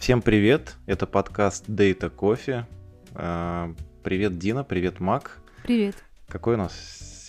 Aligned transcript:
Всем 0.00 0.22
привет, 0.22 0.76
это 0.86 1.06
подкаст 1.06 1.68
Data 1.68 2.10
Coffee. 2.10 2.64
А, 3.14 3.74
привет, 4.02 4.38
Дина, 4.38 4.64
привет, 4.64 4.98
Мак. 4.98 5.42
Привет. 5.62 5.94
Какой 6.26 6.54
у 6.54 6.56
нас 6.56 6.72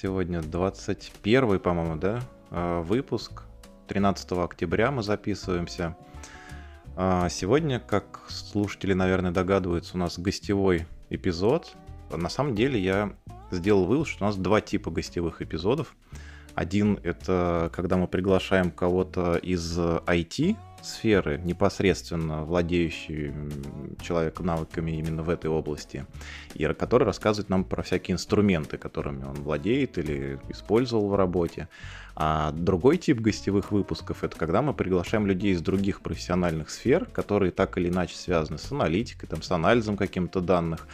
сегодня 0.02 0.42
21 0.42 1.60
по-моему, 1.60 1.98
да, 1.98 2.22
а, 2.50 2.82
выпуск. 2.82 3.44
13 3.90 4.32
октября 4.32 4.90
мы 4.90 5.04
записываемся. 5.04 5.98
А, 6.96 7.28
сегодня, 7.28 7.82
как 7.82 8.22
слушатели, 8.30 8.94
наверное, 8.94 9.32
догадываются, 9.32 9.98
у 9.98 10.00
нас 10.00 10.18
гостевой 10.18 10.88
эпизод. 11.10 11.76
На 12.10 12.30
самом 12.30 12.56
деле 12.56 12.80
я 12.80 13.12
сделал 13.52 13.84
вывод, 13.84 14.08
что 14.08 14.24
у 14.24 14.28
нас 14.28 14.38
два 14.38 14.62
типа 14.62 14.92
гостевых 14.92 15.42
эпизодов. 15.42 15.94
Один— 16.56 17.00
это 17.04 17.70
когда 17.74 17.98
мы 17.98 18.08
приглашаем 18.08 18.72
кого-то 18.72 19.36
из 19.36 19.78
IT, 19.78 20.56
сферы, 20.82 21.40
непосредственно 21.44 22.44
владеющий 22.44 23.34
человек 24.02 24.40
навыками 24.40 24.92
именно 24.92 25.24
в 25.24 25.30
этой 25.30 25.50
области, 25.50 26.06
и 26.54 26.66
который 26.74 27.04
рассказывает 27.04 27.50
нам 27.50 27.64
про 27.64 27.84
всякие 27.84 28.14
инструменты, 28.14 28.78
которыми 28.78 29.24
он 29.24 29.36
владеет 29.36 29.98
или 29.98 30.40
использовал 30.50 31.10
в 31.10 31.16
работе. 31.16 31.68
А 32.16 32.52
другой 32.52 32.98
тип 32.98 33.20
гостевых 33.20 33.72
выпусков— 33.72 34.24
это 34.26 34.38
когда 34.38 34.62
мы 34.62 34.74
приглашаем 34.74 35.26
людей 35.26 35.54
из 35.54 35.62
других 35.62 36.02
профессиональных 36.02 36.70
сфер, 36.70 37.06
которые 37.06 37.52
так 37.52 37.78
или 37.78 37.90
иначе 37.90 38.16
связаны 38.16 38.58
с 38.58 38.72
аналитикой, 38.72 39.30
там, 39.30 39.42
с 39.42 39.52
анализом 39.52 39.98
каких-то 39.98 40.42
данных, 40.42 40.88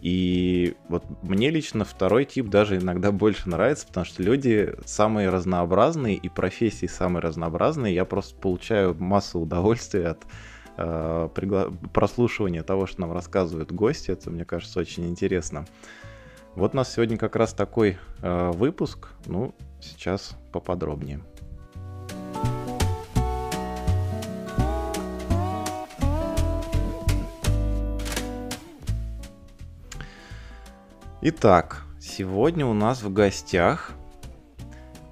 и 0.00 0.76
вот 0.88 1.04
мне 1.22 1.50
лично 1.50 1.84
второй 1.84 2.24
тип 2.24 2.48
даже 2.48 2.76
иногда 2.76 3.12
больше 3.12 3.48
нравится, 3.48 3.86
потому 3.86 4.06
что 4.06 4.22
люди 4.22 4.74
самые 4.84 5.30
разнообразные 5.30 6.16
и 6.16 6.28
профессии 6.28 6.86
самые 6.86 7.22
разнообразные. 7.22 7.94
Я 7.94 8.04
просто 8.04 8.38
получаю 8.38 8.94
массу 8.94 9.40
удовольствия 9.40 10.08
от 10.08 10.24
э, 10.76 11.28
пригла... 11.34 11.70
прослушивания 11.92 12.62
того, 12.62 12.86
что 12.86 13.00
нам 13.00 13.12
рассказывают 13.12 13.72
гости. 13.72 14.10
Это, 14.10 14.30
мне 14.30 14.44
кажется, 14.44 14.80
очень 14.80 15.08
интересно. 15.08 15.66
Вот 16.54 16.72
у 16.74 16.76
нас 16.76 16.92
сегодня 16.92 17.16
как 17.16 17.36
раз 17.36 17.52
такой 17.52 17.98
э, 18.22 18.50
выпуск. 18.52 19.08
Ну, 19.26 19.54
сейчас 19.80 20.36
поподробнее. 20.52 21.20
Итак, 31.22 31.84
сегодня 31.98 32.66
у 32.66 32.74
нас 32.74 33.02
в 33.02 33.10
гостях, 33.10 33.92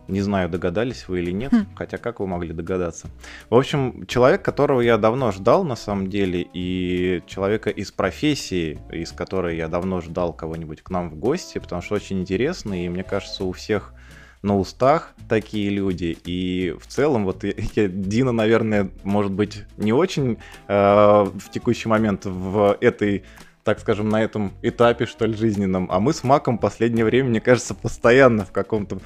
не 0.06 0.20
знаю, 0.20 0.50
догадались 0.50 1.08
вы 1.08 1.22
или 1.22 1.30
нет, 1.30 1.50
хм. 1.50 1.66
хотя 1.74 1.96
как 1.96 2.20
вы 2.20 2.26
могли 2.26 2.52
догадаться. 2.52 3.08
В 3.48 3.54
общем, 3.54 4.04
человек, 4.06 4.42
которого 4.42 4.82
я 4.82 4.98
давно 4.98 5.32
ждал 5.32 5.64
на 5.64 5.76
самом 5.76 6.10
деле, 6.10 6.46
и 6.52 7.22
человека 7.26 7.70
из 7.70 7.90
профессии, 7.90 8.78
из 8.92 9.12
которой 9.12 9.56
я 9.56 9.66
давно 9.66 10.02
ждал 10.02 10.34
кого-нибудь 10.34 10.82
к 10.82 10.90
нам 10.90 11.08
в 11.08 11.16
гости, 11.16 11.58
потому 11.58 11.80
что 11.80 11.94
очень 11.94 12.20
интересно, 12.20 12.84
и 12.84 12.86
мне 12.90 13.02
кажется, 13.02 13.44
у 13.44 13.52
всех 13.52 13.94
на 14.42 14.58
устах 14.58 15.14
такие 15.26 15.70
люди. 15.70 16.18
И 16.26 16.76
в 16.78 16.86
целом, 16.86 17.24
вот 17.24 17.44
я, 17.44 17.88
Дина, 17.88 18.30
наверное, 18.30 18.90
может 19.04 19.32
быть, 19.32 19.64
не 19.78 19.94
очень 19.94 20.36
э, 20.68 20.74
в 20.74 21.50
текущий 21.50 21.88
момент 21.88 22.26
в 22.26 22.76
этой 22.82 23.24
так 23.64 23.80
скажем, 23.80 24.10
на 24.10 24.22
этом 24.22 24.52
этапе, 24.60 25.06
что 25.06 25.24
ли, 25.24 25.34
жизненном. 25.34 25.88
А 25.90 25.98
мы 25.98 26.12
с 26.12 26.22
Маком 26.22 26.58
в 26.58 26.60
последнее 26.60 27.04
время, 27.04 27.30
мне 27.30 27.40
кажется, 27.40 27.74
постоянно 27.74 28.44
в 28.44 28.52
каком-то 28.52 28.98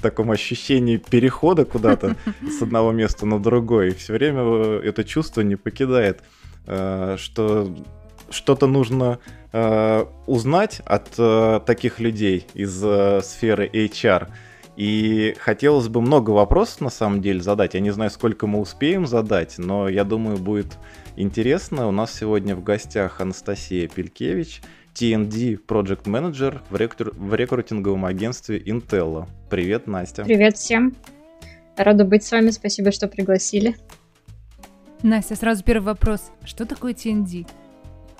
таком 0.00 0.30
ощущении 0.30 0.96
перехода 0.96 1.66
куда-то 1.66 2.16
с 2.58 2.62
одного 2.62 2.92
места 2.92 3.26
на 3.26 3.38
другое. 3.38 3.88
И 3.88 3.94
все 3.94 4.14
время 4.14 4.40
э, 4.42 4.80
это 4.84 5.04
чувство 5.04 5.42
не 5.42 5.56
покидает, 5.56 6.22
э, 6.66 7.16
что 7.18 7.76
что-то 8.30 8.66
нужно 8.66 9.18
э, 9.52 10.06
узнать 10.26 10.80
от 10.86 11.64
таких 11.66 12.00
людей 12.00 12.46
из 12.54 12.72
сферы 13.24 13.68
HR. 13.68 14.28
И 14.76 15.34
хотелось 15.38 15.88
бы 15.88 16.00
много 16.00 16.30
вопросов 16.30 16.80
на 16.80 16.90
самом 16.90 17.20
деле 17.20 17.40
задать. 17.40 17.74
Я 17.74 17.80
не 17.80 17.90
знаю, 17.90 18.10
сколько 18.10 18.46
мы 18.46 18.60
успеем 18.60 19.06
задать, 19.06 19.56
но 19.58 19.88
я 19.88 20.04
думаю, 20.04 20.38
будет 20.38 20.78
интересно. 21.16 21.88
У 21.88 21.90
нас 21.90 22.14
сегодня 22.14 22.54
в 22.54 22.62
гостях 22.62 23.20
Анастасия 23.20 23.88
Пелькевич, 23.88 24.62
TND 24.94 25.58
Project 25.66 26.04
Manager 26.04 26.60
в, 26.70 26.76
рекру... 26.76 27.12
в 27.14 27.34
рекрутинговом 27.34 28.04
агентстве 28.04 28.58
Intel. 28.58 29.26
Привет, 29.50 29.86
Настя. 29.86 30.24
Привет 30.24 30.56
всем. 30.56 30.94
Рада 31.76 32.04
быть 32.04 32.24
с 32.24 32.32
вами. 32.32 32.50
Спасибо, 32.50 32.92
что 32.92 33.08
пригласили. 33.08 33.76
Настя, 35.02 35.36
сразу 35.36 35.62
первый 35.62 35.86
вопрос. 35.86 36.30
Что 36.44 36.64
такое 36.64 36.94
TND? 36.94 37.46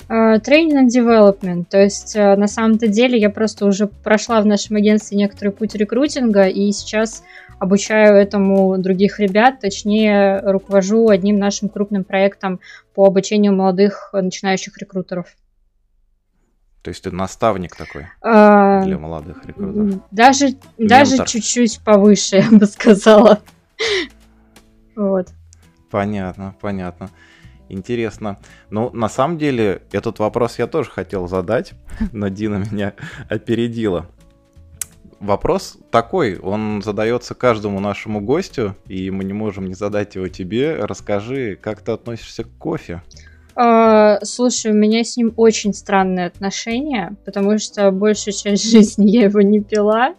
Тренинг 0.08 0.88
uh, 0.88 1.02
development. 1.02 1.66
То 1.68 1.82
есть, 1.82 2.16
uh, 2.16 2.36
на 2.36 2.46
самом-то 2.46 2.86
деле, 2.86 3.18
я 3.18 3.30
просто 3.30 3.66
уже 3.66 3.88
прошла 3.88 4.40
в 4.40 4.46
нашем 4.46 4.76
агентстве 4.76 5.18
некоторый 5.18 5.50
путь 5.50 5.74
рекрутинга, 5.74 6.44
и 6.44 6.70
сейчас 6.70 7.24
обучаю 7.58 8.16
этому 8.16 8.76
других 8.78 9.18
ребят, 9.18 9.60
точнее, 9.60 10.40
руковожу 10.40 11.08
одним 11.08 11.38
нашим 11.38 11.68
крупным 11.68 12.04
проектом 12.04 12.60
по 12.94 13.06
обучению 13.06 13.54
молодых 13.54 14.10
начинающих 14.12 14.78
рекрутеров. 14.78 15.26
То 16.82 16.90
есть 16.90 17.02
ты 17.02 17.10
наставник 17.10 17.74
такой 17.74 18.06
а, 18.22 18.84
для 18.84 18.96
молодых 18.96 19.44
рекрутеров? 19.44 20.00
Даже, 20.12 20.50
даже 20.78 21.24
чуть-чуть 21.24 21.80
повыше, 21.84 22.36
я 22.50 22.56
бы 22.56 22.66
сказала. 22.66 23.40
Вот. 24.94 25.28
Понятно, 25.90 26.54
понятно. 26.60 27.10
Интересно. 27.68 28.38
Ну, 28.70 28.90
на 28.90 29.08
самом 29.08 29.38
деле, 29.38 29.82
этот 29.92 30.18
вопрос 30.18 30.58
я 30.58 30.66
тоже 30.66 30.90
хотел 30.90 31.26
задать, 31.26 31.72
но 32.12 32.28
Дина 32.28 32.64
меня 32.70 32.94
опередила. 33.28 34.06
Вопрос 35.18 35.78
такой, 35.90 36.38
он 36.38 36.82
задается 36.82 37.34
каждому 37.34 37.80
нашему 37.80 38.20
гостю, 38.20 38.76
и 38.86 39.10
мы 39.10 39.24
не 39.24 39.32
можем 39.32 39.66
не 39.66 39.74
задать 39.74 40.14
его 40.14 40.28
тебе. 40.28 40.76
Расскажи, 40.76 41.56
как 41.60 41.80
ты 41.80 41.92
относишься 41.92 42.44
к 42.44 42.50
кофе? 42.58 43.02
Uh, 43.56 44.18
слушай, 44.22 44.70
у 44.70 44.74
меня 44.74 45.02
с 45.02 45.16
ним 45.16 45.32
очень 45.38 45.72
странные 45.72 46.26
отношения, 46.26 47.16
потому 47.24 47.56
что 47.56 47.90
большую 47.90 48.34
часть 48.34 48.70
жизни 48.70 49.08
я 49.08 49.24
его 49.24 49.40
не 49.40 49.60
пила. 49.60 50.14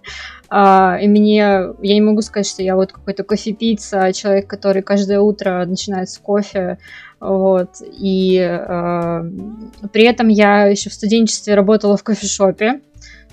Uh, 0.49 0.99
и 0.99 1.07
мне, 1.07 1.37
я 1.37 1.93
не 1.93 2.01
могу 2.01 2.23
сказать, 2.23 2.47
что 2.47 2.63
я 2.63 2.75
вот 2.75 2.91
какой-то 2.91 3.23
кофепийца, 3.23 4.05
а 4.05 4.13
человек, 4.13 4.47
который 4.47 4.81
каждое 4.81 5.19
утро 5.19 5.63
начинает 5.67 6.09
с 6.09 6.17
кофе. 6.17 6.79
Вот. 7.19 7.81
И 7.81 8.37
uh, 8.37 9.89
при 9.91 10.03
этом 10.03 10.27
я 10.27 10.67
еще 10.67 10.89
в 10.89 10.93
студенчестве 10.93 11.55
работала 11.55 11.97
в 11.97 12.03
кофешопе. 12.03 12.81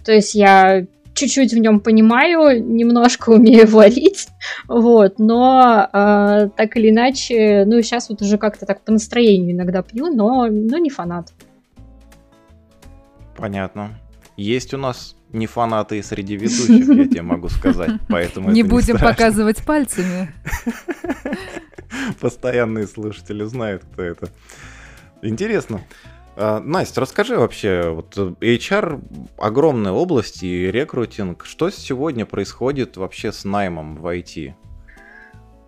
То 0.05 0.13
есть 0.13 0.35
я 0.35 0.87
чуть-чуть 1.15 1.53
в 1.53 1.59
нем 1.59 1.81
понимаю, 1.81 2.63
немножко 2.63 3.31
умею 3.31 3.67
варить, 3.69 4.29
вот, 4.69 5.19
но 5.19 5.89
э, 5.93 6.49
так 6.57 6.77
или 6.77 6.91
иначе, 6.91 7.65
ну, 7.67 7.81
сейчас 7.83 8.09
вот 8.09 8.21
уже 8.21 8.37
как-то 8.37 8.67
так 8.67 8.83
по 8.83 8.93
настроению 8.93 9.53
иногда 9.53 9.83
пью, 9.83 10.09
но, 10.09 10.47
но 10.47 10.79
не 10.79 10.91
фанат. 10.91 11.33
Понятно. 13.37 13.99
Есть 14.37 14.75
у 14.75 14.79
нас 14.79 15.17
не 15.33 15.47
фанаты 15.47 16.03
среди 16.03 16.37
ведущих, 16.37 16.89
я 16.89 17.05
тебе 17.07 17.23
могу 17.23 17.49
сказать, 17.49 17.93
поэтому 18.09 18.51
Не 18.51 18.63
будем 18.63 18.99
показывать 18.99 19.65
пальцами. 19.65 20.33
Постоянные 22.21 22.87
слушатели 22.87 23.45
знают, 23.45 23.85
кто 23.85 24.03
это. 24.03 24.29
Интересно. 25.23 25.81
А, 26.37 26.61
Настя, 26.61 27.01
расскажи 27.01 27.39
вообще, 27.39 27.91
вот 27.91 28.17
HR 28.17 29.01
огромная 29.39 29.93
область 29.93 30.43
и 30.43 30.71
рекрутинг. 30.71 31.45
Что 31.45 31.71
сегодня 31.71 32.27
происходит 32.27 32.97
вообще 32.97 33.33
с 33.33 33.45
наймом 33.45 33.97
в 33.97 34.07
IT? 34.07 34.55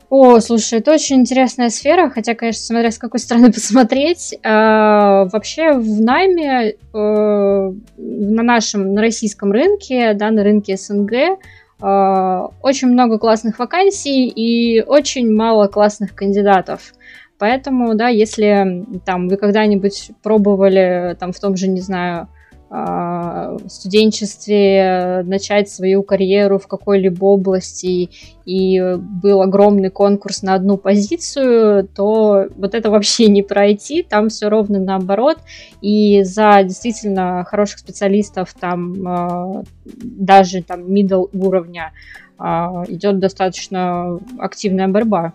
О, 0.08 0.38
слушай, 0.38 0.78
это 0.78 0.93
очень 0.93 1.17
интересная 1.17 1.69
сфера, 1.69 2.08
хотя, 2.11 2.34
конечно, 2.34 2.62
смотря 2.62 2.93
с 2.93 2.99
какой 2.99 3.19
стороны 3.19 3.52
посмотреть. 3.52 4.38
А, 4.44 5.25
вообще 5.26 5.72
в 5.72 6.00
найме 6.00 6.70
э, 6.70 6.76
на 6.94 8.43
нашем, 8.43 8.94
на 8.94 9.00
российском 9.00 9.50
рынке, 9.50 10.14
да, 10.14 10.31
на 10.31 10.44
рынке 10.44 10.76
СНГ, 10.76 11.12
э, 11.12 11.37
очень 11.78 12.88
много 12.88 13.19
классных 13.19 13.58
вакансий 13.58 14.28
и 14.28 14.82
очень 14.82 15.31
мало 15.31 15.69
классных 15.69 16.14
кандидатов. 16.14 16.94
Поэтому, 17.38 17.94
да, 17.94 18.08
если 18.08 18.87
там 19.05 19.28
вы 19.28 19.37
когда-нибудь 19.37 20.12
пробовали 20.23 21.17
там 21.20 21.32
в 21.32 21.40
том 21.40 21.55
же, 21.56 21.69
не 21.69 21.81
знаю, 21.81 22.28
а, 22.68 23.56
студенчестве 23.68 25.22
начать 25.24 25.68
свою 25.68 26.02
карьеру 26.02 26.58
в 26.58 26.66
какой-либо 26.66 27.24
области 27.24 28.10
и 28.44 28.96
был 28.98 29.42
огромный 29.42 29.90
конкурс 29.90 30.42
на 30.42 30.54
одну 30.54 30.76
позицию, 30.76 31.86
то 31.86 32.46
вот 32.56 32.74
это 32.74 32.90
вообще 32.90 33.28
не 33.28 33.42
пройти, 33.42 34.02
там 34.02 34.30
все 34.30 34.48
ровно 34.48 34.80
наоборот, 34.80 35.38
и 35.80 36.22
за 36.24 36.62
действительно 36.64 37.44
хороших 37.44 37.78
специалистов 37.78 38.52
там 38.58 39.06
а, 39.06 39.62
даже 39.84 40.62
там 40.62 40.86
middle 40.86 41.28
уровня 41.32 41.92
а, 42.36 42.82
идет 42.88 43.20
достаточно 43.20 44.19
активная 44.38 44.88
борьба. 44.88 45.34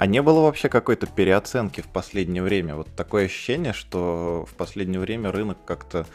А 0.00 0.06
не 0.06 0.22
было 0.22 0.40
вообще 0.40 0.70
какой-то 0.70 1.06
переоценки 1.06 1.82
в 1.82 1.88
последнее 1.88 2.42
время? 2.42 2.74
Вот 2.74 2.88
такое 2.96 3.26
ощущение, 3.26 3.74
что 3.74 4.46
в 4.50 4.54
последнее 4.54 4.98
время 4.98 5.30
рынок 5.30 5.58
как-то 5.66 6.06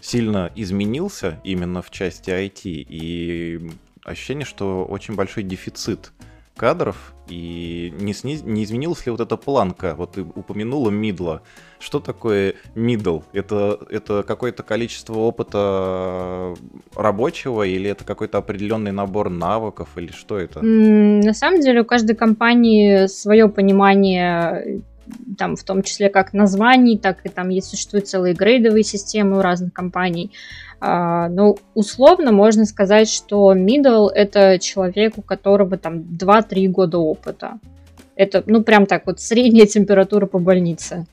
сильно 0.00 0.50
изменился 0.54 1.38
именно 1.44 1.82
в 1.82 1.90
части 1.90 2.30
IT, 2.30 2.62
и 2.64 3.70
ощущение, 4.04 4.46
что 4.46 4.86
очень 4.86 5.16
большой 5.16 5.42
дефицит 5.42 6.12
кадров, 6.56 7.12
и 7.28 7.92
не, 7.98 8.12
сниз... 8.12 8.42
не 8.42 8.64
изменилась 8.64 9.04
ли 9.06 9.12
вот 9.12 9.20
эта 9.20 9.36
планка? 9.36 9.94
Вот 9.96 10.12
ты 10.12 10.22
упомянула 10.22 10.90
мидла. 10.90 11.42
Что 11.78 12.00
такое 12.00 12.54
мидл? 12.74 13.20
Это, 13.32 13.78
это 13.90 14.22
какое-то 14.26 14.62
количество 14.62 15.14
опыта 15.14 16.54
рабочего, 16.94 17.62
или 17.62 17.90
это 17.90 18.04
какой-то 18.04 18.38
определенный 18.38 18.92
набор 18.92 19.28
навыков, 19.30 19.88
или 19.96 20.12
что 20.12 20.38
это? 20.38 20.62
На 20.62 21.34
самом 21.34 21.60
деле 21.60 21.82
у 21.82 21.84
каждой 21.84 22.16
компании 22.16 23.06
свое 23.06 23.48
понимание 23.48 24.82
там 25.38 25.56
в 25.56 25.62
том 25.62 25.82
числе 25.82 26.08
как 26.08 26.32
названий, 26.32 26.98
так 26.98 27.24
и 27.24 27.28
там 27.28 27.48
есть 27.50 27.68
существуют 27.68 28.08
целые 28.08 28.34
грейдовые 28.34 28.82
системы 28.82 29.38
у 29.38 29.40
разных 29.40 29.72
компаний. 29.72 30.32
А, 30.32 30.65
ну, 30.80 31.56
условно 31.74 32.32
можно 32.32 32.66
сказать, 32.66 33.08
что 33.08 33.54
middle— 33.54 34.08
это 34.14 34.58
человек, 34.58 35.14
у 35.16 35.22
которого 35.22 35.76
там 35.78 36.00
2-3 36.00 36.68
года 36.68 36.98
опыта. 36.98 37.58
Это, 38.14 38.42
ну, 38.46 38.62
прям 38.62 38.86
так 38.86 39.06
вот, 39.06 39.20
средняя 39.20 39.66
температура 39.66 40.26
по 40.26 40.38
больнице. 40.38 41.06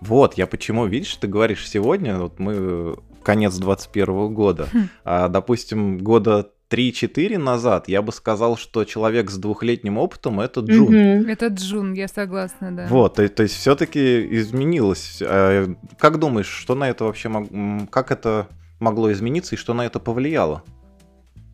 Вот, 0.00 0.34
я 0.34 0.46
почему, 0.46 0.86
видишь, 0.86 1.14
ты 1.16 1.26
говоришь 1.26 1.68
сегодня, 1.68 2.18
вот 2.18 2.38
мы 2.38 2.96
конец 3.22 3.56
21 3.56 4.32
года, 4.32 4.68
хм. 4.72 4.88
а, 5.04 5.28
допустим, 5.28 5.98
года 5.98 6.50
3-4 6.70 7.38
назад 7.38 7.88
я 7.88 8.02
бы 8.02 8.12
сказал, 8.12 8.56
что 8.56 8.84
человек 8.84 9.30
с 9.30 9.38
двухлетним 9.38 9.98
опытом 9.98 10.40
это 10.40 10.60
Джун. 10.60 10.94
Mm-hmm. 10.94 11.30
Это 11.30 11.46
Джун, 11.46 11.94
я 11.94 12.08
согласна, 12.08 12.76
да. 12.76 12.86
Вот, 12.88 13.14
то, 13.14 13.28
то 13.28 13.42
есть 13.42 13.56
все-таки 13.56 14.26
изменилось. 14.38 15.22
А, 15.22 15.66
как 15.98 16.18
думаешь, 16.18 16.48
что 16.48 16.74
на 16.74 16.88
это 16.88 17.04
вообще 17.04 17.28
мог... 17.28 17.48
как 17.90 18.10
это 18.10 18.48
могло 18.80 19.10
измениться 19.12 19.54
и 19.54 19.58
что 19.58 19.74
на 19.74 19.86
это 19.86 19.98
повлияло? 19.98 20.62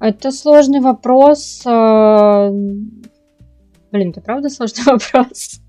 Это 0.00 0.32
сложный 0.32 0.80
вопрос. 0.80 1.62
А, 1.64 2.50
блин, 3.92 4.10
это 4.10 4.20
правда 4.20 4.48
сложный 4.48 4.84
вопрос. 4.86 5.60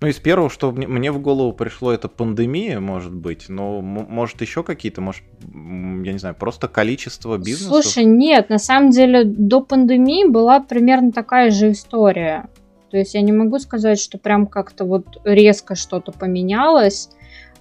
Ну, 0.00 0.08
из 0.08 0.16
первого, 0.16 0.48
что 0.48 0.72
мне 0.72 1.12
в 1.12 1.20
голову 1.20 1.52
пришло, 1.52 1.92
это 1.92 2.08
пандемия, 2.08 2.80
может 2.80 3.14
быть, 3.14 3.50
но 3.50 3.82
может 3.82 4.40
еще 4.40 4.62
какие-то, 4.62 5.02
может, 5.02 5.22
я 5.52 6.12
не 6.12 6.18
знаю, 6.18 6.34
просто 6.34 6.68
количество 6.68 7.36
бизнесов? 7.36 7.84
Слушай, 7.84 8.04
нет, 8.04 8.48
на 8.48 8.58
самом 8.58 8.90
деле 8.90 9.24
до 9.24 9.60
пандемии 9.60 10.26
была 10.26 10.60
примерно 10.60 11.12
такая 11.12 11.50
же 11.50 11.72
история. 11.72 12.48
То 12.90 12.96
есть 12.96 13.14
я 13.14 13.20
не 13.20 13.32
могу 13.32 13.58
сказать, 13.58 14.00
что 14.00 14.16
прям 14.16 14.46
как-то 14.46 14.84
вот 14.84 15.20
резко 15.24 15.74
что-то 15.74 16.12
поменялось. 16.12 17.10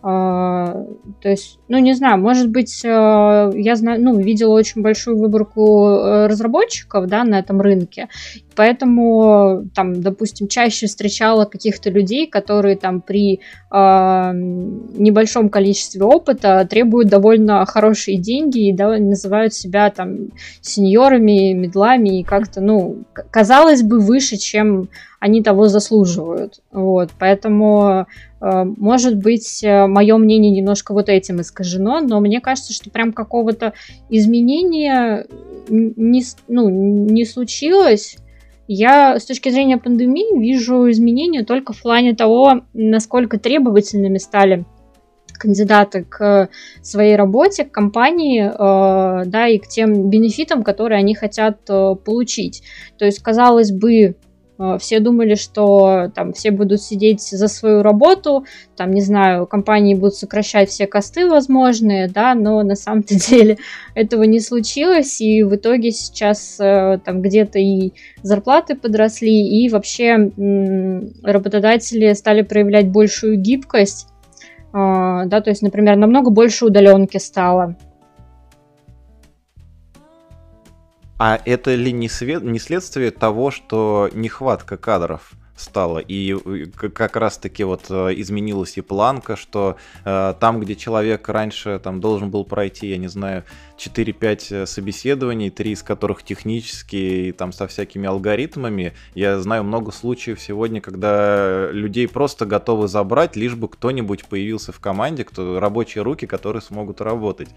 А, 0.01 0.85
то 1.21 1.30
есть, 1.30 1.59
ну, 1.68 1.77
не 1.77 1.94
знаю, 1.94 2.19
может 2.19 2.50
быть, 2.50 2.85
э, 2.85 2.88
я 2.88 3.75
знаю, 3.75 4.01
ну, 4.01 4.18
видела 4.18 4.53
очень 4.53 4.81
большую 4.81 5.18
выборку 5.18 5.89
э, 5.89 6.27
разработчиков, 6.27 7.07
да, 7.07 7.25
на 7.25 7.38
этом 7.38 7.59
рынке, 7.59 8.07
поэтому, 8.59 9.69
там, 9.73 10.01
допустим, 10.01 10.50
чаще 10.50 10.88
встречала 10.88 11.45
каких-то 11.45 11.89
людей, 11.89 12.27
которые 12.27 12.75
там 12.75 13.00
при 13.00 13.39
э, 13.71 14.31
небольшом 14.33 15.47
количестве 15.47 16.03
опыта 16.03 16.67
требуют 16.69 17.07
довольно 17.07 17.65
хорошие 17.65 18.17
деньги 18.17 18.67
и 18.67 18.73
да, 18.73 18.97
называют 18.97 19.53
себя 19.53 19.89
там 19.91 20.31
сеньорами, 20.59 21.53
медлами 21.53 22.19
и 22.19 22.23
как-то, 22.23 22.59
ну, 22.59 23.06
казалось 23.31 23.81
бы, 23.81 24.01
выше, 24.01 24.35
чем 24.35 24.89
они 25.21 25.41
того 25.41 25.69
заслуживают. 25.69 26.59
Вот, 26.73 27.11
поэтому 27.17 28.07
Э, 28.41 28.63
может 28.63 29.17
быть, 29.17 29.63
э, 29.63 29.88
мое 29.88 30.17
мнение 30.17 30.51
немножко 30.51 30.94
вот 30.94 31.09
этим 31.09 31.41
искажено, 31.41 32.00
но 32.00 32.19
мне 32.19 32.41
кажется, 32.41 32.73
что 32.73 32.89
прям 32.89 33.13
какого-то 33.13 33.73
изменения 34.09 35.25
не, 35.69 36.23
ну, 36.47 36.69
не 36.69 37.25
случилось. 37.25 38.17
Я 38.71 39.19
с 39.19 39.25
точки 39.25 39.50
зрения 39.50 39.80
пандемии 39.80 40.39
вижу 40.39 40.92
изменения 40.92 41.44
только 41.44 41.74
в 41.74 41.81
плане 41.81 42.13
того, 42.13 42.62
насколько 42.74 43.39
требовательными 43.39 44.19
стали 44.19 44.63
кандидаты 45.33 46.04
к 46.04 46.50
своей 46.83 47.16
работе, 47.16 47.66
к 47.66 47.71
компании, 47.71 48.44
э, 48.44 49.25
да, 49.25 49.48
и 49.48 49.57
к 49.57 49.68
тем 49.68 50.12
бенефитам, 50.12 50.63
которые 50.63 51.00
они 51.00 51.16
хотят 51.16 51.66
получить. 51.66 52.62
То 53.00 53.06
есть, 53.06 53.24
казалось 53.24 53.71
бы, 53.71 54.18
Э, 54.28 54.28
все 54.79 55.00
думали, 55.00 55.35
что 55.35 56.11
там 56.13 56.33
все 56.33 56.51
будут 56.51 56.81
сидеть 56.81 57.21
за 57.21 57.47
свою 57.47 57.81
работу, 57.81 58.45
там, 58.75 58.91
не 58.91 59.01
знаю, 59.01 59.47
компании 59.47 59.95
будут 59.95 60.15
сокращать 60.15 60.69
все 60.69 60.85
косты 60.85 61.29
возможные, 61.29 62.09
да, 62.09 62.35
но 62.35 62.61
на 62.63 62.75
самом-то 62.75 63.15
деле 63.29 63.57
этого 63.95 64.23
не 64.23 64.39
случилось, 64.39 65.21
и 65.21 65.44
в 65.44 65.56
итоге 65.56 65.91
сейчас 65.91 66.59
э, 66.59 67.00
там 67.03 67.21
где-то 67.21 67.57
и 67.59 67.94
зарплаты 68.21 68.75
подросли, 68.75 69.63
и 69.63 69.69
вообще 69.69 70.31
работодатели 71.23 72.13
стали 72.13 72.41
проявлять 72.41 72.89
большую 72.89 73.38
гибкость, 73.39 74.07
э, 74.73 74.73
да, 74.73 75.41
то 75.41 75.50
есть, 75.50 75.61
например, 75.61 75.95
намного 75.95 76.31
больше 76.31 76.65
удаленки 76.65 77.17
стало, 77.17 77.77
А 81.19 81.38
это 81.44 81.75
ли 81.75 81.92
не, 81.92 82.07
свет, 82.07 82.44
не 82.44 82.60
следствие 82.60 83.12
того, 83.12 83.51
что 83.51 84.10
нехватка 84.13 84.77
кадров 84.77 85.33
стала, 85.57 86.00
и 86.00 86.33
как 86.69 87.18
раз-таки 87.18 87.66
вот 87.66 87.88
э, 87.89 88.13
изменилась 88.16 88.77
и 88.77 88.81
планка, 88.81 89.36
что 89.36 89.75
э, 90.06 90.33
там, 90.39 90.62
где 90.62 90.77
человек 90.77 91.27
раньше 91.27 91.81
там 91.83 92.00
должен 92.00 92.30
был 92.30 92.45
пройти, 92.45 92.88
я 92.88 92.95
не 92.95 93.10
знаю, 93.10 93.44
4-5 93.77 94.45
э, 94.51 94.66
собеседований, 94.66 95.50
три 95.50 95.71
из 95.71 95.83
которых 95.83 96.24
технические, 96.24 97.33
там 97.33 97.51
со 97.51 97.68
всякими 97.68 98.07
алгоритмами, 98.07 98.94
я 99.13 99.38
знаю 99.39 99.66
много 99.66 99.92
случаев 99.92 100.39
сегодня, 100.39 100.80
когда 100.80 101.69
людей 101.71 102.07
просто 102.07 102.45
готовы 102.45 102.88
забрать, 102.88 103.35
лишь 103.35 103.56
бы 103.56 103.68
кто-нибудь 103.68 104.26
появился 104.28 104.71
в 104.71 104.80
команде, 104.80 105.26
кто 105.26 105.59
рабочие 105.59 106.04
руки, 106.06 106.26
которые 106.26 106.61
смогут 106.61 107.02
работать. 107.02 107.49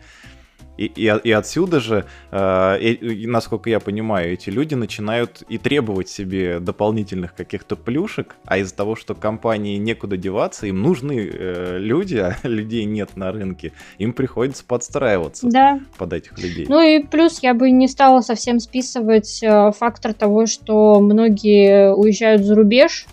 И, 0.76 0.86
и, 0.86 1.12
и 1.24 1.30
отсюда 1.32 1.80
же, 1.80 2.06
э, 2.30 2.78
и, 2.80 3.26
насколько 3.26 3.68
я 3.68 3.78
понимаю, 3.78 4.32
эти 4.32 4.50
люди 4.50 4.74
начинают 4.74 5.42
и 5.48 5.58
требовать 5.58 6.08
себе 6.08 6.60
дополнительных 6.60 7.34
каких-то 7.34 7.76
плюшек, 7.76 8.36
а 8.46 8.58
из-за 8.58 8.74
того, 8.74 8.96
что 8.96 9.14
компании 9.14 9.76
некуда 9.76 10.16
деваться, 10.16 10.66
им 10.66 10.82
нужны 10.82 11.30
э, 11.30 11.78
люди, 11.78 12.16
а 12.16 12.36
людей 12.42 12.84
нет 12.84 13.16
на 13.16 13.32
рынке, 13.32 13.72
им 13.98 14.12
приходится 14.12 14.64
подстраиваться 14.64 15.48
да. 15.48 15.80
под 15.98 16.14
этих 16.14 16.38
людей. 16.38 16.66
Ну 16.68 16.80
и 16.80 17.02
плюс 17.02 17.40
я 17.42 17.54
бы 17.54 17.70
не 17.70 17.88
стала 17.88 18.22
совсем 18.22 18.58
списывать 18.58 19.42
э, 19.42 19.72
фактор 19.72 20.14
того, 20.14 20.46
что 20.46 21.00
многие 21.00 21.94
уезжают 21.94 22.42
за 22.42 22.54
рубеж, 22.54 23.06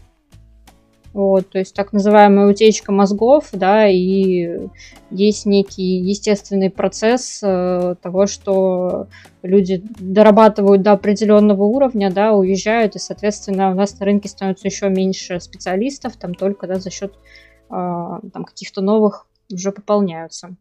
вот, 1.13 1.49
то 1.49 1.57
есть 1.57 1.73
так 1.73 1.91
называемая 1.91 2.47
утечка 2.47 2.91
мозгов, 2.91 3.49
да, 3.51 3.87
и 3.87 4.67
есть 5.09 5.45
некий 5.47 5.97
естественный 5.97 6.69
процесс 6.69 7.39
э, 7.41 7.95
того, 8.01 8.27
что 8.27 9.07
люди 9.41 9.83
дорабатывают 9.99 10.83
до 10.83 10.91
определенного 10.91 11.63
уровня, 11.63 12.11
да, 12.11 12.33
уезжают, 12.33 12.95
и, 12.95 12.99
соответственно, 12.99 13.71
у 13.71 13.73
нас 13.73 13.99
на 13.99 14.05
рынке 14.05 14.29
становится 14.29 14.67
еще 14.67 14.89
меньше 14.89 15.39
специалистов, 15.39 16.15
там 16.15 16.35
только 16.35 16.67
да, 16.67 16.75
за 16.75 16.91
счет 16.91 17.13
э, 17.13 17.71
там, 17.71 18.45
каких-то 18.45 18.81
новых 18.81 19.25
уже 19.51 19.71
пополняются. 19.71 20.55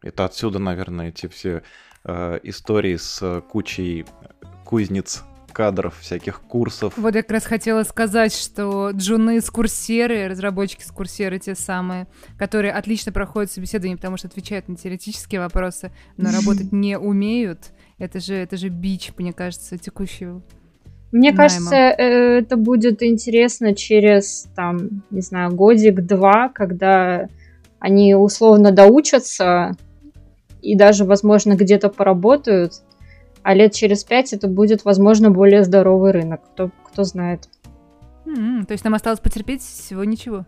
Это 0.00 0.24
отсюда, 0.24 0.58
наверное, 0.60 1.08
эти 1.08 1.26
все 1.26 1.62
э, 2.04 2.38
истории 2.42 2.96
с 2.96 3.42
кучей 3.50 4.06
кузнец 4.64 5.24
кадров, 5.58 5.98
всяких 6.00 6.40
курсов. 6.42 6.94
Вот 6.96 7.16
я 7.16 7.22
как 7.22 7.32
раз 7.32 7.44
хотела 7.44 7.82
сказать, 7.82 8.32
что 8.32 8.90
джуны 8.92 9.40
с 9.40 9.50
курсеры, 9.50 10.28
разработчики 10.28 10.84
с 10.84 10.92
курсеры 10.92 11.40
те 11.40 11.56
самые, 11.56 12.06
которые 12.38 12.72
отлично 12.72 13.10
проходят 13.10 13.50
собеседование, 13.50 13.96
потому 13.96 14.16
что 14.18 14.28
отвечают 14.28 14.68
на 14.68 14.76
теоретические 14.76 15.40
вопросы, 15.40 15.90
но 16.16 16.30
работать 16.30 16.70
не 16.70 16.96
умеют. 16.96 17.70
Это 17.98 18.20
же, 18.20 18.34
это 18.34 18.56
же 18.56 18.68
бич, 18.68 19.10
мне 19.18 19.32
кажется, 19.32 19.76
текущего 19.78 20.42
мне 21.10 21.30
найма. 21.30 21.36
кажется, 21.36 21.74
э, 21.74 22.38
это 22.38 22.56
будет 22.56 23.02
интересно 23.02 23.74
через, 23.74 24.46
там, 24.54 25.02
не 25.10 25.22
знаю, 25.22 25.52
годик-два, 25.56 26.50
когда 26.50 27.28
они 27.80 28.14
условно 28.14 28.70
доучатся 28.70 29.74
и 30.60 30.76
даже, 30.76 31.04
возможно, 31.04 31.56
где-то 31.56 31.88
поработают, 31.88 32.82
а 33.48 33.54
лет 33.54 33.72
через 33.72 34.04
пять 34.04 34.34
это 34.34 34.46
будет, 34.46 34.84
возможно, 34.84 35.30
более 35.30 35.64
здоровый 35.64 36.12
рынок. 36.12 36.42
Кто, 36.52 36.70
кто 36.84 37.04
знает. 37.04 37.48
Mm-hmm. 38.26 38.66
То 38.66 38.72
есть 38.72 38.84
нам 38.84 38.92
осталось 38.92 39.20
потерпеть 39.20 39.62
всего 39.62 40.04
ничего? 40.04 40.44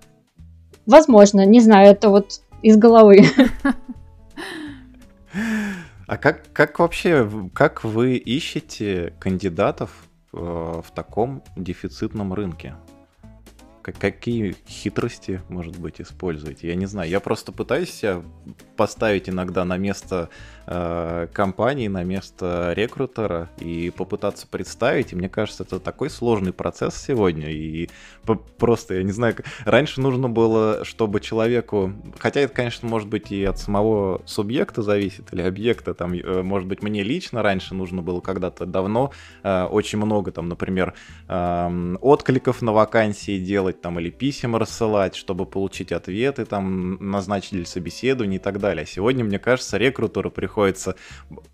Возможно, 0.85 1.47
не 1.47 1.61
знаю, 1.61 1.93
это 1.93 2.11
вот 2.11 2.43
из 2.61 2.77
головы. 2.77 3.25
А 6.07 6.17
как, 6.19 6.53
как 6.53 6.79
вообще, 6.79 7.31
как 7.55 7.85
вы 7.85 8.17
ищете 8.17 9.15
кандидатов 9.19 9.93
э, 10.35 10.37
в 10.37 10.91
таком 10.93 11.43
дефицитном 11.57 12.35
рынке? 12.35 12.75
какие 13.83 14.57
хитрости, 14.69 15.41
может 15.49 15.79
быть, 15.79 16.01
используете? 16.01 16.69
Я 16.69 16.75
не 16.75 16.87
знаю. 16.87 17.11
Я 17.11 17.21
просто 17.21 17.53
пытаюсь 17.53 17.93
себя 17.93 18.23
поставить 18.77 19.29
иногда 19.29 19.65
на 19.65 19.77
место 19.77 20.29
э, 20.67 21.29
компании, 21.33 21.89
на 21.89 22.03
место 22.05 22.73
рекрутера 22.75 23.49
и 23.59 23.91
попытаться 23.91 24.47
представить. 24.47 25.13
И 25.13 25.17
мне 25.17 25.29
кажется, 25.29 25.63
это 25.63 25.81
такой 25.81 26.11
сложный 26.11 26.53
процесс 26.53 26.97
сегодня. 26.97 27.51
И 27.51 27.89
просто, 28.59 28.95
я 28.95 29.03
не 29.03 29.13
знаю, 29.13 29.37
раньше 29.65 30.01
нужно 30.01 30.29
было, 30.29 30.85
чтобы 30.85 31.21
человеку... 31.21 31.93
Хотя 32.19 32.41
это, 32.41 32.55
конечно, 32.55 32.89
может 32.89 33.09
быть 33.09 33.33
и 33.33 33.45
от 33.45 33.59
самого 33.59 34.23
субъекта 34.27 34.83
зависит, 34.83 35.33
или 35.33 35.43
объекта. 35.43 35.95
Там, 35.95 36.15
э, 36.15 36.43
может 36.43 36.69
быть, 36.69 36.83
мне 36.83 37.03
лично 37.03 37.43
раньше 37.43 37.75
нужно 37.75 38.03
было 38.03 38.21
когда-то 38.21 38.67
давно 38.67 39.13
э, 39.43 39.65
очень 39.65 39.99
много, 39.99 40.33
там, 40.33 40.49
например, 40.49 40.95
э, 41.29 41.97
откликов 42.01 42.63
на 42.63 42.73
вакансии 42.73 43.39
делать, 43.39 43.81
там, 43.81 43.99
или 43.99 44.11
писем 44.11 44.57
рассылать, 44.57 45.15
чтобы 45.15 45.47
получить 45.47 45.93
ответы, 45.93 46.45
там, 46.45 46.97
назначили 47.01 47.65
собеседование 47.65 48.39
и 48.39 48.43
так 48.43 48.59
далее. 48.59 48.85
А 48.85 48.87
сегодня, 48.87 49.25
мне 49.25 49.39
кажется, 49.39 49.79
рекрутеру 49.79 50.31
приходится 50.51 50.97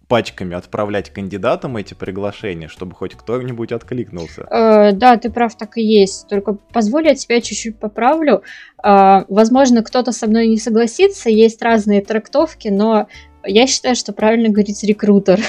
пачками 0.08 0.56
отправлять 0.56 1.10
кандидатам 1.10 1.76
эти 1.76 1.92
приглашения, 1.94 2.68
чтобы 2.68 2.94
хоть 2.94 3.14
кто-нибудь 3.14 3.72
откликнулся. 3.72 4.46
Э, 4.50 4.92
да, 4.92 5.16
ты 5.16 5.30
прав, 5.30 5.54
так 5.56 5.76
и 5.76 5.82
есть. 5.82 6.28
Только 6.28 6.54
позволь 6.54 7.08
я 7.08 7.14
тебя 7.14 7.40
чуть-чуть 7.40 7.78
поправлю. 7.78 8.42
Э, 8.82 9.24
возможно, 9.28 9.82
кто-то 9.82 10.12
со 10.12 10.26
мной 10.28 10.46
не 10.46 10.58
согласится, 10.58 11.28
есть 11.28 11.60
разные 11.60 12.02
трактовки, 12.02 12.68
но 12.68 13.08
я 13.44 13.66
считаю, 13.66 13.96
что 13.96 14.12
правильно 14.12 14.48
говорить 14.48 14.82
рекрутер. 14.84 15.40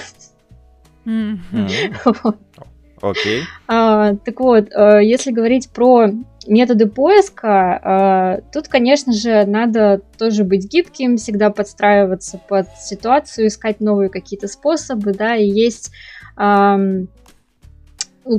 Окей. 3.01 3.43
А, 3.67 4.15
так 4.15 4.39
вот, 4.39 4.69
э, 4.71 5.01
если 5.03 5.31
говорить 5.31 5.69
про 5.69 6.09
методы 6.47 6.87
поиска, 6.87 8.39
э, 8.41 8.51
тут, 8.51 8.67
конечно 8.67 9.13
же, 9.13 9.45
надо 9.45 10.01
тоже 10.17 10.43
быть 10.43 10.71
гибким, 10.71 11.17
всегда 11.17 11.49
подстраиваться 11.49 12.39
под 12.47 12.67
ситуацию, 12.77 13.47
искать 13.47 13.79
новые 13.79 14.09
какие-то 14.09 14.47
способы, 14.47 15.13
да, 15.13 15.35
и 15.35 15.45
есть... 15.45 15.91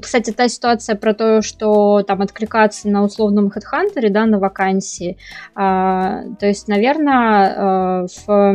Кстати, 0.03 0.33
та 0.33 0.49
ситуация 0.49 0.97
про 0.97 1.15
то, 1.15 1.41
что 1.43 2.03
там 2.03 2.21
откликаться 2.21 2.89
на 2.89 3.03
условном 3.03 3.51
хедхантере, 3.51 4.11
да, 4.11 4.27
на 4.27 4.39
вакансии. 4.39 5.17
А, 5.55 6.25
то 6.39 6.47
есть, 6.47 6.69
наверное, 6.69 8.05
э, 8.05 8.07
в 8.27 8.55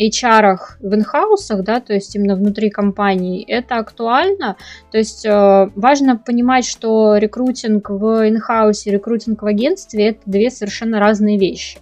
HR 0.00 0.56
в 0.80 0.94
инхаусах, 0.94 1.62
да, 1.62 1.80
то 1.80 1.92
есть 1.92 2.14
именно 2.16 2.36
внутри 2.36 2.70
компании, 2.70 3.44
это 3.46 3.76
актуально. 3.76 4.56
То 4.90 4.98
есть 4.98 5.26
э, 5.26 5.70
важно 5.74 6.16
понимать, 6.16 6.64
что 6.64 7.16
рекрутинг 7.16 7.90
в 7.90 8.28
инхаусе, 8.28 8.90
рекрутинг 8.90 9.42
в 9.42 9.46
агентстве 9.46 10.08
это 10.08 10.20
две 10.26 10.50
совершенно 10.50 11.00
разные 11.00 11.38
вещи. 11.38 11.78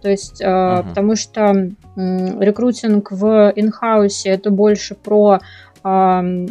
То 0.00 0.08
есть, 0.08 0.40
э, 0.40 0.46
uh-huh. 0.46 0.88
потому 0.88 1.16
что 1.16 1.42
э, 1.42 1.70
рекрутинг 1.96 3.10
в 3.10 3.52
инхаусе 3.56 4.30
это 4.30 4.50
больше 4.50 4.94
про, 4.94 5.40
э, 5.82 6.46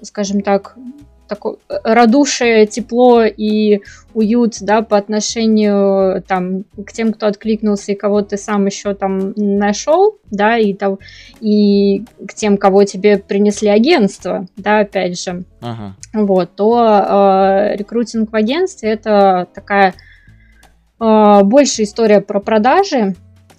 скажем 0.00 0.40
так, 0.40 0.76
такое 1.32 1.56
э, 1.70 1.76
радушие, 1.84 2.66
тепло 2.66 3.24
и 3.24 3.80
уют, 4.12 4.56
да, 4.60 4.82
по 4.82 4.98
отношению 4.98 6.22
там 6.22 6.64
к 6.84 6.92
тем, 6.92 7.14
кто 7.14 7.26
откликнулся 7.26 7.92
и 7.92 7.94
кого 7.94 8.20
ты 8.20 8.36
сам 8.36 8.66
еще 8.66 8.92
там 8.94 9.32
нашел, 9.36 10.18
да, 10.30 10.58
и, 10.58 10.74
там, 10.74 10.98
и 11.40 12.04
к 12.28 12.34
тем, 12.34 12.58
кого 12.58 12.84
тебе 12.84 13.16
принесли 13.16 13.70
агентство, 13.70 14.46
да, 14.56 14.80
опять 14.80 15.18
же, 15.18 15.44
ага. 15.62 15.96
вот, 16.12 16.50
то 16.54 17.70
э, 17.72 17.76
рекрутинг 17.76 18.30
в 18.30 18.36
агентстве 18.36 18.90
это 18.90 19.48
такая 19.54 19.94
э, 21.00 21.40
больше 21.44 21.84
история 21.84 22.20
про 22.20 22.40
продажи, 22.40 23.14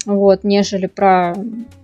вот, 0.06 0.44
нежели 0.44 0.86
про 0.86 1.34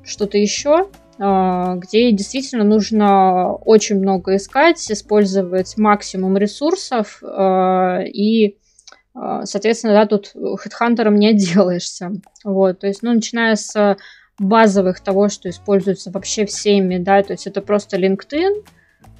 что-то 0.05 0.39
еще. 0.39 0.87
А, 1.23 1.75
где 1.77 2.13
действительно 2.13 2.65
нужно 2.65 3.53
очень 3.53 3.99
много 3.99 4.37
искать, 4.37 4.91
использовать 4.91 5.77
максимум 5.77 6.39
ресурсов 6.39 7.23
а, 7.23 8.01
и 8.03 8.57
а, 9.15 9.45
Соответственно, 9.45 9.93
да, 9.95 10.07
тут 10.07 10.33
хедхантером 10.61 11.17
не 11.17 11.29
отделаешься. 11.31 12.13
Вот, 12.43 12.81
то 12.81 12.87
есть, 12.87 13.03
ну, 13.03 13.13
начиная 13.13 13.57
с 13.57 13.97
базовых 14.39 15.01
того, 15.01 15.29
что 15.29 15.51
используется 15.51 16.11
вообще 16.11 16.47
всеми, 16.47 16.97
да, 16.97 17.23
то 17.23 17.33
есть 17.35 17.47
это 17.47 17.61
просто 17.61 17.99
LinkedIn 17.99 18.65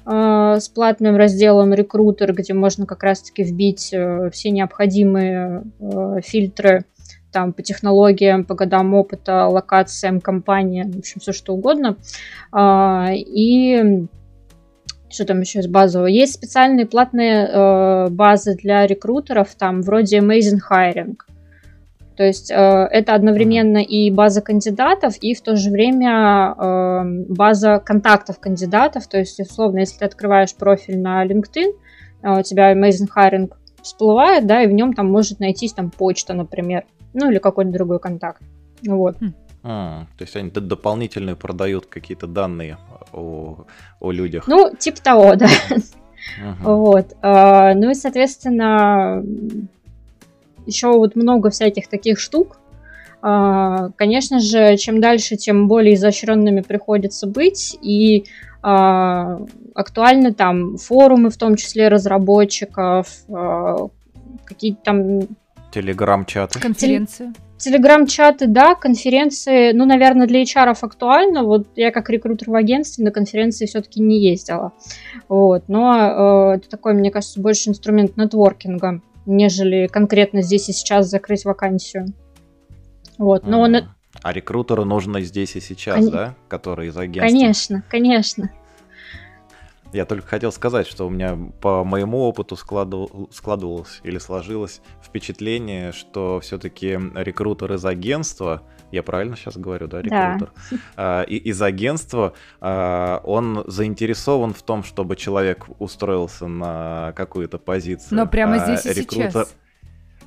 э, 0.07 0.59
с 0.59 0.67
платным 0.69 1.15
разделом 1.15 1.75
рекрутер, 1.75 2.33
где 2.33 2.55
можно 2.55 2.87
как 2.87 3.03
раз-таки 3.03 3.43
вбить 3.43 3.93
э, 3.93 4.31
все 4.31 4.49
необходимые 4.49 5.63
э, 5.79 6.21
фильтры 6.23 6.85
там 7.31 7.53
по 7.53 7.61
технологиям, 7.61 8.45
по 8.45 8.55
годам 8.55 8.93
опыта, 8.93 9.47
локациям, 9.47 10.21
компаниям, 10.21 10.91
в 10.91 10.99
общем, 10.99 11.21
все 11.21 11.33
что 11.33 11.53
угодно. 11.53 11.97
А, 12.51 13.09
и 13.11 14.07
что 15.11 15.25
там 15.25 15.41
еще 15.41 15.59
из 15.59 15.67
базового? 15.67 16.07
Есть 16.07 16.33
специальные 16.33 16.85
платные 16.85 17.47
э, 17.47 18.07
базы 18.09 18.55
для 18.55 18.87
рекрутеров, 18.87 19.53
там 19.55 19.81
вроде 19.81 20.19
Amazing 20.19 20.59
Hiring. 20.69 21.15
То 22.15 22.23
есть 22.23 22.51
э, 22.51 22.55
это 22.55 23.13
одновременно 23.13 23.79
и 23.79 24.09
база 24.11 24.41
кандидатов, 24.41 25.15
и 25.21 25.33
в 25.33 25.41
то 25.41 25.55
же 25.55 25.69
время 25.69 26.55
э, 26.57 27.01
база 27.27 27.79
контактов 27.79 28.39
кандидатов. 28.39 29.07
То 29.07 29.17
есть, 29.17 29.39
условно, 29.39 29.79
если 29.79 29.99
ты 29.99 30.05
открываешь 30.05 30.55
профиль 30.55 30.99
на 30.99 31.25
LinkedIn, 31.25 31.73
у 32.23 32.41
тебя 32.43 32.73
Amazing 32.73 33.09
Hiring 33.15 33.51
всплывает, 33.83 34.47
да, 34.47 34.63
и 34.63 34.67
в 34.67 34.71
нем 34.71 34.93
там 34.93 35.11
может 35.11 35.39
найтись 35.39 35.73
там 35.73 35.89
почта, 35.91 36.33
например 36.33 36.85
ну 37.13 37.29
или 37.29 37.39
какой-то 37.39 37.71
другой 37.71 37.99
контакт. 37.99 38.41
Вот. 38.85 39.17
Хм. 39.19 39.33
А, 39.63 40.07
то 40.17 40.23
есть 40.23 40.35
они 40.35 40.49
дополнительно 40.49 41.35
продают 41.35 41.85
какие-то 41.85 42.27
данные 42.27 42.77
о, 43.13 43.65
о 43.99 44.11
людях. 44.11 44.47
Ну, 44.47 44.73
типа 44.75 45.01
того, 45.01 45.35
да. 45.35 45.47
Вот. 46.59 47.15
А, 47.21 47.73
ну 47.73 47.89
и, 47.89 47.93
соответственно, 47.93 49.23
еще 50.65 50.91
вот 50.91 51.15
много 51.15 51.49
всяких 51.49 51.87
таких 51.87 52.19
штук. 52.19 52.59
А, 53.21 53.89
конечно 53.95 54.39
же, 54.39 54.77
чем 54.77 55.01
дальше, 55.01 55.35
тем 55.35 55.67
более 55.67 55.95
изощренными 55.95 56.61
приходится 56.61 57.27
быть. 57.27 57.77
И 57.81 58.25
актуальны 58.61 60.33
там 60.33 60.77
форумы, 60.77 61.29
в 61.29 61.37
том 61.37 61.55
числе 61.55 61.87
разработчиков, 61.87 63.07
а, 63.29 63.87
какие-то 64.45 64.81
там 64.83 65.21
Телеграм-чаты. 65.71 66.59
Конференции. 66.59 67.33
Телеграм-чаты, 67.57 68.47
да, 68.47 68.75
конференции, 68.75 69.71
ну, 69.71 69.85
наверное, 69.85 70.27
для 70.27 70.41
HR 70.41 70.75
актуально. 70.81 71.43
Вот 71.43 71.67
я 71.75 71.91
как 71.91 72.09
рекрутер 72.09 72.49
в 72.49 72.55
агентстве 72.55 73.05
на 73.05 73.11
конференции 73.11 73.67
все-таки 73.67 74.01
не 74.01 74.19
ездила. 74.19 74.73
Вот, 75.29 75.65
но 75.67 76.53
э, 76.53 76.57
это 76.57 76.69
такой, 76.69 76.93
мне 76.93 77.11
кажется, 77.11 77.39
больше 77.39 77.69
инструмент 77.69 78.17
нетворкинга, 78.17 79.01
нежели 79.25 79.87
конкретно 79.87 80.41
здесь 80.41 80.69
и 80.69 80.73
сейчас 80.73 81.07
закрыть 81.07 81.45
вакансию. 81.45 82.07
Вот, 83.17 83.45
но 83.45 83.61
он... 83.61 83.75
А 83.75 83.95
рекрутеру 84.23 84.85
нужно 84.85 85.21
здесь 85.21 85.55
и 85.55 85.59
сейчас, 85.59 86.05
Кон... 86.05 86.11
да, 86.11 86.35
который 86.47 86.87
из 86.87 86.97
агентства? 86.97 87.27
Конечно, 87.27 87.83
конечно. 87.89 88.51
Я 89.93 90.05
только 90.05 90.25
хотел 90.25 90.51
сказать, 90.51 90.87
что 90.87 91.05
у 91.05 91.09
меня 91.09 91.37
по 91.59 91.83
моему 91.83 92.19
опыту 92.19 92.55
складывал, 92.55 93.29
складывалось 93.31 93.99
или 94.03 94.19
сложилось 94.19 94.81
впечатление, 95.03 95.91
что 95.91 96.39
все-таки 96.41 96.97
рекрутер 97.15 97.73
из 97.73 97.83
агентства, 97.83 98.63
я 98.91 99.03
правильно 99.03 99.35
сейчас 99.35 99.57
говорю, 99.57 99.87
да, 99.87 100.01
рекрутер, 100.01 100.53
да. 100.71 100.77
А, 100.95 101.21
и, 101.23 101.35
из 101.35 101.61
агентства, 101.61 102.33
а, 102.61 103.21
он 103.25 103.65
заинтересован 103.67 104.53
в 104.53 104.61
том, 104.61 104.83
чтобы 104.85 105.17
человек 105.17 105.65
устроился 105.79 106.47
на 106.47 107.11
какую-то 107.17 107.57
позицию. 107.57 108.17
Но 108.17 108.27
прямо 108.27 108.55
а 108.55 108.59
здесь 108.59 108.85
и 108.85 108.97
рекрутер... 108.97 109.31
сейчас. 109.31 109.55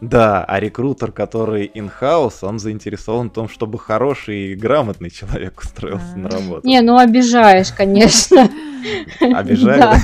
Да, 0.09 0.45
а 0.45 0.61
рекрутер, 0.61 1.13
который 1.13 1.71
in-house, 1.75 2.39
он 2.43 2.59
заинтересован 2.59 3.31
в 3.31 3.33
том, 3.33 3.49
чтобы 3.49 3.79
хороший 3.79 4.53
и 4.53 4.55
грамотный 4.55 5.11
человек 5.11 5.61
устроился 5.61 6.17
на 6.17 6.29
работу. 6.29 6.67
Не, 6.67 6.81
ну 6.83 6.99
обижаешь, 6.99 7.73
конечно. 7.73 8.51
Обижаю? 9.21 9.99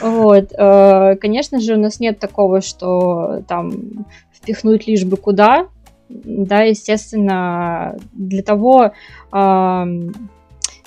Вот. 0.00 0.52
Э, 0.52 1.16
конечно 1.20 1.60
же, 1.60 1.74
у 1.74 1.78
нас 1.78 2.00
нет 2.00 2.18
такого, 2.18 2.60
что 2.60 3.42
там 3.46 4.06
впихнуть 4.32 4.86
лишь 4.86 5.04
бы 5.04 5.16
куда. 5.16 5.68
Да, 6.08 6.62
естественно, 6.62 7.96
для 8.12 8.42
того 8.42 8.92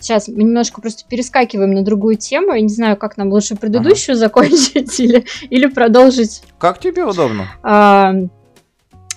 Сейчас 0.06 0.28
мы 0.28 0.44
немножко 0.44 0.82
просто 0.82 1.04
перескакиваем 1.10 1.72
на 1.72 1.82
другую 1.82 2.16
тему. 2.16 2.54
Я 2.54 2.62
не 2.62 2.70
знаю, 2.70 2.96
как 2.96 3.18
нам 3.18 3.32
лучше 3.32 3.56
предыдущую 3.56 4.14
ага. 4.14 4.20
закончить 4.20 5.00
или, 5.00 5.26
или 5.50 5.66
продолжить. 5.66 6.44
Как 6.60 6.80
тебе 6.80 7.06
удобно? 7.06 7.48
А, 7.64 8.14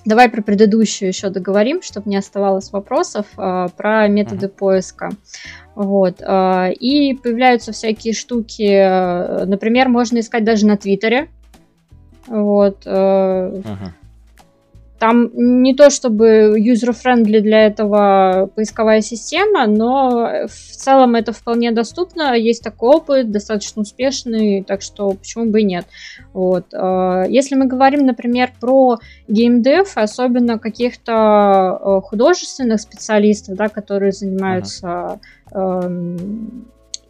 Давай 0.07 0.31
про 0.31 0.41
предыдущую 0.41 1.09
еще 1.11 1.29
договорим, 1.29 1.83
чтобы 1.83 2.09
не 2.09 2.17
оставалось 2.17 2.73
вопросов 2.73 3.27
э, 3.37 3.67
про 3.77 4.09
методы 4.09 4.47
uh-huh. 4.47 4.57
поиска. 4.57 5.11
Вот. 5.75 6.23
Э, 6.23 6.73
и 6.73 7.13
появляются 7.13 7.73
всякие 7.73 8.15
штуки. 8.15 9.45
Например, 9.45 9.91
можно 9.91 10.21
искать 10.21 10.45
даже 10.45 10.65
на 10.65 10.79
Твиттере. 10.79 11.29
Вот. 12.27 12.87
Uh-huh. 12.87 13.93
Там 14.99 15.31
не 15.35 15.75
то 15.75 15.91
чтобы 15.91 16.59
user-friendly 16.59 17.41
для 17.41 17.67
этого 17.67 18.51
поисковая 18.55 19.01
система, 19.01 19.67
но 19.67 20.47
в 20.47 20.77
целом 20.77 21.15
это 21.15 21.33
вполне 21.33 21.71
доступно, 21.71 22.37
есть 22.37 22.65
такой 22.65 22.97
опыт, 22.97 23.31
достаточно 23.31 23.83
успешный, 23.83 24.65
так 24.65 24.83
что 24.83 25.13
почему 25.13 25.47
бы 25.47 25.61
и 25.61 25.65
нет. 25.65 25.87
Вот. 26.33 26.67
А, 26.75 27.25
если 27.29 27.55
мы 27.55 27.67
говорим, 27.67 28.07
например, 28.07 28.51
про 28.61 28.99
геймдев, 29.29 29.97
особенно 29.97 30.59
каких-то 30.59 31.79
э, 31.81 32.01
художественных 32.03 32.81
специалистов, 32.81 33.57
да, 33.57 33.69
которые 33.69 34.13
занимаются 34.13 35.21
uh-huh. 35.51 36.65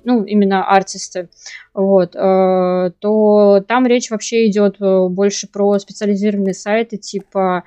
Ну, 0.08 0.24
именно 0.24 0.66
артисты, 0.66 1.28
вот, 1.74 2.16
э, 2.16 2.90
то 2.98 3.64
там 3.68 3.86
речь 3.86 4.10
вообще 4.10 4.46
идет 4.48 4.80
э, 4.80 5.08
больше 5.08 5.48
про 5.48 5.78
специализированные 5.78 6.54
сайты 6.54 6.96
типа 6.96 7.64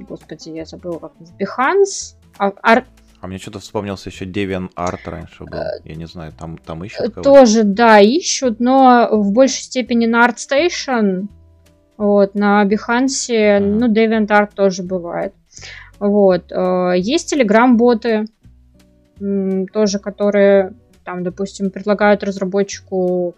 господи, 0.00 0.48
я 0.50 0.64
забыла, 0.64 0.98
как 0.98 1.12
Behance, 1.38 2.16
а, 2.38 2.52
ар... 2.60 2.84
а 3.20 3.26
мне 3.28 3.38
что-то 3.38 3.60
вспомнился 3.60 4.10
еще 4.10 4.24
Deviant 4.24 4.74
Art 4.74 4.98
раньше 5.06 5.44
был. 5.44 5.60
Я 5.84 5.94
не 5.94 6.06
знаю, 6.06 6.32
там, 6.36 6.58
там 6.58 6.84
ищут 6.84 7.14
кого 7.14 7.22
Тоже, 7.22 7.62
да, 7.62 8.00
ищут, 8.00 8.58
но 8.58 9.08
в 9.12 9.32
большей 9.32 9.62
степени 9.62 10.06
на 10.06 10.28
ArtStation. 10.28 11.28
Вот, 11.96 12.34
на 12.34 12.64
Behance, 12.64 13.30
uh-huh. 13.30 13.60
ну, 13.60 13.86
Art 13.88 14.50
тоже 14.54 14.82
бывает. 14.82 15.32
Вот. 15.98 16.52
Есть 16.96 17.32
Telegram-боты, 17.32 18.26
тоже, 19.72 19.98
которые, 19.98 20.74
там, 21.04 21.22
допустим, 21.22 21.70
предлагают 21.70 22.22
разработчику 22.22 23.34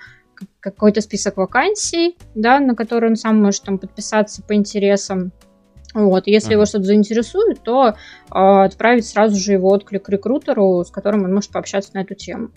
какой-то 0.61 1.01
список 1.01 1.37
вакансий, 1.37 2.17
да, 2.35 2.61
на 2.61 2.75
который 2.75 3.11
он 3.11 3.17
сам 3.17 3.43
может 3.43 3.63
там 3.65 3.79
подписаться 3.79 4.43
по 4.43 4.55
интересам. 4.55 5.33
Вот, 5.95 6.27
если 6.27 6.51
uh-huh. 6.51 6.55
его 6.55 6.67
что-то 6.67 6.85
заинтересует, 6.85 7.63
то 7.63 7.89
э, 7.89 7.95
отправить 8.31 9.07
сразу 9.07 9.37
же 9.37 9.53
его 9.53 9.71
отклик 9.71 10.09
рекрутеру, 10.09 10.85
с 10.85 10.91
которым 10.91 11.25
он 11.25 11.35
может 11.35 11.51
пообщаться 11.51 11.91
на 11.95 12.01
эту 12.01 12.15
тему. 12.15 12.51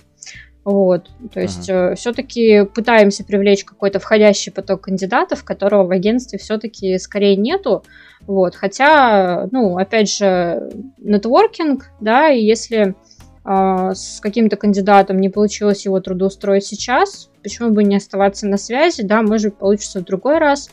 Вот, 0.63 1.09
то 1.33 1.39
есть 1.39 1.69
uh-huh. 1.69 1.93
э, 1.93 1.95
все-таки 1.95 2.65
пытаемся 2.65 3.23
привлечь 3.23 3.63
какой-то 3.63 3.99
входящий 3.99 4.51
поток 4.51 4.81
кандидатов, 4.81 5.43
которого 5.43 5.87
в 5.87 5.91
агентстве 5.91 6.37
все-таки 6.39 6.99
скорее 6.99 7.35
нету. 7.35 7.83
Вот, 8.27 8.55
хотя, 8.55 9.47
ну, 9.51 9.77
опять 9.77 10.11
же, 10.11 10.69
нетворкинг, 10.99 11.89
да, 12.01 12.29
и 12.29 12.43
если 12.43 12.95
с 13.43 14.19
каким-то 14.21 14.55
кандидатом 14.55 15.19
не 15.19 15.29
получилось 15.29 15.85
его 15.85 15.99
трудоустроить 15.99 16.65
сейчас, 16.65 17.29
почему 17.41 17.71
бы 17.71 17.83
не 17.83 17.95
оставаться 17.95 18.47
на 18.47 18.57
связи, 18.57 19.01
да, 19.01 19.23
может 19.23 19.57
получится 19.57 19.99
в 19.99 20.03
другой 20.03 20.37
раз, 20.37 20.69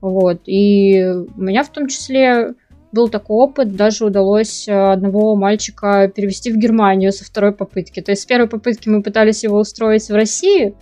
вот, 0.00 0.42
и 0.46 1.02
у 1.02 1.40
меня 1.40 1.64
в 1.64 1.70
том 1.70 1.88
числе 1.88 2.54
был 2.92 3.08
такой 3.08 3.36
опыт, 3.36 3.74
даже 3.74 4.04
удалось 4.04 4.66
э, 4.68 4.72
одного 4.72 5.36
мальчика 5.36 6.08
перевести 6.14 6.52
в 6.52 6.56
Германию 6.56 7.12
со 7.12 7.24
второй 7.24 7.52
попытки, 7.52 8.00
то 8.00 8.10
есть 8.10 8.22
с 8.22 8.26
первой 8.26 8.48
попытки 8.48 8.88
мы 8.88 9.02
пытались 9.02 9.44
его 9.44 9.58
устроить 9.58 10.08
в 10.08 10.14
России, 10.14 10.74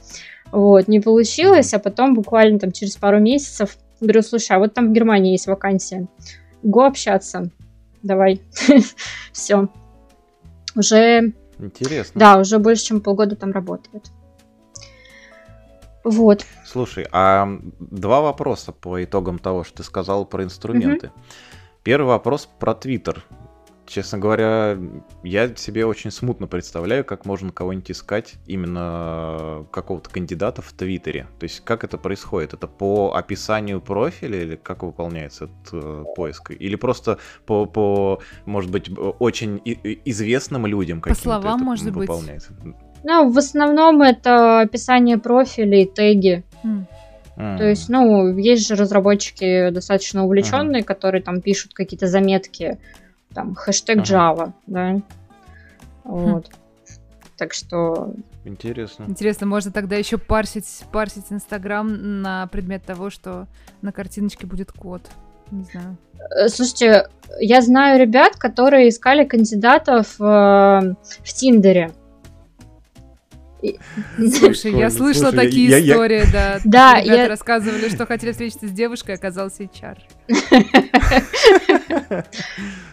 вот, 0.51 0.89
не 0.89 0.99
получилось, 0.99 1.73
а 1.75 1.79
потом 1.79 2.15
буквально 2.15 2.59
там 2.59 2.73
через 2.73 2.97
пару 2.97 3.21
месяцев 3.21 3.77
говорю, 4.01 4.23
слушай, 4.23 4.57
а 4.57 4.59
вот 4.59 4.75
там 4.75 4.89
в 4.89 4.93
Германии 4.93 5.33
есть 5.33 5.47
вакансия, 5.47 6.09
го 6.65 6.85
общаться, 6.85 7.51
давай, 8.03 8.41
все. 9.33 9.69
Уже... 10.79 11.35
Интересно. 11.59 12.19
Да, 12.19 12.39
уже 12.39 12.61
больше, 12.61 12.85
чем 12.85 13.01
полгода 13.01 13.35
там 13.35 13.51
работает. 13.51 14.05
Вот. 16.05 16.47
Слушай, 16.65 17.07
а 17.11 17.49
два 17.81 18.21
вопроса 18.21 18.71
по 18.71 19.03
итогам 19.03 19.41
того, 19.41 19.65
что 19.65 19.79
ты 19.79 19.83
сказал 19.83 20.25
про 20.25 20.45
инструменты. 20.45 21.09
Угу. 21.09 21.15
Первый 21.83 22.07
вопрос 22.07 22.49
про 22.61 22.75
Твиттер. 22.75 23.25
Честно 23.89 24.19
говоря, 24.19 24.77
я 25.23 25.55
себе 25.57 25.87
очень 25.87 26.11
смутно 26.11 26.47
представляю, 26.47 27.07
как 27.07 27.25
можно 27.25 27.51
кого-нибудь 27.51 27.91
искать, 27.91 28.35
именно 28.47 29.67
какого-то 29.71 30.11
кандидата 30.11 30.61
в 30.61 30.71
Твиттере. 30.75 31.27
То 31.39 31.45
есть 31.45 31.61
как 31.65 31.85
это 31.85 31.97
происходит? 31.97 32.53
Это 32.53 32.67
по 32.67 33.15
описанию 33.15 33.81
профиля 33.81 34.43
или 34.43 34.57
как 34.57 34.83
выполняется 34.83 35.47
этот 35.47 35.73
э, 35.73 36.05
поиск? 36.15 36.51
Или 36.51 36.77
просто 36.77 37.19
по, 37.47 37.65
по, 37.65 38.21
может 38.45 38.71
быть, 38.71 38.91
очень 39.19 39.63
известным 39.65 40.67
людям 40.67 41.01
каким-то 41.01 41.21
По 41.21 41.25
словам, 41.25 41.61
может 41.61 41.87
выполняется? 41.87 42.53
быть. 42.53 42.75
Ну, 43.05 43.31
в 43.31 43.39
основном 43.39 44.03
это 44.03 44.61
описание 44.61 45.17
профилей, 45.17 45.87
теги. 45.87 46.45
Mm. 46.63 47.57
То 47.57 47.65
есть, 47.65 47.89
ну, 47.89 48.37
есть 48.37 48.67
же 48.67 48.75
разработчики 48.75 49.71
достаточно 49.71 50.25
увлеченные, 50.25 50.83
uh-huh. 50.83 50.87
которые 50.87 51.23
там 51.23 51.41
пишут 51.41 51.73
какие-то 51.73 52.09
заметки, 52.09 52.79
там, 53.35 53.55
хэштег. 53.55 53.99
Java, 53.99 54.53
да. 54.67 54.93
Хм. 54.93 55.03
Вот. 56.05 56.49
Хм. 56.49 56.53
Так 57.37 57.55
что... 57.55 58.15
Интересно. 58.45 59.05
Интересно, 59.05 59.47
можно 59.47 59.71
тогда 59.71 59.97
еще 59.97 60.19
парсить, 60.19 60.85
парсить 60.91 61.27
Инстаграм 61.31 62.23
на 62.23 62.47
предмет 62.49 62.83
того, 62.85 63.11
что 63.11 63.47
на 63.81 63.93
картиночке 63.93 64.47
будет 64.47 64.73
код. 64.73 65.03
Не 65.51 65.65
знаю. 65.65 65.97
Э, 66.37 66.49
слушайте, 66.49 67.09
я 67.39 67.63
знаю 67.63 68.01
ребят, 68.01 68.37
которые 68.37 68.89
искали 68.89 69.25
кандидатов 69.25 70.21
э, 70.21 70.25
в 70.25 71.33
Тиндере. 71.33 71.93
Слушай, 74.17 74.73
я 74.73 74.91
слышала 74.91 75.31
Слушай, 75.31 75.47
такие 75.47 75.71
истории, 75.71 76.25
да. 76.33 76.61
Да, 76.65 77.01
Ребята 77.01 77.23
я... 77.23 77.29
рассказывали, 77.29 77.89
что 77.89 78.07
хотели 78.07 78.33
встретиться 78.33 78.69
с 78.69 78.71
девушкой, 78.71 79.17
оказался 79.17 79.65
HR. 79.65 79.99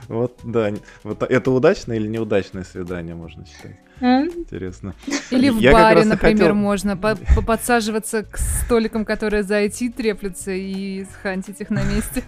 Вот, 0.08 0.39
да. 0.43 0.71
Вот 1.04 1.23
это 1.23 1.49
удачное 1.49 1.97
или 1.97 2.08
неудачное 2.08 2.63
свидание, 2.63 3.15
можно 3.15 3.43
считать. 3.43 3.80
Интересно. 3.99 4.93
Или 5.32 5.49
в 5.49 5.60
баре, 5.60 6.06
например, 6.06 6.54
можно 6.54 6.95
подсаживаться 6.95 8.23
к 8.23 8.38
столикам, 8.38 9.04
которые 9.04 9.41
за 9.41 9.63
IT 9.63 9.93
треплются, 9.93 10.51
и 10.51 11.06
схантить 11.06 11.62
их 11.62 11.71
на 11.71 11.84
месте. 11.84 12.23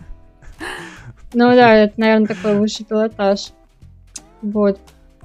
Ну 1.33 1.53
да, 1.53 1.75
это, 1.75 1.93
наверное, 1.97 2.27
такой 2.27 2.57
высший 2.57 2.85
пилотаж. 2.85 3.51
Вот. 4.41 4.79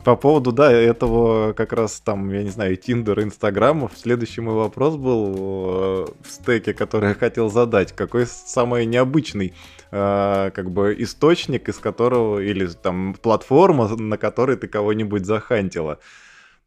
По 0.04 0.16
поводу, 0.16 0.50
да, 0.50 0.72
этого 0.72 1.52
как 1.52 1.72
раз 1.72 2.00
там, 2.00 2.32
я 2.32 2.42
не 2.42 2.50
знаю, 2.50 2.76
Тиндер, 2.76 3.20
Инстаграмов, 3.22 3.92
следующий 3.94 4.40
мой 4.40 4.54
вопрос 4.54 4.96
был 4.96 5.34
э, 5.36 6.06
в 6.24 6.28
стеке, 6.28 6.74
который 6.74 7.10
я 7.10 7.14
хотел 7.14 7.48
задать. 7.48 7.92
Какой 7.92 8.26
самый 8.26 8.84
необычный 8.84 9.54
э, 9.92 10.50
как 10.52 10.70
бы 10.72 10.96
источник, 10.98 11.68
из 11.68 11.76
которого, 11.76 12.40
или 12.40 12.66
там 12.66 13.14
платформа, 13.14 13.86
на 13.88 14.18
которой 14.18 14.56
ты 14.56 14.66
кого-нибудь 14.66 15.24
захантила? 15.24 16.00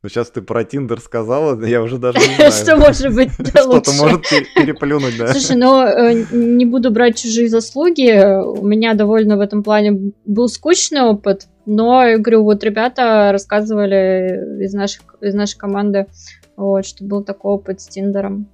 Ну, 0.01 0.09
сейчас 0.09 0.29
ты 0.29 0.41
про 0.41 0.63
Тиндер 0.63 1.01
сказала, 1.01 1.61
я 1.65 1.81
уже 1.81 1.97
даже 1.97 2.19
не 2.19 2.35
знаю. 2.35 2.51
Что 2.53 2.77
может 2.77 3.13
быть 3.13 3.31
Что-то 3.49 3.91
может 3.93 4.21
переплюнуть, 4.55 5.17
да. 5.17 5.33
Слушай, 5.33 5.57
ну, 5.57 5.81
э, 5.81 6.25
не 6.31 6.65
буду 6.65 6.89
брать 6.89 7.17
чужие 7.17 7.49
заслуги. 7.49 8.41
У 8.45 8.65
меня 8.65 8.93
довольно 8.93 9.35
в 9.35 9.41
этом 9.41 9.61
плане 9.61 10.13
был 10.23 10.47
скучный 10.47 11.01
опыт. 11.01 11.47
Но, 11.65 12.03
я 12.03 12.17
говорю, 12.17 12.43
вот 12.43 12.63
ребята 12.63 13.31
рассказывали 13.31 14.63
из, 14.63 14.73
наших, 14.73 15.15
из 15.21 15.33
нашей 15.33 15.57
команды, 15.57 16.07
вот, 16.55 16.85
что 16.85 17.03
был 17.03 17.23
такой 17.23 17.53
опыт 17.53 17.81
с 17.81 17.87
Тиндером. 17.87 18.47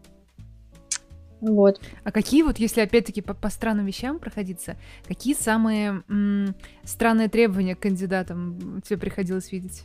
Вот. 1.41 1.81
А 2.03 2.11
какие 2.11 2.43
вот, 2.43 2.57
если 2.57 2.81
опять-таки 2.81 3.21
по, 3.21 3.33
по 3.33 3.49
странным 3.49 3.85
вещам 3.85 4.19
проходиться, 4.19 4.75
какие 5.07 5.33
самые 5.33 6.03
м- 6.07 6.55
странные 6.83 7.29
требования 7.29 7.75
к 7.75 7.79
кандидатам 7.79 8.81
тебе 8.85 8.99
приходилось 8.99 9.51
видеть? 9.51 9.83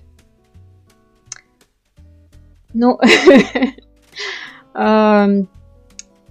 Ну, 2.75 3.01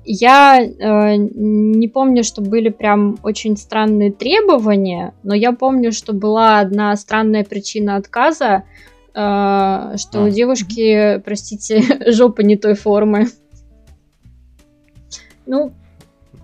я 0.05 0.61
э, 0.61 1.15
не 1.17 1.87
помню, 1.87 2.23
что 2.23 2.41
были 2.41 2.69
прям 2.69 3.17
очень 3.23 3.57
странные 3.57 4.11
требования, 4.11 5.13
но 5.23 5.33
я 5.33 5.51
помню, 5.51 5.91
что 5.91 6.13
была 6.13 6.59
одна 6.59 6.95
странная 6.95 7.43
причина 7.43 7.95
отказа, 7.95 8.63
э, 9.13 9.95
что 9.97 10.23
у 10.23 10.29
девушки, 10.29 11.19
простите, 11.25 11.83
жопа 12.11 12.41
не 12.41 12.55
той 12.55 12.75
формы. 12.75 13.27
Ну, 15.45 15.73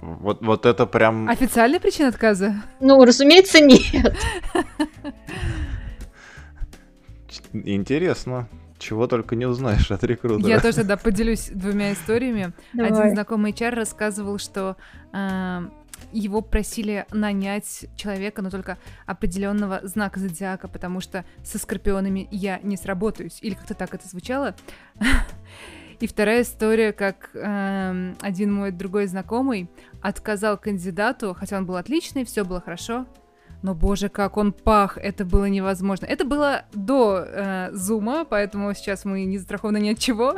вот, 0.02 0.42
вот 0.42 0.66
это 0.66 0.86
прям... 0.86 1.30
Официальная 1.30 1.80
причина 1.80 2.10
отказа? 2.10 2.64
Ну, 2.80 3.04
разумеется, 3.06 3.60
нет. 3.60 4.16
Интересно. 7.54 8.48
Чего 8.82 9.06
только 9.06 9.36
не 9.36 9.46
узнаешь 9.46 9.92
от 9.92 10.04
рекрутера. 10.04 10.50
Я 10.50 10.60
тоже, 10.60 10.84
да, 10.84 10.98
поделюсь 10.98 11.52
двумя 11.54 11.94
историями. 11.94 12.52
Давай. 12.74 12.92
Один 12.92 13.12
знакомый 13.12 13.52
HR 13.52 13.76
рассказывал, 13.76 14.40
что 14.40 14.76
э, 15.14 15.60
его 16.12 16.42
просили 16.42 17.06
нанять 17.12 17.86
человека, 17.96 18.42
но 18.42 18.50
только 18.50 18.80
определенного 19.06 19.82
знака 19.84 20.20
зодиака, 20.20 20.68
потому 20.68 21.00
что 21.00 21.26
со 21.44 21.60
скорпионами 21.60 22.28
я 22.32 22.60
не 22.64 22.76
сработаюсь. 22.76 23.38
Или 23.44 23.54
как-то 23.54 23.76
так 23.76 23.94
это 23.94 24.08
звучало. 24.08 24.56
И 26.00 26.08
вторая 26.08 26.42
история, 26.42 26.92
как 26.92 27.30
э, 27.36 28.14
один 28.20 28.52
мой 28.52 28.72
другой 28.72 29.06
знакомый 29.06 29.70
отказал 30.02 30.58
кандидату, 30.58 31.36
хотя 31.40 31.58
он 31.58 31.68
был 31.68 31.76
отличный, 31.76 32.26
все 32.26 32.44
было 32.44 32.60
хорошо, 32.60 33.06
но 33.62 33.74
боже, 33.74 34.10
как 34.10 34.38
он 34.38 34.52
пах, 34.54 34.98
это 34.98 35.26
было 35.26 35.46
невозможно. 35.46 36.06
Это 36.06 36.26
было 36.26 36.64
до 36.74 37.24
э, 37.26 37.70
зума, 37.74 38.26
поэтому 38.26 38.74
сейчас 38.74 39.06
мы 39.06 39.24
не 39.26 39.38
застрахованы 39.38 39.80
ни 39.80 39.90
от 39.90 40.00
чего. 40.00 40.36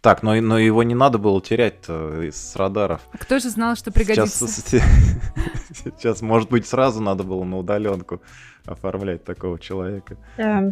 Так, 0.00 0.22
но, 0.22 0.34
но 0.40 0.58
его 0.58 0.82
не 0.82 0.94
надо 0.94 1.18
было 1.18 1.42
терять 1.42 1.86
с 1.86 2.56
радаров. 2.56 3.02
Кто 3.12 3.38
же 3.38 3.50
знал, 3.50 3.76
что 3.76 3.92
пригодится? 3.92 4.48
Сейчас, 4.48 4.82
сейчас, 5.98 6.22
может 6.22 6.48
быть, 6.48 6.66
сразу 6.66 7.02
надо 7.02 7.22
было 7.22 7.44
на 7.44 7.58
удаленку 7.58 8.22
оформлять 8.64 9.24
такого 9.24 9.58
человека. 9.58 10.16
Да. 10.38 10.70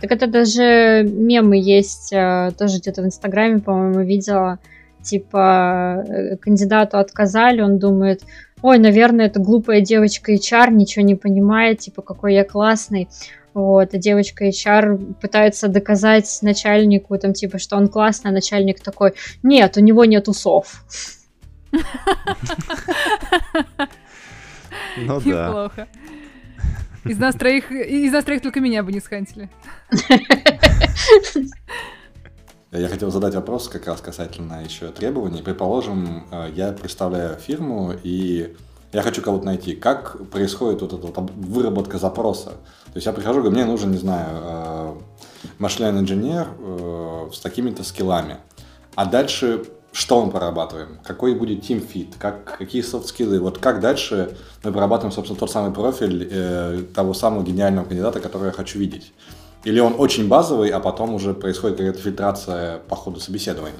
Так 0.00 0.10
это 0.10 0.26
даже 0.26 1.04
мемы 1.04 1.56
есть, 1.56 2.12
э, 2.12 2.50
тоже 2.58 2.78
где-то 2.78 3.02
в 3.02 3.06
Инстаграме, 3.06 3.60
по-моему, 3.60 4.00
видела. 4.00 4.58
Типа, 5.02 6.04
э, 6.06 6.36
кандидату 6.36 6.98
отказали, 6.98 7.62
он 7.62 7.78
думает, 7.78 8.22
ой, 8.62 8.78
наверное, 8.78 9.26
это 9.26 9.40
глупая 9.40 9.80
девочка 9.80 10.32
HR, 10.32 10.70
ничего 10.70 11.04
не 11.04 11.14
понимает, 11.14 11.80
типа, 11.80 12.02
какой 12.02 12.34
я 12.34 12.44
классный. 12.44 13.08
Вот, 13.52 13.94
а 13.94 13.98
девочка 13.98 14.48
HR 14.48 15.14
пытается 15.14 15.68
доказать 15.68 16.38
начальнику, 16.42 17.18
там, 17.18 17.32
типа, 17.32 17.58
что 17.58 17.76
он 17.76 17.88
классный, 17.88 18.30
а 18.30 18.34
начальник 18.34 18.80
такой, 18.80 19.14
нет, 19.42 19.76
у 19.76 19.80
него 19.80 20.04
нет 20.04 20.28
усов. 20.28 20.84
Ну 21.72 21.80
да. 25.24 25.48
Неплохо. 25.48 25.88
Из 27.04 27.18
нас 27.18 27.34
троих, 27.34 27.72
из 27.72 28.12
нас 28.12 28.24
троих 28.24 28.42
только 28.42 28.60
меня 28.60 28.82
бы 28.82 28.92
не 28.92 29.00
схантили. 29.00 29.48
Я 32.72 32.86
хотел 32.88 33.10
задать 33.10 33.34
вопрос 33.34 33.68
как 33.68 33.86
раз 33.88 34.00
касательно 34.00 34.62
еще 34.62 34.88
требований. 34.88 35.42
Предположим, 35.42 36.24
э, 36.30 36.52
я 36.54 36.70
представляю 36.70 37.36
фирму, 37.36 37.94
и 38.04 38.54
я 38.92 39.02
хочу 39.02 39.22
кого-то 39.22 39.44
найти. 39.44 39.74
Как 39.74 40.28
происходит 40.30 40.80
вот 40.82 40.92
эта 40.92 41.06
вот 41.06 41.30
выработка 41.32 41.98
запроса? 41.98 42.50
То 42.50 42.96
есть 42.96 43.06
я 43.06 43.12
прихожу, 43.12 43.40
говорю, 43.40 43.56
мне 43.56 43.64
нужен, 43.64 43.90
не 43.90 43.98
знаю, 43.98 44.28
э, 44.30 44.94
инженер 45.98 46.46
э, 46.58 47.30
с 47.32 47.40
такими-то 47.40 47.82
скиллами. 47.82 48.36
А 48.94 49.04
дальше 49.04 49.64
что 49.92 50.24
мы 50.24 50.30
прорабатываем? 50.30 51.00
Какой 51.02 51.34
будет 51.34 51.68
fit? 51.68 52.14
Как, 52.20 52.56
какие 52.56 52.82
софт-скиллы? 52.82 53.40
Вот 53.40 53.58
как 53.58 53.80
дальше 53.80 54.36
мы 54.62 54.70
прорабатываем, 54.70 55.12
собственно, 55.12 55.38
тот 55.40 55.50
самый 55.50 55.72
профиль 55.72 56.28
э, 56.30 56.84
того 56.94 57.14
самого 57.14 57.42
гениального 57.42 57.86
кандидата, 57.86 58.20
который 58.20 58.46
я 58.46 58.52
хочу 58.52 58.78
видеть? 58.78 59.12
Или 59.64 59.80
он 59.80 59.94
очень 59.98 60.28
базовый, 60.28 60.70
а 60.70 60.80
потом 60.80 61.14
уже 61.14 61.34
происходит 61.34 61.76
какая-то 61.78 61.98
фильтрация 61.98 62.78
по 62.88 62.96
ходу 62.96 63.20
собеседования? 63.20 63.76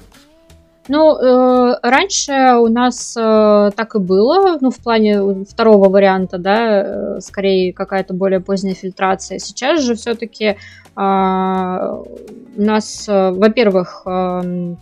Ну, 0.87 1.15
э, 1.15 1.75
раньше 1.83 2.55
у 2.59 2.67
нас 2.67 3.15
э, 3.15 3.69
так 3.75 3.95
и 3.95 3.99
было, 3.99 4.57
ну, 4.61 4.71
в 4.71 4.77
плане 4.77 5.45
второго 5.45 5.89
варианта, 5.89 6.37
да, 6.37 6.83
э, 7.17 7.19
скорее 7.21 7.71
какая-то 7.71 8.13
более 8.13 8.39
поздняя 8.39 8.73
фильтрация. 8.73 9.37
Сейчас 9.39 9.81
же 9.81 9.95
все-таки 9.95 10.45
э, 10.45 10.55
у 10.95 12.61
нас, 12.61 13.07
э, 13.07 13.31
во-первых, 13.31 14.03
э, 14.05 14.75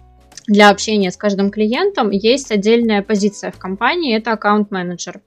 для 0.47 0.69
общения 0.69 1.11
с 1.11 1.17
каждым 1.17 1.51
клиентом 1.51 2.09
есть 2.11 2.51
отдельная 2.51 3.03
позиция 3.03 3.51
в 3.51 3.57
компании, 3.57 4.17
это 4.17 4.31
аккаунт-менеджер. 4.31 5.21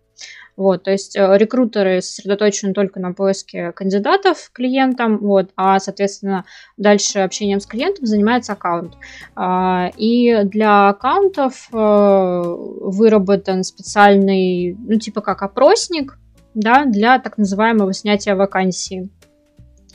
Вот, 0.57 0.83
то 0.83 0.91
есть 0.91 1.17
э, 1.17 1.39
рекрутеры 1.39 2.03
сосредоточены 2.03 2.75
только 2.75 3.01
на 3.01 3.13
поиске 3.13 3.73
кандидатов 3.73 4.51
клиентам, 4.53 5.19
вот, 5.19 5.51
а, 5.57 5.79
соответственно, 5.79 6.45
дальше 6.77 7.21
общением 7.21 7.61
с 7.61 7.67
клиентом 7.67 8.05
занимается 8.05 8.53
аккаунт. 8.53 8.95
А, 9.35 9.91
и 9.97 10.45
для 10.45 10.91
аккаунтов 10.91 11.69
э, 11.73 11.77
выработан 11.77 13.65
специальный, 13.65 14.77
ну, 14.79 14.99
типа 14.99 15.23
как 15.23 15.43
опросник, 15.43 16.19
да, 16.55 16.85
для 16.85 17.19
так 17.19 17.39
называемого 17.39 17.95
снятия 17.95 18.35
вакансии 18.35 19.09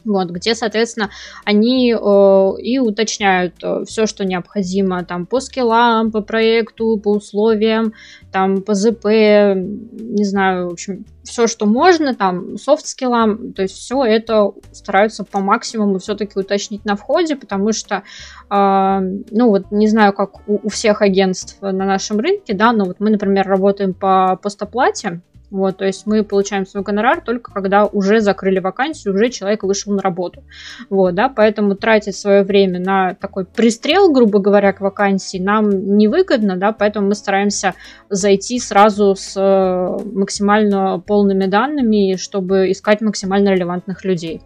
вот, 0.08 0.30
где, 0.30 0.56
соответственно, 0.56 1.10
они 1.46 1.93
э, 1.93 2.62
и 2.62 2.80
уточняют 2.80 3.56
э, 3.62 3.84
все, 3.86 4.06
что 4.06 4.26
необходимо 4.26 5.04
там 5.04 5.26
по 5.26 5.39
скиллам, 5.39 6.12
по 6.12 6.22
проекту, 6.22 6.98
по 6.98 7.10
условиям, 7.10 7.93
там 8.32 8.62
по 8.62 8.74
ЗП, 8.74 9.06
не 9.06 10.24
знаю, 10.24 10.70
в 10.70 10.74
общем, 10.74 11.06
все, 11.24 11.48
что 11.48 11.65
можно, 11.65 12.15
там, 12.15 12.58
софт-скиллам, 12.58 13.54
то 13.54 13.62
есть 13.62 13.76
все 13.76 14.04
это 14.04 14.52
стараются 14.72 15.26
по 15.26 15.39
максимуму 15.39 16.00
все-таки 16.00 16.39
уточнить 16.39 16.86
на 16.86 16.96
входе, 16.96 17.36
потому 17.36 17.74
что, 17.74 18.04
э, 18.50 19.00
ну 19.32 19.50
вот, 19.50 19.72
не 19.72 19.88
знаю, 19.88 20.13
как 20.13 20.48
у, 20.48 20.60
у 20.63 20.70
всех 20.70 21.02
агентств 21.02 21.62
на 21.62 21.72
нашем 21.72 22.20
рынке, 22.20 22.54
да, 22.54 22.72
но 22.72 22.86
вот 22.86 23.00
мы, 23.00 23.10
например, 23.10 23.48
работаем 23.48 23.93
по 23.93 24.39
постоплате, 24.41 25.22
вот, 25.49 25.77
то 25.77 25.86
есть 25.86 26.05
мы 26.05 26.23
получаем 26.23 26.65
свой 26.65 26.83
гонорар 26.83 27.21
только 27.21 27.53
когда 27.53 27.86
уже 27.86 28.19
закрыли 28.19 28.60
вакансию, 28.60 29.13
уже 29.13 29.29
человек 29.29 29.63
вышел 29.63 29.93
на 29.93 30.01
работу. 30.01 30.43
Вот, 30.89 31.15
да, 31.15 31.29
поэтому 31.29 31.75
тратить 31.75 32.15
свое 32.15 32.43
время 32.43 32.79
на 32.79 33.13
такой 33.13 33.45
пристрел, 33.45 34.12
грубо 34.12 34.39
говоря, 34.39 34.73
к 34.73 34.81
вакансии 34.81 35.38
нам 35.38 35.97
невыгодно, 35.97 36.57
да, 36.57 36.73
поэтому 36.73 37.07
мы 37.07 37.15
стараемся 37.15 37.75
зайти 38.10 38.60
сразу 38.60 39.15
с 39.15 39.36
э, 39.38 40.05
максимально 40.13 40.99
полными 40.99 41.45
данными, 41.45 42.17
чтобы 42.17 42.71
искать 42.71 43.01
максимально 43.01 43.49
релевантных 43.49 44.03
людей. 44.03 44.41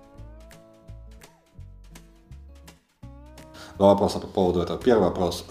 Два 3.77 3.89
вопроса 3.93 4.19
по 4.19 4.27
поводу 4.27 4.61
этого. 4.61 4.77
Первый 4.77 5.05
вопрос. 5.05 5.45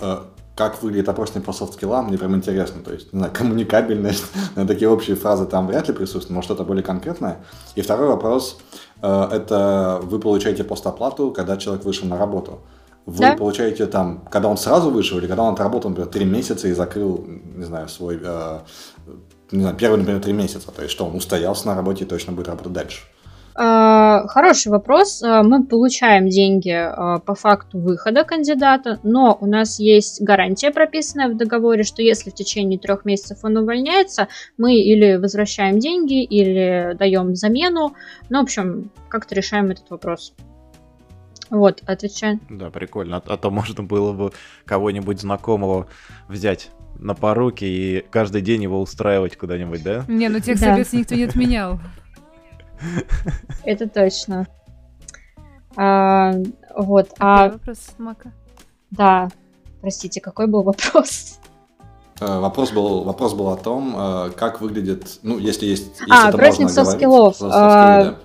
Как 0.61 0.83
выглядит 0.83 1.09
опросник 1.09 1.43
по 1.43 1.55
софт-скиллам, 1.55 2.09
мне 2.09 2.19
прям 2.19 2.37
интересно. 2.37 2.83
То 2.83 2.93
есть, 2.93 3.15
не 3.15 3.19
знаю, 3.19 3.33
коммуникабельность, 3.33 4.27
такие 4.55 4.91
общие 4.91 5.17
фразы 5.17 5.47
там 5.47 5.67
вряд 5.67 5.89
ли 5.89 5.95
присутствуют, 5.95 6.29
может, 6.29 6.49
что-то 6.49 6.65
более 6.65 6.83
конкретное. 6.83 7.39
И 7.77 7.81
второй 7.81 8.09
вопрос, 8.09 8.59
э, 9.01 9.29
это 9.33 10.01
вы 10.03 10.19
получаете 10.19 10.63
постоплату, 10.63 11.31
когда 11.31 11.57
человек 11.57 11.87
вышел 11.87 12.07
на 12.09 12.19
работу. 12.19 12.61
Вы 13.07 13.21
да? 13.21 13.37
получаете 13.37 13.87
там, 13.87 14.23
когда 14.31 14.49
он 14.49 14.59
сразу 14.59 14.91
вышел, 14.91 15.17
или 15.17 15.27
когда 15.27 15.45
он 15.45 15.55
отработал, 15.55 15.89
например, 15.89 16.11
три 16.13 16.27
месяца 16.27 16.69
и 16.69 16.75
закрыл, 16.75 17.25
не 17.57 17.65
знаю, 17.65 17.89
свой, 17.89 18.21
э, 18.23 18.59
не 19.53 19.63
знаю, 19.63 19.77
первые, 19.77 20.01
например, 20.01 20.21
три 20.21 20.35
месяца. 20.35 20.71
То 20.71 20.83
есть, 20.83 20.93
что 20.93 21.07
он 21.07 21.17
устоялся 21.17 21.69
на 21.69 21.75
работе 21.75 22.05
и 22.05 22.07
точно 22.07 22.35
будет 22.35 22.49
работать 22.49 22.75
дальше. 22.75 23.01
А, 23.63 24.27
хороший 24.29 24.69
вопрос. 24.69 25.23
А, 25.23 25.43
мы 25.43 25.67
получаем 25.67 26.31
деньги 26.31 26.71
а, 26.71 27.19
по 27.19 27.35
факту 27.35 27.79
выхода 27.79 28.25
кандидата, 28.25 28.99
но 29.03 29.37
у 29.39 29.45
нас 29.45 29.79
есть 29.79 30.23
гарантия, 30.23 30.71
прописанная 30.71 31.29
в 31.29 31.37
договоре, 31.37 31.83
что 31.83 32.01
если 32.01 32.31
в 32.31 32.35
течение 32.35 32.79
трех 32.79 33.05
месяцев 33.05 33.41
он 33.43 33.59
увольняется, 33.59 34.29
мы 34.57 34.77
или 34.77 35.17
возвращаем 35.17 35.79
деньги, 35.79 36.25
или 36.25 36.97
даем 36.99 37.35
замену. 37.35 37.95
Ну, 38.31 38.39
в 38.39 38.45
общем, 38.45 38.91
как-то 39.11 39.35
решаем 39.35 39.71
этот 39.71 39.91
вопрос. 39.91 40.33
Вот, 41.51 41.83
отвечаю. 41.85 42.41
Да, 42.49 42.71
прикольно. 42.71 43.19
А, 43.19 43.23
а 43.27 43.37
то 43.37 43.51
можно 43.51 43.83
было 43.83 44.15
бы 44.15 44.33
кого-нибудь 44.65 45.21
знакомого 45.21 45.87
взять 46.29 46.71
на 46.99 47.15
поруки 47.15 47.65
и 47.65 48.07
каждый 48.11 48.41
день 48.41 48.63
его 48.63 48.81
устраивать 48.81 49.37
куда-нибудь, 49.37 49.83
да? 49.83 50.07
Не, 50.09 50.31
ну 50.31 50.41
тех 50.41 50.59
да. 50.59 50.79
никто 50.79 51.15
не 51.15 51.25
отменял. 51.25 51.79
Это 53.65 53.89
точно. 53.89 54.47
А, 55.77 56.35
вот. 56.77 57.11
А 57.19 57.49
вопрос, 57.49 57.79
Мака? 57.99 58.33
Да. 58.91 59.29
Простите, 59.81 60.21
какой 60.21 60.47
был 60.47 60.63
вопрос? 60.63 61.39
Э, 62.21 62.39
вопрос 62.39 62.71
был, 62.71 63.05
вопрос 63.05 63.33
был 63.33 63.49
о 63.49 63.57
том, 63.57 63.95
э, 63.97 64.31
как 64.37 64.61
выглядит, 64.61 65.21
ну, 65.23 65.39
если 65.39 65.67
есть... 65.67 66.01
Если 66.01 66.13
а, 66.13 66.29
опросник 66.29 66.69
софт-скиллов. 66.69 67.37
А, 67.41 68.17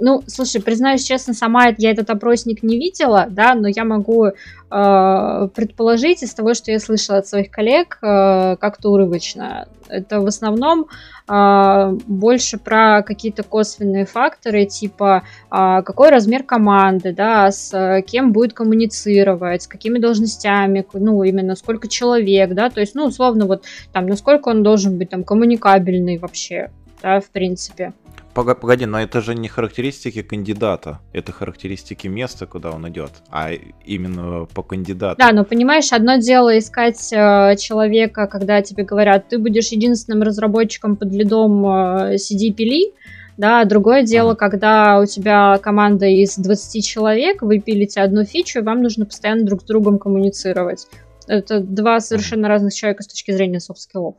ну, 0.00 0.22
слушай, 0.26 0.62
признаюсь 0.62 1.04
честно, 1.04 1.34
сама 1.34 1.68
я 1.78 1.90
этот 1.90 2.10
опросник 2.10 2.62
не 2.62 2.78
видела, 2.78 3.26
да, 3.28 3.54
но 3.54 3.68
я 3.68 3.84
могу 3.84 4.26
э, 4.26 4.32
предположить 4.70 6.22
из 6.22 6.34
того, 6.34 6.54
что 6.54 6.70
я 6.70 6.78
слышала 6.78 7.18
от 7.18 7.26
своих 7.26 7.50
коллег, 7.50 7.98
э, 8.02 8.56
как-то 8.56 8.90
урывочно. 8.90 9.68
Это 9.88 10.20
в 10.20 10.26
основном 10.26 10.86
э, 11.28 11.98
больше 12.06 12.58
про 12.58 13.02
какие-то 13.02 13.42
косвенные 13.42 14.04
факторы, 14.04 14.66
типа 14.66 15.22
э, 15.50 15.82
какой 15.82 16.10
размер 16.10 16.42
команды, 16.42 17.12
да, 17.12 17.50
с 17.50 17.72
э, 17.72 18.02
кем 18.02 18.32
будет 18.32 18.52
коммуницировать, 18.52 19.62
с 19.62 19.66
какими 19.66 19.98
должностями, 19.98 20.84
ну, 20.92 21.22
именно 21.22 21.54
сколько 21.54 21.88
человек, 21.88 22.52
да, 22.54 22.70
то 22.70 22.80
есть, 22.80 22.94
ну, 22.94 23.06
условно, 23.06 23.46
вот 23.46 23.64
там, 23.92 24.06
насколько 24.06 24.48
он 24.48 24.62
должен 24.62 24.98
быть 24.98 25.10
там 25.10 25.24
коммуникабельный 25.24 26.18
вообще, 26.18 26.70
да, 27.06 27.20
в 27.20 27.30
принципе. 27.30 27.92
Погоди, 28.34 28.84
но 28.84 29.00
это 29.00 29.22
же 29.22 29.34
не 29.34 29.48
характеристики 29.48 30.22
кандидата, 30.22 30.98
это 31.14 31.32
характеристики 31.32 32.06
места, 32.08 32.46
куда 32.46 32.70
он 32.70 32.86
идет, 32.88 33.12
а 33.30 33.50
именно 33.86 34.46
по 34.52 34.62
кандидату. 34.62 35.16
Да, 35.18 35.32
но 35.32 35.44
понимаешь, 35.44 35.92
одно 35.92 36.16
дело 36.16 36.58
искать 36.58 37.12
э, 37.12 37.56
человека, 37.56 38.26
когда 38.26 38.60
тебе 38.60 38.84
говорят, 38.84 39.28
ты 39.28 39.38
будешь 39.38 39.68
единственным 39.68 40.22
разработчиком 40.22 40.96
под 40.96 41.12
лидом 41.12 41.64
э, 41.64 42.16
CD 42.16 42.50
пили, 42.50 42.92
да, 43.38 43.64
другое 43.64 44.02
дело, 44.02 44.32
ага. 44.32 44.38
когда 44.38 44.98
у 44.98 45.06
тебя 45.06 45.58
команда 45.62 46.06
из 46.06 46.36
20 46.36 46.84
человек, 46.84 47.40
вы 47.40 47.60
пилите 47.60 48.00
одну 48.00 48.24
фичу, 48.24 48.58
и 48.58 48.62
вам 48.62 48.82
нужно 48.82 49.06
постоянно 49.06 49.46
друг 49.46 49.62
с 49.62 49.64
другом 49.64 49.98
коммуницировать. 49.98 50.88
Это 51.26 51.60
два 51.60 52.00
совершенно 52.00 52.48
разных 52.48 52.74
человека 52.74 53.02
с 53.02 53.06
точки 53.06 53.30
зрения 53.30 53.60
софт-скиллов. 53.60 54.16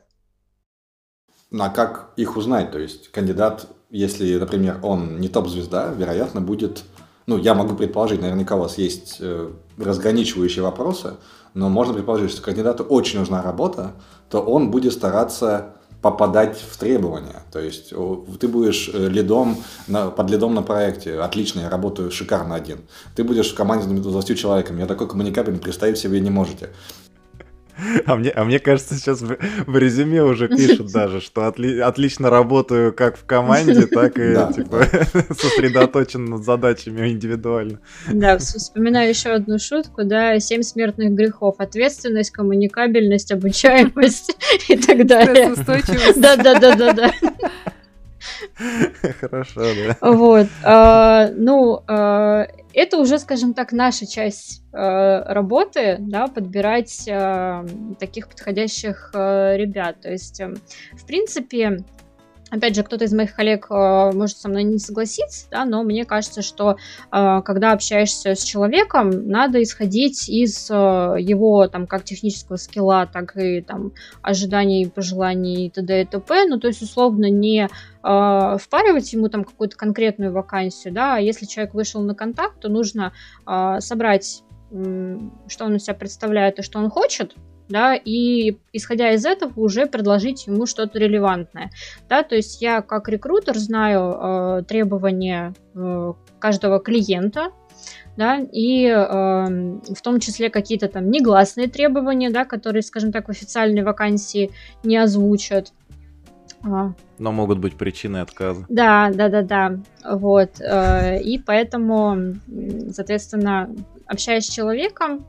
А 1.52 1.70
как 1.70 2.12
их 2.18 2.38
узнать? 2.38 2.72
То 2.72 2.80
есть 2.80 3.10
кандидат 3.10 3.68
если, 3.90 4.38
например, 4.38 4.80
он 4.84 5.20
не 5.20 5.30
топ-звезда, 5.30 5.94
вероятно, 5.96 6.42
будет... 6.42 6.84
Ну, 7.26 7.38
я 7.38 7.54
могу 7.54 7.76
предположить, 7.76 8.22
наверняка 8.22 8.56
у 8.56 8.60
вас 8.60 8.78
есть 8.78 9.18
э, 9.20 9.50
разграничивающие 9.78 10.64
вопросы, 10.64 11.16
но 11.54 11.68
можно 11.68 11.94
предположить, 11.94 12.32
что 12.32 12.42
кандидату 12.42 12.84
очень 12.84 13.20
нужна 13.20 13.42
работа, 13.42 13.94
то 14.30 14.40
он 14.40 14.72
будет 14.72 14.94
стараться 14.94 15.74
попадать 16.02 16.58
в 16.58 16.78
требования. 16.78 17.44
То 17.52 17.60
есть 17.60 17.90
ты 17.90 18.48
будешь 18.48 18.90
э, 18.94 19.10
лидом 19.10 19.58
на, 19.88 20.10
под 20.10 20.30
лидом 20.30 20.54
на 20.54 20.62
проекте. 20.62 21.20
Отлично, 21.20 21.62
я 21.62 21.70
работаю 21.70 22.12
шикарно 22.12 22.56
один. 22.56 22.80
Ты 23.16 23.26
будешь 23.26 23.52
в 23.52 23.56
команде 23.56 23.86
с 23.86 24.02
20 24.02 24.38
человеками. 24.38 24.82
Я 24.82 24.88
такой 24.88 25.08
коммуникабельный 25.08 25.60
представить 25.60 25.98
себе 25.98 26.22
не 26.22 26.30
можете. 26.30 26.70
А 28.06 28.16
мне, 28.16 28.30
а 28.30 28.44
мне 28.44 28.60
кажется, 28.60 28.96
сейчас 28.96 29.22
в, 29.22 29.38
в 29.66 29.78
резюме 29.78 30.24
уже 30.24 30.48
пишут 30.48 30.92
даже, 30.92 31.22
что 31.22 31.48
отли, 31.48 31.80
отлично 31.80 32.30
работаю 32.30 32.94
как 32.94 33.18
в 33.18 33.26
команде, 33.26 33.86
так 33.88 34.18
и 34.18 34.36
типа 34.54 34.86
сосредоточен 35.34 36.26
над 36.26 36.44
задачами 36.44 37.10
индивидуально. 37.10 37.80
Да, 38.12 38.38
вспоминаю 38.38 39.10
еще 39.10 39.30
одну 39.30 39.60
шутку, 39.60 40.04
да, 40.04 40.40
семь 40.40 40.64
смертных 40.64 41.12
грехов. 41.12 41.56
Ответственность, 41.60 42.32
коммуникабельность, 42.32 43.32
обучаемость 43.32 44.36
и 44.68 44.78
так 44.78 45.06
далее. 45.06 45.54
Да, 46.16 46.36
да, 46.36 46.60
да, 46.60 46.76
да, 46.76 46.94
да. 46.94 47.12
Хорошо, 49.20 49.62
да. 49.62 49.98
Вот. 50.02 50.48
А, 50.64 51.30
ну, 51.34 51.84
а, 51.88 52.48
это 52.74 52.98
уже, 52.98 53.20
скажем 53.20 53.54
так, 53.54 53.72
наша 53.72 54.06
часть 54.06 54.64
а, 54.74 55.34
работы, 55.34 55.98
да, 56.00 56.28
подбирать 56.28 57.10
таких 58.00 58.28
подходящих 58.28 59.12
ребят. 59.14 60.02
То 60.02 60.12
есть, 60.12 60.40
эм, 60.40 60.58
в 60.94 61.06
принципе, 61.06 61.80
Опять 62.50 62.76
же, 62.76 62.84
кто-то 62.84 63.04
из 63.04 63.14
моих 63.14 63.36
коллег 63.36 63.68
э, 63.70 64.12
может 64.14 64.38
со 64.38 64.48
мной 64.48 64.64
не 64.64 64.80
согласиться, 64.80 65.48
да, 65.52 65.66
но 65.66 65.84
мне 65.84 66.06
кажется, 66.06 66.42
что 66.42 66.78
э, 67.12 67.42
когда 67.44 67.74
общаешься 67.74 68.36
с 68.36 68.44
человеком, 68.44 69.28
надо 69.28 69.62
исходить 69.62 70.30
из 70.30 70.70
э, 70.72 70.74
его 70.74 71.68
там 71.68 71.88
как 71.88 72.06
технического 72.06 72.56
скилла, 72.56 73.10
так 73.12 73.36
и 73.36 73.62
там 73.62 73.92
ожиданий, 74.22 74.90
пожеланий 74.90 75.68
и 75.68 75.70
т.д. 75.70 76.02
и 76.02 76.06
т.п. 76.06 76.46
Ну, 76.46 76.58
то 76.58 76.68
есть, 76.68 76.82
условно, 76.82 77.30
не 77.30 77.66
э, 77.66 77.68
впаривать 78.02 79.12
ему 79.12 79.28
там 79.28 79.44
какую-то 79.44 79.76
конкретную 79.76 80.32
вакансию, 80.32 80.94
да, 80.94 81.16
а 81.16 81.20
если 81.20 81.46
человек 81.46 81.74
вышел 81.74 82.02
на 82.02 82.16
контакт, 82.16 82.62
то 82.62 82.70
нужно 82.70 83.12
э, 83.46 83.80
собрать, 83.80 84.44
что 84.70 85.66
он 85.66 85.76
из 85.76 85.84
себя 85.84 85.96
представляет 85.96 86.60
и 86.60 86.62
что 86.62 86.80
он 86.80 86.90
хочет, 86.90 87.36
да, 87.70 87.96
и 87.96 88.58
исходя 88.74 89.12
из 89.12 89.26
этого 89.26 89.52
уже 89.60 89.86
предложить 89.86 90.48
ему 90.48 90.66
что-то 90.66 91.00
релевантное, 91.00 91.72
да, 92.10 92.24
то 92.24 92.36
есть 92.36 92.62
я 92.62 92.82
как 92.82 93.10
рекрутер 93.10 93.58
знаю 93.58 94.60
э, 94.60 94.64
требования 94.68 95.54
э, 95.76 96.14
каждого 96.40 96.80
клиента, 96.80 97.52
да, 98.16 98.40
и 98.40 98.86
э, 98.86 98.96
в 98.98 100.02
том 100.02 100.20
числе 100.20 100.50
какие-то 100.50 100.88
там 100.88 101.12
негласные 101.12 101.68
требования, 101.68 102.30
да, 102.30 102.46
которые, 102.46 102.82
скажем 102.82 103.12
так, 103.12 103.28
в 103.28 103.32
официальной 103.32 103.84
вакансии 103.84 104.52
не 104.84 104.98
озвучат. 104.98 105.72
А. 106.64 106.94
Но 107.20 107.32
могут 107.32 107.60
быть 107.60 107.78
причины 107.78 108.18
отказа. 108.18 108.66
Да, 108.70 109.12
да, 109.14 109.30
да, 109.30 109.42
да. 109.44 109.80
Вот. 110.04 110.60
Э, 110.60 111.22
и 111.22 111.38
поэтому, 111.38 112.36
соответственно, 112.92 113.70
общаясь 114.08 114.46
с 114.46 114.54
человеком, 114.54 115.26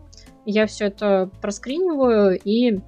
я 0.51 0.67
все 0.67 0.87
это 0.87 1.31
проскриниваю 1.41 2.39
и 2.43 2.81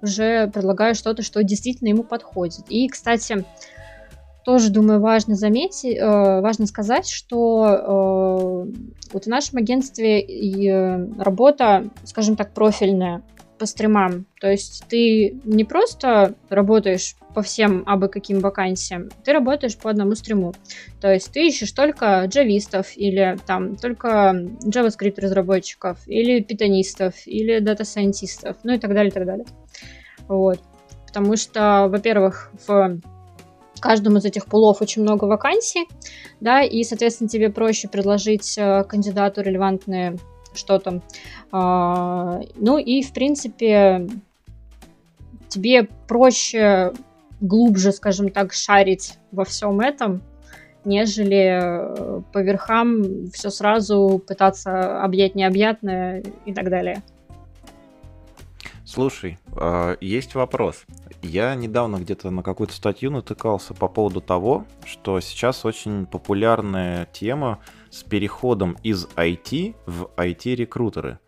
уже 0.00 0.46
предлагаю 0.48 0.94
что-то, 0.94 1.22
что 1.22 1.42
действительно 1.42 1.88
ему 1.88 2.04
подходит. 2.04 2.64
И, 2.68 2.86
кстати, 2.88 3.44
тоже, 4.44 4.70
думаю, 4.70 5.00
важно 5.00 5.34
заметить, 5.34 5.96
э, 5.96 6.40
важно 6.40 6.66
сказать, 6.66 7.08
что 7.08 7.66
э, 7.66 9.12
вот 9.12 9.24
в 9.24 9.26
нашем 9.26 9.58
агентстве 9.58 10.20
и 10.20 10.70
работа, 11.18 11.90
скажем 12.04 12.36
так, 12.36 12.54
профильная 12.54 13.22
по 13.58 13.66
стримам. 13.66 14.26
То 14.40 14.50
есть 14.50 14.84
ты 14.88 15.38
не 15.44 15.64
просто 15.64 16.34
работаешь 16.48 17.16
по 17.34 17.42
всем 17.42 17.82
абы 17.86 18.08
каким 18.08 18.40
вакансиям, 18.40 19.10
ты 19.24 19.32
работаешь 19.32 19.76
по 19.76 19.90
одному 19.90 20.14
стриму. 20.14 20.54
То 21.00 21.12
есть 21.12 21.32
ты 21.32 21.46
ищешь 21.46 21.72
только 21.72 22.24
джавистов 22.26 22.96
или 22.96 23.36
там 23.46 23.76
только 23.76 24.34
JavaScript 24.64 25.20
разработчиков, 25.20 25.98
или 26.06 26.40
питонистов, 26.40 27.14
или 27.26 27.58
дата-сайентистов, 27.58 28.56
ну 28.64 28.74
и 28.74 28.78
так 28.78 28.94
далее, 28.94 29.10
и 29.10 29.12
так 29.12 29.26
далее. 29.26 29.46
Вот. 30.26 30.60
Потому 31.06 31.36
что, 31.36 31.86
во-первых, 31.88 32.50
в 32.66 33.00
каждом 33.80 34.16
из 34.16 34.24
этих 34.24 34.46
пулов 34.46 34.82
очень 34.82 35.02
много 35.02 35.24
вакансий, 35.24 35.86
да, 36.40 36.62
и, 36.62 36.82
соответственно, 36.82 37.28
тебе 37.28 37.50
проще 37.50 37.88
предложить 37.88 38.58
э, 38.58 38.84
кандидату 38.84 39.40
релевантные 39.40 40.16
что-то. 40.58 41.00
А, 41.52 42.40
ну 42.56 42.78
и, 42.78 43.02
в 43.02 43.12
принципе, 43.12 44.08
тебе 45.48 45.88
проще, 46.06 46.92
глубже, 47.40 47.92
скажем 47.92 48.30
так, 48.30 48.52
шарить 48.52 49.18
во 49.32 49.44
всем 49.44 49.80
этом, 49.80 50.22
нежели 50.84 51.60
э, 51.60 52.22
по 52.32 52.38
верхам 52.38 53.30
все 53.32 53.50
сразу 53.50 54.22
пытаться 54.26 55.02
объять 55.02 55.34
необъятное 55.34 56.22
и 56.44 56.52
так 56.52 56.68
далее. 56.70 57.02
Слушай, 58.84 59.38
а, 59.52 59.96
есть 60.00 60.34
вопрос. 60.34 60.84
Я 61.22 61.54
недавно 61.54 61.96
где-то 61.96 62.30
на 62.30 62.42
какую-то 62.42 62.72
статью 62.72 63.10
натыкался 63.10 63.74
по 63.74 63.86
поводу 63.86 64.20
того, 64.22 64.64
что 64.84 65.20
сейчас 65.20 65.64
очень 65.64 66.06
популярная 66.06 67.06
тема 67.12 67.58
с 67.98 68.02
переходом 68.04 68.76
из 68.82 69.06
IT 69.16 69.74
в 69.86 70.10
IT-рекрутеры. 70.16 71.18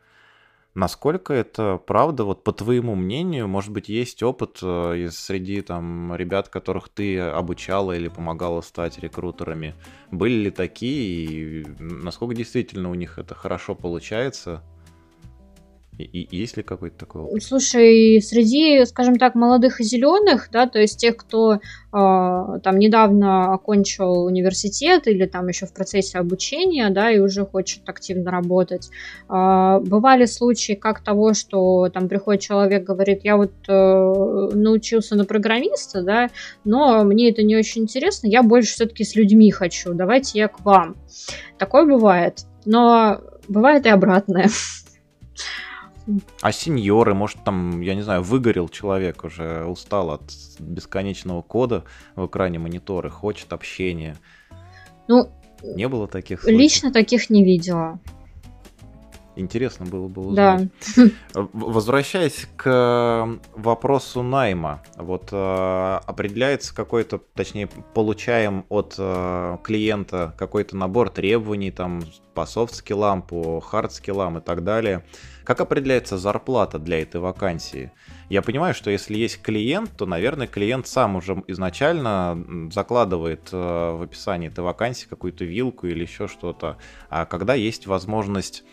Насколько 0.74 1.34
это 1.34 1.80
правда, 1.84 2.22
вот 2.22 2.44
по 2.44 2.52
твоему 2.52 2.94
мнению, 2.94 3.48
может 3.48 3.72
быть, 3.72 3.88
есть 3.88 4.22
опыт 4.22 4.60
э, 4.62 4.98
из 4.98 5.18
среди 5.18 5.62
там 5.62 6.14
ребят, 6.14 6.48
которых 6.48 6.88
ты 6.88 7.18
обучала 7.18 7.96
или 7.96 8.06
помогала 8.06 8.60
стать 8.60 9.00
рекрутерами? 9.00 9.74
Были 10.12 10.44
ли 10.44 10.50
такие, 10.50 11.24
и 11.24 11.66
насколько 11.80 12.36
действительно 12.36 12.88
у 12.88 12.94
них 12.94 13.18
это 13.18 13.34
хорошо 13.34 13.74
получается? 13.74 14.62
И, 15.98 16.04
и 16.04 16.36
есть 16.36 16.56
ли 16.56 16.62
какой-то 16.62 16.98
такой 16.98 17.22
опыт? 17.22 17.42
Слушай, 17.42 18.20
среди, 18.22 18.84
скажем 18.86 19.16
так, 19.16 19.34
молодых 19.34 19.80
и 19.80 19.84
зеленых, 19.84 20.48
да, 20.50 20.66
то 20.66 20.78
есть 20.78 20.98
тех, 20.98 21.16
кто 21.16 21.54
э, 21.54 21.58
там 21.92 22.78
недавно 22.78 23.52
окончил 23.52 24.24
университет 24.24 25.06
или 25.06 25.26
там 25.26 25.48
еще 25.48 25.66
в 25.66 25.74
процессе 25.74 26.18
обучения, 26.18 26.88
да, 26.90 27.10
и 27.10 27.18
уже 27.18 27.44
хочет 27.44 27.88
активно 27.88 28.30
работать, 28.30 28.88
э, 29.28 29.80
бывали 29.80 30.24
случаи 30.24 30.72
как 30.72 31.02
того, 31.02 31.34
что 31.34 31.88
там 31.90 32.08
приходит 32.08 32.42
человек, 32.42 32.84
говорит, 32.84 33.20
я 33.24 33.36
вот 33.36 33.52
э, 33.68 34.50
научился 34.54 35.16
на 35.16 35.24
программиста, 35.24 36.02
да, 36.02 36.30
но 36.64 37.04
мне 37.04 37.30
это 37.30 37.42
не 37.42 37.56
очень 37.56 37.82
интересно, 37.82 38.26
я 38.26 38.42
больше 38.42 38.72
все-таки 38.72 39.04
с 39.04 39.16
людьми 39.16 39.50
хочу, 39.50 39.92
давайте 39.92 40.38
я 40.38 40.48
к 40.48 40.64
вам. 40.64 40.96
Такое 41.58 41.84
бывает, 41.84 42.44
но 42.64 43.20
бывает 43.48 43.84
и 43.84 43.90
обратное. 43.90 44.48
А 46.40 46.52
сеньоры, 46.52 47.14
может, 47.14 47.44
там, 47.44 47.80
я 47.80 47.94
не 47.94 48.02
знаю, 48.02 48.22
выгорел 48.22 48.68
человек 48.68 49.24
уже, 49.24 49.64
устал 49.64 50.10
от 50.10 50.22
бесконечного 50.58 51.42
кода 51.42 51.84
в 52.16 52.26
экране 52.26 52.58
монитора, 52.58 53.10
хочет 53.10 53.52
общения. 53.52 54.16
Ну, 55.08 55.30
не 55.62 55.88
было 55.88 56.06
таких 56.06 56.42
случаев? 56.42 56.60
Лично 56.60 56.92
таких 56.92 57.30
не 57.30 57.44
видела. 57.44 57.98
Интересно 59.36 59.86
было 59.86 60.08
бы 60.08 60.22
узнать. 60.22 60.68
Да. 60.96 61.42
Возвращаясь 61.52 62.48
к 62.56 63.38
вопросу 63.54 64.22
найма, 64.22 64.82
вот 64.96 65.28
э, 65.30 66.00
определяется 66.04 66.74
какой-то, 66.74 67.18
точнее, 67.34 67.68
получаем 67.94 68.64
от 68.68 68.96
э, 68.98 69.58
клиента 69.62 70.34
какой-то 70.36 70.76
набор 70.76 71.10
требований 71.10 71.70
там 71.70 72.02
по 72.34 72.44
софт-скиллам, 72.44 73.22
по 73.22 73.60
хард-скиллам 73.60 74.38
и 74.38 74.40
так 74.40 74.64
далее. 74.64 75.04
Как 75.44 75.60
определяется 75.60 76.18
зарплата 76.18 76.78
для 76.78 77.02
этой 77.02 77.20
вакансии? 77.20 77.92
Я 78.28 78.42
понимаю, 78.42 78.74
что 78.74 78.90
если 78.90 79.16
есть 79.16 79.42
клиент, 79.42 79.90
то, 79.96 80.06
наверное, 80.06 80.46
клиент 80.46 80.86
сам 80.86 81.16
уже 81.16 81.42
изначально 81.48 82.68
закладывает 82.72 83.48
э, 83.52 83.56
в 83.56 84.02
описании 84.02 84.48
этой 84.48 84.62
вакансии 84.62 85.06
какую-то 85.08 85.44
вилку 85.44 85.86
или 85.86 86.02
еще 86.02 86.28
что-то. 86.28 86.78
А 87.08 87.26
когда 87.26 87.54
есть 87.54 87.86
возможность, 87.86 88.64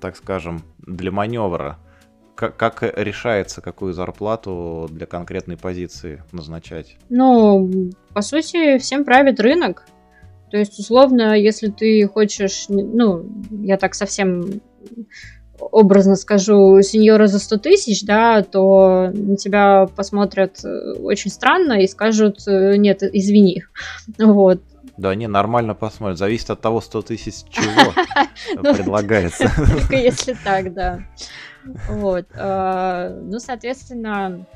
так 0.00 0.16
скажем, 0.16 0.62
для 0.78 1.10
маневра, 1.10 1.78
как, 2.34 2.82
решается, 2.82 3.60
какую 3.60 3.92
зарплату 3.92 4.88
для 4.90 5.06
конкретной 5.06 5.56
позиции 5.56 6.22
назначать? 6.32 6.96
Ну, 7.08 7.90
по 8.14 8.22
сути, 8.22 8.78
всем 8.78 9.04
правит 9.04 9.38
рынок. 9.38 9.84
То 10.50 10.56
есть, 10.56 10.78
условно, 10.78 11.38
если 11.38 11.68
ты 11.68 12.06
хочешь, 12.08 12.66
ну, 12.68 13.24
я 13.50 13.76
так 13.78 13.94
совсем 13.94 14.60
образно 15.70 16.16
скажу, 16.16 16.80
сеньора 16.82 17.26
за 17.26 17.38
100 17.38 17.56
тысяч, 17.58 18.04
да, 18.04 18.42
то 18.42 19.10
на 19.12 19.36
тебя 19.36 19.86
посмотрят 19.94 20.64
э, 20.64 20.92
очень 20.94 21.30
странно 21.30 21.80
и 21.80 21.86
скажут, 21.86 22.40
э, 22.48 22.76
нет, 22.76 23.02
извини. 23.02 23.64
Вот. 24.18 24.60
Да, 25.02 25.16
не, 25.16 25.26
нормально 25.26 25.74
посмотрят. 25.74 26.16
Зависит 26.16 26.50
от 26.50 26.60
того, 26.60 26.80
100 26.80 27.02
тысяч 27.02 27.42
чего 27.50 27.92
ну, 28.54 28.72
предлагается. 28.72 29.50
Только 29.56 29.96
если 29.96 30.36
так, 30.44 30.72
да. 30.72 31.00
Вот. 31.88 32.26
Э, 32.34 33.20
ну, 33.20 33.40
соответственно, 33.40 34.46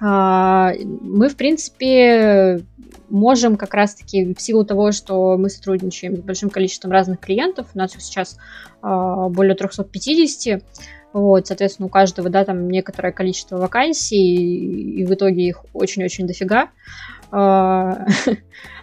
мы, 0.00 1.28
в 1.28 1.36
принципе, 1.36 2.64
можем 3.10 3.56
как 3.56 3.74
раз-таки 3.74 4.32
в 4.34 4.40
силу 4.40 4.64
того, 4.64 4.90
что 4.90 5.36
мы 5.36 5.50
сотрудничаем 5.50 6.16
с 6.16 6.20
большим 6.20 6.48
количеством 6.48 6.90
разных 6.90 7.20
клиентов, 7.20 7.66
у 7.74 7.78
нас 7.78 7.92
сейчас 7.92 8.38
э, 8.82 9.28
более 9.28 9.54
350, 9.54 10.62
вот, 11.12 11.46
соответственно, 11.46 11.86
у 11.86 11.90
каждого, 11.90 12.30
да, 12.30 12.46
там 12.46 12.70
некоторое 12.70 13.12
количество 13.12 13.58
вакансий, 13.58 14.96
и 14.96 15.04
в 15.04 15.12
итоге 15.12 15.46
их 15.46 15.66
очень-очень 15.74 16.26
дофига. 16.26 16.70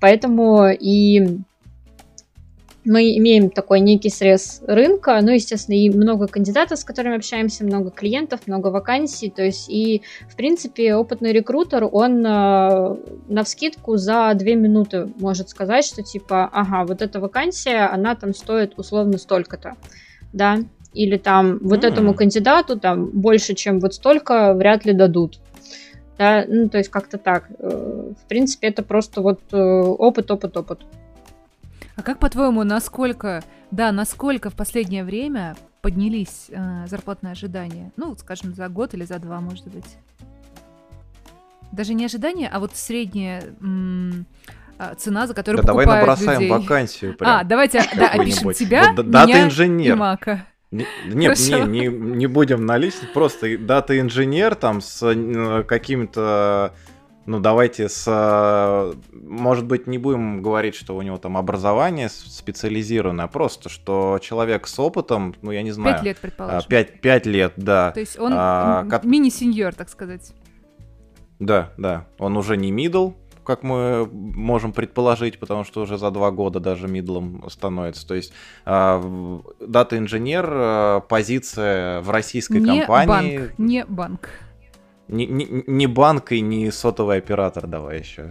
Поэтому 0.00 0.68
и 0.68 1.40
мы 2.84 3.16
имеем 3.18 3.50
такой 3.50 3.80
некий 3.80 4.08
срез 4.08 4.62
рынка, 4.66 5.18
ну, 5.22 5.32
естественно, 5.32 5.76
и 5.76 5.90
много 5.90 6.26
кандидатов, 6.26 6.78
с 6.78 6.84
которыми 6.84 7.16
общаемся, 7.16 7.64
много 7.64 7.90
клиентов, 7.90 8.40
много 8.46 8.68
вакансий, 8.68 9.30
то 9.30 9.42
есть 9.42 9.68
и, 9.68 10.02
в 10.28 10.36
принципе, 10.36 10.94
опытный 10.94 11.32
рекрутер, 11.32 11.86
он 11.90 12.24
э, 12.24 12.96
на 13.28 13.44
вскидку 13.44 13.96
за 13.96 14.32
две 14.34 14.54
минуты 14.54 15.08
может 15.18 15.50
сказать, 15.50 15.84
что 15.84 16.02
типа, 16.02 16.48
ага, 16.52 16.84
вот 16.84 17.02
эта 17.02 17.20
вакансия, 17.20 17.86
она 17.92 18.14
там 18.14 18.34
стоит 18.34 18.78
условно 18.78 19.18
столько-то, 19.18 19.76
да, 20.32 20.60
или 20.94 21.18
там 21.18 21.58
вот 21.60 21.84
mm-hmm. 21.84 21.88
этому 21.88 22.14
кандидату 22.14 22.78
там 22.78 23.06
больше, 23.10 23.54
чем 23.54 23.78
вот 23.80 23.94
столько, 23.94 24.54
вряд 24.54 24.84
ли 24.86 24.92
дадут. 24.92 25.38
Да, 26.20 26.44
ну, 26.46 26.68
то 26.68 26.76
есть 26.76 26.90
как-то 26.90 27.16
так. 27.16 27.46
Э, 27.58 28.12
в 28.12 28.28
принципе, 28.28 28.66
это 28.68 28.82
просто 28.82 29.22
вот 29.22 29.40
э, 29.52 29.56
опыт, 29.56 30.30
опыт, 30.30 30.54
опыт. 30.54 30.80
А 31.96 32.02
как 32.02 32.18
по-твоему, 32.18 32.62
насколько, 32.62 33.42
да, 33.70 33.90
насколько 33.90 34.50
в 34.50 34.54
последнее 34.54 35.02
время 35.02 35.56
поднялись 35.80 36.48
э, 36.50 36.86
зарплатные 36.88 37.32
ожидания? 37.32 37.90
Ну, 37.96 38.14
скажем, 38.18 38.52
за 38.52 38.68
год 38.68 38.92
или 38.92 39.04
за 39.04 39.18
два, 39.18 39.40
может 39.40 39.66
быть. 39.68 39.96
Даже 41.72 41.94
не 41.94 42.04
ожидания, 42.04 42.50
а 42.52 42.60
вот 42.60 42.76
средняя 42.76 43.42
м- 43.62 44.26
а, 44.76 44.94
цена, 44.96 45.26
за 45.26 45.32
которую 45.32 45.62
да 45.62 45.68
покупают 45.68 45.88
давай 45.88 46.00
набросаем 46.02 46.40
людей. 46.42 46.50
вакансию. 46.50 47.16
Прям. 47.16 47.30
А, 47.30 47.44
давайте 47.44 47.82
да, 47.96 48.08
опишем 48.08 48.52
тебя, 48.52 48.92
вот, 48.92 49.08
дата 49.08 49.26
меня 49.26 49.46
инженер. 49.46 49.94
и 49.94 49.96
Мака. 49.96 50.44
Не, 50.70 50.86
нет, 51.06 51.38
не, 51.38 51.66
не, 51.66 51.86
не 51.88 52.26
будем 52.26 52.64
на 52.64 52.78
личность, 52.78 53.12
просто 53.12 53.58
дата 53.58 53.98
инженер 53.98 54.54
там 54.54 54.80
с 54.80 55.02
э, 55.02 55.64
какими-то 55.64 56.74
ну 57.26 57.38
давайте 57.38 57.88
с... 57.88 58.94
Может 59.12 59.66
быть, 59.66 59.86
не 59.86 59.98
будем 59.98 60.42
говорить, 60.42 60.74
что 60.74 60.96
у 60.96 61.02
него 61.02 61.18
там 61.18 61.36
образование 61.36 62.08
специализированное, 62.08 63.26
а 63.26 63.28
просто, 63.28 63.68
что 63.68 64.18
человек 64.20 64.66
с 64.66 64.78
опытом, 64.78 65.36
ну 65.42 65.50
я 65.50 65.62
не 65.62 65.70
знаю... 65.70 65.96
Пять 65.96 66.04
лет, 66.04 66.18
предположим. 66.18 66.68
Пять, 66.68 67.00
пять 67.00 67.26
лет, 67.26 67.52
да. 67.56 67.92
То 67.92 68.00
есть 68.00 68.18
он 68.18 68.32
а, 68.34 68.84
мини-сеньор, 69.04 69.74
так 69.74 69.90
сказать. 69.90 70.32
Да, 71.38 71.72
да. 71.76 72.06
Он 72.18 72.36
уже 72.36 72.56
не 72.56 72.72
мидл, 72.72 73.12
как 73.44 73.62
мы 73.62 74.06
можем 74.12 74.72
предположить, 74.72 75.38
потому 75.38 75.64
что 75.64 75.82
уже 75.82 75.98
за 75.98 76.10
два 76.10 76.30
года 76.30 76.60
даже 76.60 76.88
мидлом 76.88 77.44
становится. 77.48 78.06
То 78.06 78.14
есть 78.14 78.32
дата-инженер, 78.64 80.48
а, 80.50 81.00
позиция 81.00 82.00
в 82.00 82.10
российской 82.10 82.60
не 82.60 82.80
компании... 82.80 83.38
Банк, 83.38 83.58
не 83.58 83.84
банк. 83.84 84.28
Не, 85.10 85.26
не, 85.26 85.64
не 85.66 85.86
банк 85.86 86.32
и 86.32 86.40
не 86.40 86.70
сотовый 86.70 87.18
оператор 87.18 87.66
давай 87.66 87.98
еще. 87.98 88.30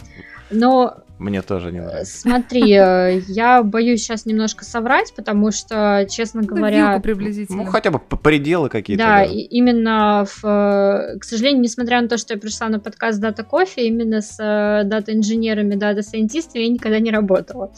Но... 0.50 0.98
Мне 1.20 1.42
тоже 1.42 1.74
не 1.74 1.82
нравится. 1.82 2.22
Смотри, 2.22 2.72
э, 2.72 3.20
я 3.28 3.62
боюсь 3.62 4.02
сейчас 4.02 4.26
немножко 4.26 4.64
соврать, 4.64 5.14
потому 5.14 5.52
что, 5.52 6.08
честно 6.10 6.42
говоря... 6.44 6.94
Ну, 6.96 7.02
приблизительно. 7.02 7.66
Ну, 7.66 7.70
хотя 7.70 7.92
бы 7.92 8.00
пределы 8.00 8.70
какие-то. 8.70 9.04
Да, 9.04 9.18
да. 9.18 9.24
И 9.26 9.40
именно, 9.40 10.26
в, 10.26 10.46
э, 10.46 11.20
к 11.20 11.24
сожалению, 11.26 11.62
несмотря 11.62 12.02
на 12.02 12.08
то, 12.08 12.18
что 12.18 12.36
я 12.36 12.40
пришла 12.40 12.70
на 12.70 12.80
подкаст 12.80 13.22
Data 13.22 13.46
Coffee, 13.46 13.84
именно 13.84 14.22
с 14.22 14.38
э, 14.40 14.86
дата-инженерами, 14.86 15.76
дата-сайентистами 15.76 16.64
я 16.64 16.70
никогда 16.70 17.00
не 17.00 17.12
работала. 17.12 17.74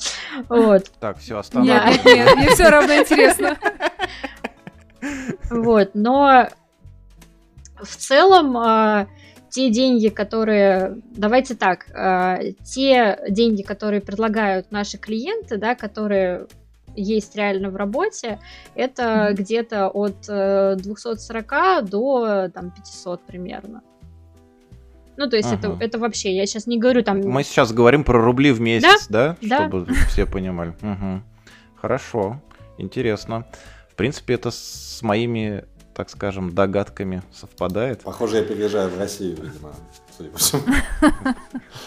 Вот. 0.47 0.91
Так, 0.99 1.17
все, 1.17 1.39
остановим. 1.39 1.73
Нет, 1.73 2.05
нет, 2.05 2.35
мне 2.35 2.49
все 2.49 2.69
равно 2.69 2.93
интересно. 2.95 3.57
Вот, 5.49 5.95
но 5.95 6.47
в 7.83 7.95
целом 7.95 8.57
а, 8.57 9.07
те 9.49 9.69
деньги, 9.69 10.07
которые, 10.07 10.97
давайте 11.11 11.55
так, 11.55 11.87
а, 11.93 12.39
те 12.63 13.19
деньги, 13.29 13.61
которые 13.61 14.01
предлагают 14.01 14.71
наши 14.71 14.97
клиенты, 14.97 15.57
да, 15.57 15.75
которые 15.75 16.47
есть 16.95 17.35
реально 17.35 17.69
в 17.69 17.75
работе, 17.75 18.39
это 18.75 19.03
mm-hmm. 19.03 19.33
где-то 19.33 19.89
от 19.89 20.21
240 20.81 21.53
э, 21.53 21.81
до 21.83 22.49
там 22.53 22.71
500 22.71 23.21
примерно. 23.21 23.81
Ну, 25.17 25.29
то 25.29 25.35
есть 25.37 25.51
ага. 25.51 25.73
это, 25.73 25.77
это 25.79 25.99
вообще, 25.99 26.35
я 26.35 26.45
сейчас 26.45 26.67
не 26.67 26.79
говорю 26.79 27.03
там... 27.03 27.19
Мы 27.19 27.43
сейчас 27.43 27.71
говорим 27.71 28.03
про 28.03 28.21
рубли 28.21 28.51
в 28.51 28.59
месяц, 28.59 29.07
да? 29.07 29.37
Да. 29.41 29.67
Чтобы 29.67 29.87
все 30.09 30.25
понимали. 30.25 30.73
Угу. 30.81 31.21
Хорошо, 31.75 32.41
интересно. 32.77 33.45
В 33.89 33.95
принципе, 33.95 34.33
это 34.33 34.51
с 34.51 34.99
моими 35.01 35.65
так 36.01 36.09
скажем, 36.09 36.55
догадками 36.55 37.21
совпадает. 37.31 38.01
Похоже, 38.01 38.37
я 38.37 38.43
переезжаю 38.43 38.89
в 38.89 38.97
Россию, 38.97 39.35
видимо, 39.35 39.71
судя 40.17 40.29
по 40.31 40.39
всему. 40.39 40.63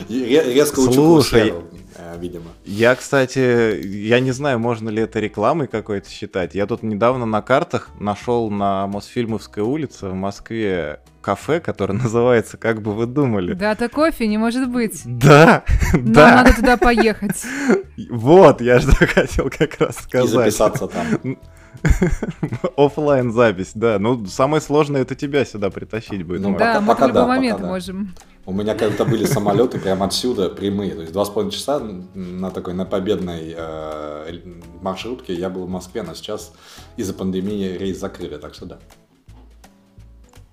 Резко 0.08 0.78
учу 0.78 0.92
Слушай, 0.92 1.52
э, 1.96 2.16
видимо. 2.20 2.44
Я, 2.64 2.94
кстати, 2.94 3.84
я 3.84 4.20
не 4.20 4.30
знаю, 4.30 4.60
можно 4.60 4.88
ли 4.88 5.02
это 5.02 5.18
рекламой 5.18 5.66
какой-то 5.66 6.08
считать. 6.08 6.54
Я 6.54 6.66
тут 6.66 6.84
недавно 6.84 7.26
на 7.26 7.42
картах 7.42 7.90
нашел 7.98 8.50
на 8.50 8.86
Мосфильмовской 8.86 9.64
улице 9.64 10.06
в 10.06 10.14
Москве 10.14 11.00
кафе, 11.20 11.58
которое 11.58 11.94
называется 12.04 12.56
«Как 12.56 12.82
бы 12.82 12.92
вы 12.92 13.06
думали». 13.06 13.54
Data 13.54 13.88
Coffee 13.88 14.28
не 14.28 14.38
может 14.38 14.70
быть. 14.70 15.02
Да, 15.04 15.64
Нам 15.92 16.12
да. 16.12 16.34
надо 16.36 16.54
туда 16.54 16.76
поехать. 16.76 17.42
Вот, 18.10 18.60
я 18.60 18.78
же 18.78 18.90
хотел 18.92 19.50
как 19.50 19.80
раз 19.80 19.96
сказать. 19.98 20.28
И 20.28 20.32
записаться 20.32 20.86
там. 20.86 21.38
Оффлайн 22.76 23.32
запись, 23.32 23.72
да. 23.74 23.98
Ну, 23.98 24.26
самое 24.26 24.60
сложное 24.60 25.02
это 25.02 25.14
тебя 25.14 25.44
сюда 25.44 25.70
притащить 25.70 26.24
будет. 26.24 26.40
Ну, 26.40 26.56
да, 26.56 26.80
мы 26.80 26.94
в 26.94 27.00
любой 27.00 27.26
момент 27.26 27.60
можем. 27.60 28.14
У 28.46 28.52
меня 28.52 28.74
когда-то 28.74 29.06
были 29.06 29.24
самолеты 29.24 29.78
прямо 29.78 30.04
отсюда, 30.04 30.50
прямые. 30.50 30.94
То 30.94 31.00
есть 31.00 31.12
два 31.12 31.24
с 31.24 31.30
половиной 31.30 31.52
часа 31.52 31.80
на 32.14 32.50
такой, 32.50 32.74
на 32.74 32.84
победной 32.84 33.54
э, 33.56 34.38
маршрутке 34.82 35.32
я 35.32 35.48
был 35.48 35.64
в 35.64 35.70
Москве, 35.70 36.02
но 36.02 36.14
сейчас 36.14 36.52
из-за 36.98 37.14
пандемии 37.14 37.78
рейс 37.78 37.98
закрыли, 37.98 38.36
так 38.36 38.54
что 38.54 38.66
да. 38.66 38.78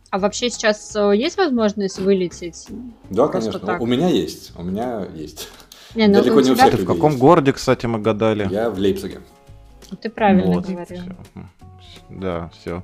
А 0.10 0.19
вообще 0.19 0.49
сейчас 0.49 0.95
э, 0.95 1.13
есть 1.15 1.38
возможность 1.38 1.99
вылететь? 1.99 2.67
Да, 3.10 3.27
конечно. 3.27 3.60
Так? 3.60 3.81
У 3.81 3.86
меня 3.86 4.07
есть. 4.07 4.53
У 4.57 4.63
меня 4.63 5.05
есть. 5.13 5.49
Не, 5.95 6.07
ну, 6.07 6.15
Далеко 6.15 6.39
не 6.39 6.51
у 6.51 6.55
всех 6.55 6.73
В 6.73 6.86
каком 6.86 7.12
есть. 7.12 7.21
городе, 7.21 7.51
кстати, 7.51 7.86
мы 7.86 7.99
гадали? 7.99 8.47
Я 8.49 8.69
в 8.69 8.77
Лейпциге. 8.77 9.19
Ты 10.00 10.10
правильно 10.10 10.54
вот, 10.54 10.66
говорил. 10.66 11.04
Все. 11.80 12.02
Да, 12.10 12.50
все. 12.50 12.84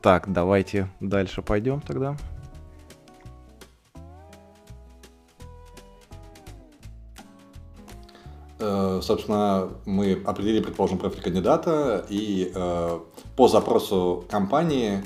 Так, 0.00 0.32
давайте 0.32 0.88
дальше 1.00 1.42
пойдем 1.42 1.80
тогда. 1.80 2.16
Э, 8.58 9.00
собственно, 9.02 9.68
мы 9.84 10.22
определили, 10.24 10.62
предположим, 10.62 10.98
профиль 10.98 11.22
кандидата, 11.22 12.06
и 12.08 12.52
э, 12.54 13.00
по 13.36 13.48
запросу 13.48 14.24
компании 14.30 15.02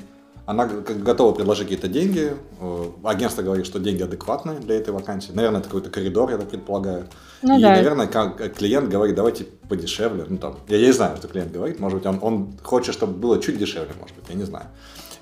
она 0.47 0.67
готова 0.67 1.33
предложить 1.33 1.65
какие-то 1.65 1.89
деньги. 1.89 2.33
Э, 2.61 2.85
агентство 3.05 3.43
говорит, 3.43 3.67
что 3.67 3.79
деньги 3.79 4.03
адекватные 4.03 4.59
для 4.59 4.77
этой 4.77 4.93
вакансии. 4.93 5.33
Наверное, 5.33 5.61
это 5.61 5.69
какой-то 5.69 5.91
коридор, 5.91 6.31
я 6.31 6.39
так 6.39 6.49
предполагаю. 6.49 7.07
Ну, 7.43 7.59
и, 7.59 7.63
да. 7.63 7.71
наверное, 7.71 8.07
как 8.07 8.55
клиент 8.57 8.89
говорит, 8.89 9.15
давайте 9.15 9.45
подешевле. 9.45 10.25
Ну, 10.29 10.39
там, 10.39 10.59
я, 10.69 10.79
я 10.79 10.87
не 10.87 10.93
знаю, 10.93 11.17
что 11.17 11.29
клиент 11.29 11.53
говорит. 11.53 11.79
Может 11.79 11.99
быть, 11.99 12.07
он, 12.07 12.19
он 12.23 12.53
хочет, 12.63 12.95
чтобы 12.95 13.15
было 13.15 13.41
чуть 13.41 13.59
дешевле, 13.59 13.93
может 13.99 14.17
быть, 14.17 14.29
я 14.29 14.35
не 14.35 14.45
знаю. 14.45 14.67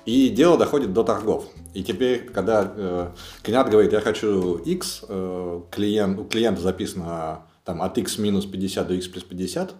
И 0.05 0.29
дело 0.29 0.57
доходит 0.57 0.93
до 0.93 1.03
торгов. 1.03 1.45
И 1.73 1.83
теперь, 1.83 2.29
когда 2.33 2.73
э, 2.75 3.09
кандидат 3.43 3.69
говорит, 3.69 3.93
я 3.93 4.01
хочу 4.01 4.55
X, 4.57 5.03
э, 5.07 5.61
клиент, 5.69 6.19
у 6.19 6.23
клиента 6.23 6.61
записано 6.61 7.43
там, 7.63 7.81
от 7.83 7.97
X 7.97 8.17
минус 8.17 8.45
50 8.45 8.87
до 8.87 8.93
X 8.95 9.07
плюс 9.07 9.23
50, 9.23 9.75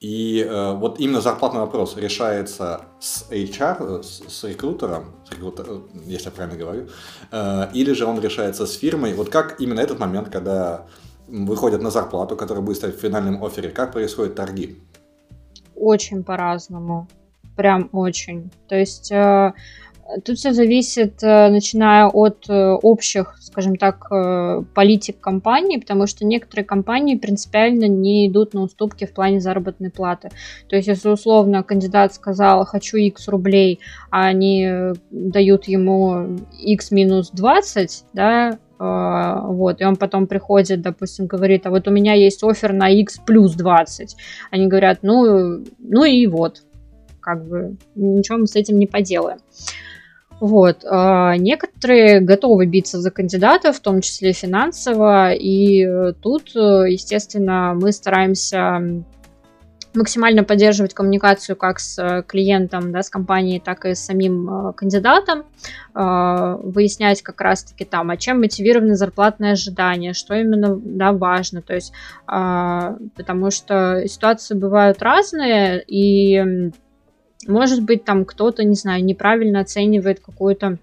и 0.00 0.46
э, 0.46 0.72
вот 0.74 1.00
именно 1.00 1.20
зарплатный 1.22 1.60
вопрос 1.60 1.96
решается 1.96 2.82
с 3.00 3.30
HR, 3.30 4.02
с, 4.02 4.22
с 4.28 4.44
рекрутером, 4.44 5.14
с 5.26 5.32
рекрутер, 5.32 5.82
если 6.04 6.26
я 6.26 6.30
правильно 6.32 6.58
говорю, 6.58 6.88
э, 7.32 7.68
или 7.72 7.92
же 7.92 8.04
он 8.04 8.20
решается 8.20 8.66
с 8.66 8.74
фирмой. 8.76 9.14
Вот 9.14 9.30
как 9.30 9.58
именно 9.58 9.80
этот 9.80 9.98
момент, 9.98 10.28
когда 10.28 10.86
выходят 11.26 11.80
на 11.80 11.90
зарплату, 11.90 12.36
которая 12.36 12.62
будет 12.62 12.76
стоять 12.76 12.96
в 12.96 13.00
финальном 13.00 13.42
офере, 13.42 13.70
как 13.70 13.92
происходят 13.92 14.34
торги? 14.34 14.82
Очень 15.74 16.24
по-разному. 16.24 17.08
Прям 17.56 17.88
очень. 17.92 18.50
То 18.68 18.74
есть 18.76 19.10
э, 19.10 19.54
Тут 20.24 20.38
все 20.38 20.52
зависит, 20.52 21.22
э, 21.22 21.48
начиная 21.48 22.06
от 22.06 22.48
э, 22.48 22.72
общих, 22.72 23.36
скажем 23.40 23.76
так, 23.76 24.06
э, 24.10 24.62
политик 24.74 25.20
компании, 25.20 25.78
потому 25.78 26.06
что 26.06 26.24
некоторые 26.24 26.64
компании 26.64 27.16
принципиально 27.16 27.88
не 27.88 28.28
идут 28.28 28.54
на 28.54 28.62
уступки 28.62 29.04
в 29.04 29.12
плане 29.12 29.40
заработной 29.40 29.90
платы. 29.90 30.30
То 30.68 30.76
есть, 30.76 30.88
если 30.88 31.08
условно 31.08 31.62
кандидат 31.62 32.14
сказал 32.14 32.64
«хочу 32.64 32.98
X 32.98 33.28
рублей», 33.28 33.80
а 34.10 34.26
они 34.26 34.68
дают 35.10 35.64
ему 35.64 36.38
X 36.60 36.90
минус 36.92 37.30
20, 37.32 38.04
да, 38.12 38.58
вот, 38.78 39.80
и 39.80 39.84
он 39.84 39.96
потом 39.96 40.26
приходит, 40.26 40.82
допустим, 40.82 41.26
говорит, 41.26 41.66
а 41.66 41.70
вот 41.70 41.88
у 41.88 41.90
меня 41.90 42.12
есть 42.12 42.44
офер 42.44 42.74
на 42.74 42.90
X 42.90 43.20
плюс 43.26 43.54
20. 43.54 44.16
Они 44.50 44.66
говорят, 44.66 44.98
ну, 45.02 45.64
ну 45.78 46.04
и 46.04 46.26
вот, 46.26 46.62
как 47.20 47.46
бы, 47.48 47.76
ничего 47.94 48.38
мы 48.38 48.46
с 48.46 48.54
этим 48.54 48.78
не 48.78 48.86
поделаем. 48.86 49.38
Вот. 50.40 50.84
А 50.84 51.36
некоторые 51.36 52.20
готовы 52.20 52.66
биться 52.66 53.00
за 53.00 53.10
кандидатов, 53.10 53.76
в 53.76 53.80
том 53.80 54.00
числе 54.02 54.32
финансово, 54.32 55.32
и 55.32 55.84
э, 55.84 56.12
тут, 56.20 56.54
э, 56.54 56.90
естественно, 56.90 57.72
мы 57.74 57.90
стараемся 57.92 59.02
максимально 59.94 60.44
поддерживать 60.44 60.92
коммуникацию 60.92 61.56
как 61.56 61.80
с 61.80 61.98
э, 61.98 62.22
клиентом, 62.22 62.92
да, 62.92 63.02
с 63.02 63.08
компанией, 63.08 63.60
так 63.60 63.86
и 63.86 63.94
с 63.94 64.04
самим 64.04 64.74
кандидатом, 64.76 65.44
выяснять 65.94 67.22
как 67.22 67.40
раз-таки 67.40 67.86
там, 67.86 68.10
а 68.10 68.18
чем 68.18 68.40
мотивированы 68.40 68.94
зарплатные 68.94 69.52
ожидания, 69.52 70.12
что 70.12 70.34
именно 70.34 70.76
да, 70.76 71.12
важно, 71.12 71.62
то 71.62 71.74
есть, 71.74 71.94
а, 72.26 72.96
потому 73.16 73.50
что 73.50 74.06
ситуации 74.06 74.54
бывают 74.54 75.00
разные, 75.00 75.82
и 75.86 76.70
может 77.48 77.82
быть, 77.82 78.04
там 78.04 78.24
кто-то, 78.24 78.64
не 78.64 78.74
знаю, 78.74 79.04
неправильно 79.04 79.60
оценивает 79.60 80.20
какую-то 80.20 80.78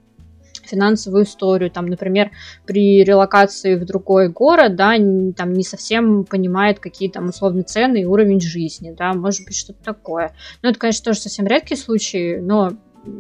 финансовую 0.66 1.26
историю, 1.26 1.70
там, 1.70 1.88
например, 1.88 2.32
при 2.66 3.04
релокации 3.04 3.76
в 3.76 3.86
другой 3.86 4.30
город, 4.30 4.76
да, 4.76 4.96
там 5.36 5.54
не 5.54 5.64
совсем 5.64 6.24
понимает, 6.24 6.80
какие 6.80 7.10
там 7.10 7.30
условные 7.30 7.64
цены 7.64 8.02
и 8.02 8.06
уровень 8.06 8.42
жизни, 8.42 8.96
да, 8.98 9.14
может 9.14 9.46
быть, 9.46 9.56
что-то 9.56 9.84
такое. 9.84 10.34
Ну, 10.62 10.70
это, 10.70 10.80
конечно, 10.80 11.06
тоже 11.06 11.20
совсем 11.20 11.48
редкие 11.48 11.78
случаи, 11.78 12.40
но 12.40 12.72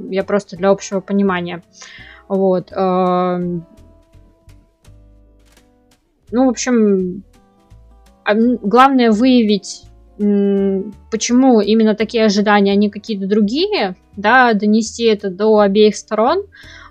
я 0.09 0.23
просто 0.23 0.55
для 0.55 0.69
общего 0.69 1.01
понимания. 1.01 1.63
Вот. 2.27 2.71
Эм, 2.71 3.65
ну, 6.31 6.45
в 6.45 6.49
общем, 6.49 7.23
главное 8.25 9.11
выявить 9.11 9.83
почему 11.09 11.61
именно 11.61 11.95
такие 11.95 12.25
ожидания, 12.25 12.71
а 12.71 12.75
не 12.75 12.89
какие-то 12.89 13.27
другие, 13.27 13.95
да, 14.15 14.53
донести 14.53 15.03
это 15.05 15.29
до 15.29 15.59
обеих 15.59 15.95
сторон, 15.95 16.45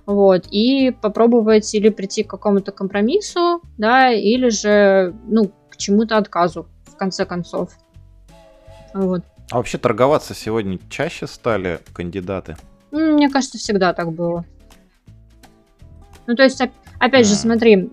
вот, 0.06 0.46
и 0.50 0.90
попробовать 0.90 1.74
или 1.74 1.88
прийти 1.88 2.24
к 2.24 2.30
какому-то 2.30 2.72
компромиссу, 2.72 3.62
да, 3.78 4.10
или 4.12 4.48
же, 4.48 5.14
ну, 5.26 5.52
к 5.70 5.76
чему-то 5.76 6.16
отказу, 6.16 6.66
в 6.86 6.96
конце 6.96 7.24
концов. 7.24 7.70
Вот. 8.94 9.22
А 9.50 9.56
вообще 9.56 9.78
торговаться 9.78 10.34
сегодня 10.34 10.78
чаще 10.88 11.26
стали 11.26 11.80
кандидаты? 11.92 12.56
Мне 12.90 13.30
кажется, 13.30 13.58
всегда 13.58 13.92
так 13.92 14.12
было. 14.12 14.44
Ну, 16.26 16.34
то 16.34 16.42
есть, 16.42 16.62
Опять 17.02 17.26
же, 17.26 17.34
смотри, 17.34 17.90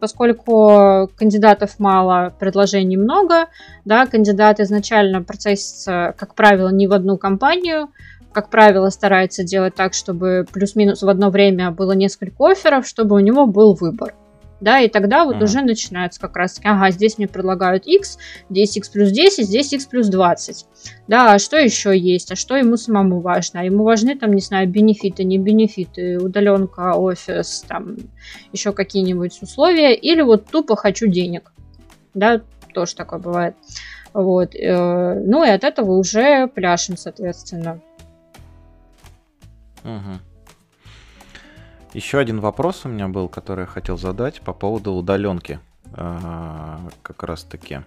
поскольку 0.00 1.08
кандидатов 1.14 1.78
мало, 1.78 2.34
предложений 2.36 2.96
много, 2.96 3.46
да, 3.84 4.06
кандидат 4.06 4.58
изначально 4.58 5.22
процессится, 5.22 6.14
как 6.18 6.34
правило, 6.34 6.68
не 6.68 6.88
в 6.88 6.92
одну 6.92 7.16
компанию, 7.16 7.90
как 8.32 8.50
правило, 8.50 8.88
старается 8.88 9.44
делать 9.44 9.76
так, 9.76 9.94
чтобы 9.94 10.46
плюс-минус 10.52 11.02
в 11.02 11.08
одно 11.08 11.30
время 11.30 11.70
было 11.70 11.92
несколько 11.92 12.50
офферов, 12.50 12.88
чтобы 12.88 13.14
у 13.14 13.20
него 13.20 13.46
был 13.46 13.74
выбор 13.74 14.14
да, 14.60 14.80
и 14.80 14.88
тогда 14.88 15.24
вот 15.24 15.36
mm-hmm. 15.36 15.44
уже 15.44 15.62
начинается 15.62 16.20
как 16.20 16.36
раз, 16.36 16.60
ага, 16.62 16.90
здесь 16.90 17.18
мне 17.18 17.26
предлагают 17.26 17.86
x, 17.86 18.18
здесь 18.48 18.76
x 18.76 18.88
плюс 18.88 19.10
10, 19.10 19.46
здесь 19.46 19.72
x 19.72 19.86
плюс 19.86 20.08
20, 20.08 20.66
да, 21.08 21.34
а 21.34 21.38
что 21.38 21.56
еще 21.56 21.96
есть, 21.96 22.30
а 22.32 22.36
что 22.36 22.56
ему 22.56 22.76
самому 22.76 23.20
важно, 23.20 23.60
а 23.60 23.64
ему 23.64 23.84
важны 23.84 24.16
там, 24.16 24.32
не 24.32 24.40
знаю, 24.40 24.68
бенефиты, 24.68 25.24
не 25.24 25.38
бенефиты, 25.38 26.18
удаленка, 26.18 26.94
офис, 26.94 27.64
там, 27.66 27.96
еще 28.52 28.72
какие-нибудь 28.72 29.42
условия, 29.42 29.94
или 29.94 30.22
вот 30.22 30.46
тупо 30.46 30.76
хочу 30.76 31.06
денег, 31.06 31.52
да, 32.14 32.42
тоже 32.74 32.94
такое 32.94 33.18
бывает, 33.18 33.54
вот, 34.12 34.54
э, 34.54 35.14
ну 35.24 35.44
и 35.44 35.48
от 35.48 35.64
этого 35.64 35.92
уже 35.92 36.46
пляшем, 36.48 36.96
соответственно. 36.96 37.80
Угу. 39.82 40.29
Еще 41.92 42.18
один 42.18 42.40
вопрос 42.40 42.84
у 42.84 42.88
меня 42.88 43.08
был, 43.08 43.28
который 43.28 43.62
я 43.62 43.66
хотел 43.66 43.98
задать 43.98 44.40
по 44.42 44.52
поводу 44.52 44.92
удаленки. 44.92 45.60
А, 45.92 46.80
как 47.02 47.22
раз 47.24 47.42
таки. 47.42 47.80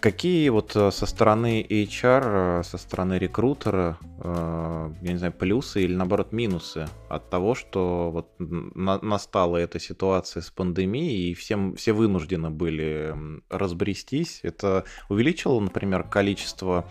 Какие 0.00 0.48
вот 0.50 0.76
э, 0.76 0.90
со 0.92 1.06
стороны 1.06 1.66
HR, 1.68 2.60
э, 2.60 2.62
со 2.62 2.78
стороны 2.78 3.14
рекрутера, 3.14 3.98
э, 4.22 4.90
я 5.02 5.12
не 5.12 5.18
знаю, 5.18 5.32
плюсы 5.32 5.82
или 5.82 5.94
наоборот 5.94 6.30
минусы 6.30 6.86
от 7.08 7.30
того, 7.30 7.56
что 7.56 8.10
вот 8.12 8.28
настала 8.38 9.56
эта 9.56 9.80
ситуация 9.80 10.40
с 10.40 10.50
пандемией, 10.50 11.30
и 11.30 11.34
всем, 11.34 11.74
все 11.74 11.92
вынуждены 11.92 12.50
были 12.50 13.14
разбрестись? 13.48 14.40
Это 14.44 14.84
увеличило, 15.08 15.58
например, 15.58 16.04
количество 16.04 16.88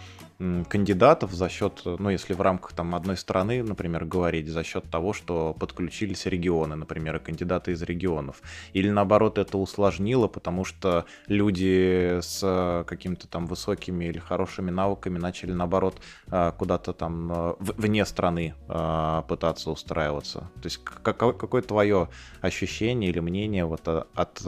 кандидатов 0.70 1.34
за 1.34 1.50
счет, 1.50 1.82
ну, 1.86 2.10
если 2.10 2.34
в 2.34 2.42
рамках 2.42 2.74
там 2.74 2.96
одной 2.96 3.18
страны, 3.18 3.64
например, 3.64 4.06
говорить, 4.06 4.48
за 4.48 4.64
счет 4.64 4.90
того, 4.90 5.14
что 5.14 5.56
подключились 5.60 6.26
регионы, 6.26 6.76
например, 6.76 7.20
кандидаты 7.20 7.72
из 7.72 7.82
регионов. 7.82 8.42
Или 8.74 8.90
наоборот 8.90 9.38
это 9.38 9.58
усложнило, 9.58 10.28
потому 10.28 10.66
что 10.66 11.06
люди 11.28 12.20
с 12.22 12.86
какими-то 12.88 13.28
там 13.28 13.46
высокими 13.46 14.06
или 14.06 14.20
хорошими 14.20 14.72
навыками 14.72 15.18
начали 15.18 15.54
наоборот 15.54 16.02
а, 16.30 16.52
куда-то 16.52 16.94
там 16.94 17.56
вне 17.60 18.06
страны 18.06 18.56
пытаться 18.68 19.72
устраиваться. 19.72 20.50
То 20.62 20.66
есть 20.66 20.84
какое 20.84 21.62
твое 21.62 22.10
ощущение 22.42 23.10
или 23.10 23.20
мнение 23.20 23.66
вот 23.66 23.88
от 23.88 24.42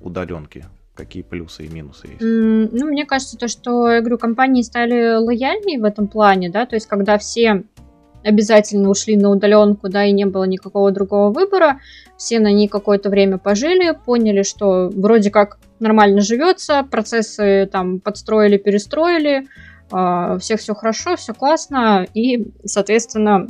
удаленки? 0.00 0.66
Какие 0.94 1.22
плюсы 1.22 1.64
и 1.64 1.68
минусы 1.68 2.08
есть? 2.08 2.22
Mm, 2.22 2.68
ну, 2.72 2.86
мне 2.86 3.06
кажется, 3.06 3.36
то, 3.36 3.48
что, 3.48 3.90
я 3.90 4.00
говорю, 4.00 4.18
компании 4.18 4.62
стали 4.62 5.16
лояльнее 5.16 5.80
в 5.80 5.84
этом 5.84 6.08
плане, 6.08 6.50
да, 6.50 6.66
то 6.66 6.76
есть 6.76 6.86
когда 6.86 7.18
все 7.18 7.64
обязательно 8.24 8.88
ушли 8.88 9.16
на 9.16 9.30
удаленку, 9.30 9.88
да, 9.88 10.04
и 10.04 10.12
не 10.12 10.26
было 10.26 10.44
никакого 10.44 10.92
другого 10.92 11.32
выбора, 11.32 11.80
все 12.16 12.38
на 12.38 12.52
ней 12.52 12.68
какое-то 12.68 13.10
время 13.10 13.38
пожили, 13.38 13.98
поняли, 14.04 14.42
что 14.42 14.90
вроде 14.94 15.30
как 15.30 15.58
нормально 15.80 16.20
живется, 16.20 16.86
процессы 16.88 17.68
там 17.70 17.98
подстроили, 17.98 18.58
перестроили, 18.58 19.48
у 19.90 20.38
всех 20.38 20.60
все 20.60 20.74
хорошо, 20.74 21.16
все 21.16 21.34
классно, 21.34 22.06
и, 22.14 22.52
соответственно, 22.64 23.48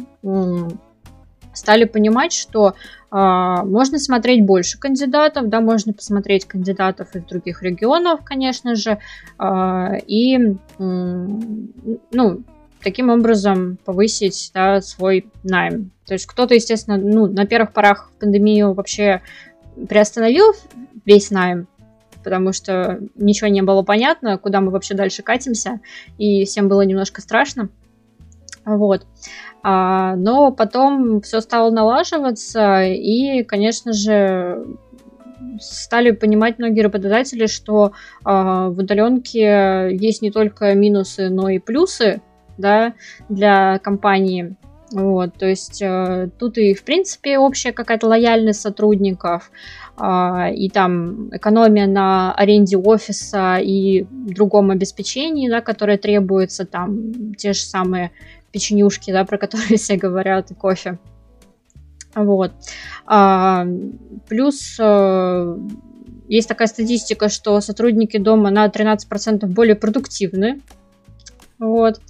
стали 1.52 1.84
понимать, 1.84 2.32
что 2.32 2.74
можно 3.12 3.98
смотреть 3.98 4.44
больше 4.44 4.78
кандидатов, 4.78 5.48
да, 5.48 5.60
можно 5.60 5.92
посмотреть 5.92 6.46
кандидатов 6.46 7.14
из 7.14 7.22
других 7.24 7.62
регионов, 7.62 8.20
конечно 8.24 8.74
же, 8.74 8.98
а, 9.38 9.96
и, 10.06 10.56
ну, 10.78 12.42
таким 12.82 13.10
образом 13.10 13.78
повысить 13.84 14.50
да, 14.54 14.80
свой 14.80 15.26
найм. 15.42 15.90
То 16.06 16.14
есть 16.14 16.26
кто-то, 16.26 16.54
естественно, 16.54 16.96
ну, 16.96 17.26
на 17.26 17.46
первых 17.46 17.72
порах 17.72 18.10
пандемию 18.18 18.72
вообще 18.72 19.20
приостановил 19.88 20.54
весь 21.04 21.30
найм, 21.30 21.68
потому 22.22 22.52
что 22.52 22.98
ничего 23.14 23.48
не 23.48 23.62
было 23.62 23.82
понятно, 23.82 24.38
куда 24.38 24.60
мы 24.60 24.70
вообще 24.70 24.94
дальше 24.94 25.22
катимся, 25.22 25.80
и 26.18 26.44
всем 26.44 26.68
было 26.68 26.82
немножко 26.82 27.20
страшно. 27.20 27.68
Вот. 28.64 29.06
А, 29.62 30.16
но 30.16 30.50
потом 30.52 31.20
все 31.20 31.40
стало 31.40 31.70
налаживаться, 31.70 32.82
и, 32.82 33.42
конечно 33.44 33.92
же, 33.92 34.66
стали 35.60 36.10
понимать 36.12 36.58
многие 36.58 36.82
работодатели, 36.82 37.46
что 37.46 37.92
а, 38.24 38.68
в 38.68 38.78
удаленке 38.78 39.88
есть 39.92 40.22
не 40.22 40.30
только 40.30 40.74
минусы, 40.74 41.28
но 41.28 41.48
и 41.48 41.58
плюсы 41.58 42.20
да, 42.58 42.94
для 43.28 43.78
компании. 43.78 44.56
Вот, 44.92 45.34
то 45.38 45.46
есть 45.46 45.80
э, 45.80 46.28
тут 46.38 46.58
и, 46.58 46.74
в 46.74 46.84
принципе, 46.84 47.38
общая 47.38 47.72
какая-то 47.72 48.06
лояльность 48.06 48.60
сотрудников, 48.60 49.50
и 49.98 50.70
там 50.72 51.28
экономия 51.36 51.86
на 51.86 52.34
аренде 52.34 52.76
офиса 52.76 53.58
и 53.58 54.06
другом 54.10 54.70
обеспечении, 54.70 55.50
да, 55.50 55.60
которое 55.60 55.98
требуется, 55.98 56.64
там 56.64 57.34
те 57.34 57.52
же 57.52 57.60
самые 57.60 58.10
печенюшки, 58.52 59.10
да, 59.10 59.24
про 59.24 59.38
которые 59.38 59.76
все 59.78 59.96
говорят, 59.96 60.50
и 60.50 60.54
кофе. 60.54 60.98
Вот. 62.14 62.52
А, 63.06 63.66
плюс 64.28 64.76
э, 64.78 65.56
есть 66.28 66.48
такая 66.48 66.68
статистика, 66.68 67.28
что 67.28 67.60
сотрудники 67.60 68.18
дома 68.18 68.50
на 68.50 68.66
13% 68.66 69.46
более 69.46 69.76
продуктивны. 69.76 70.60
Вот. 71.58 72.00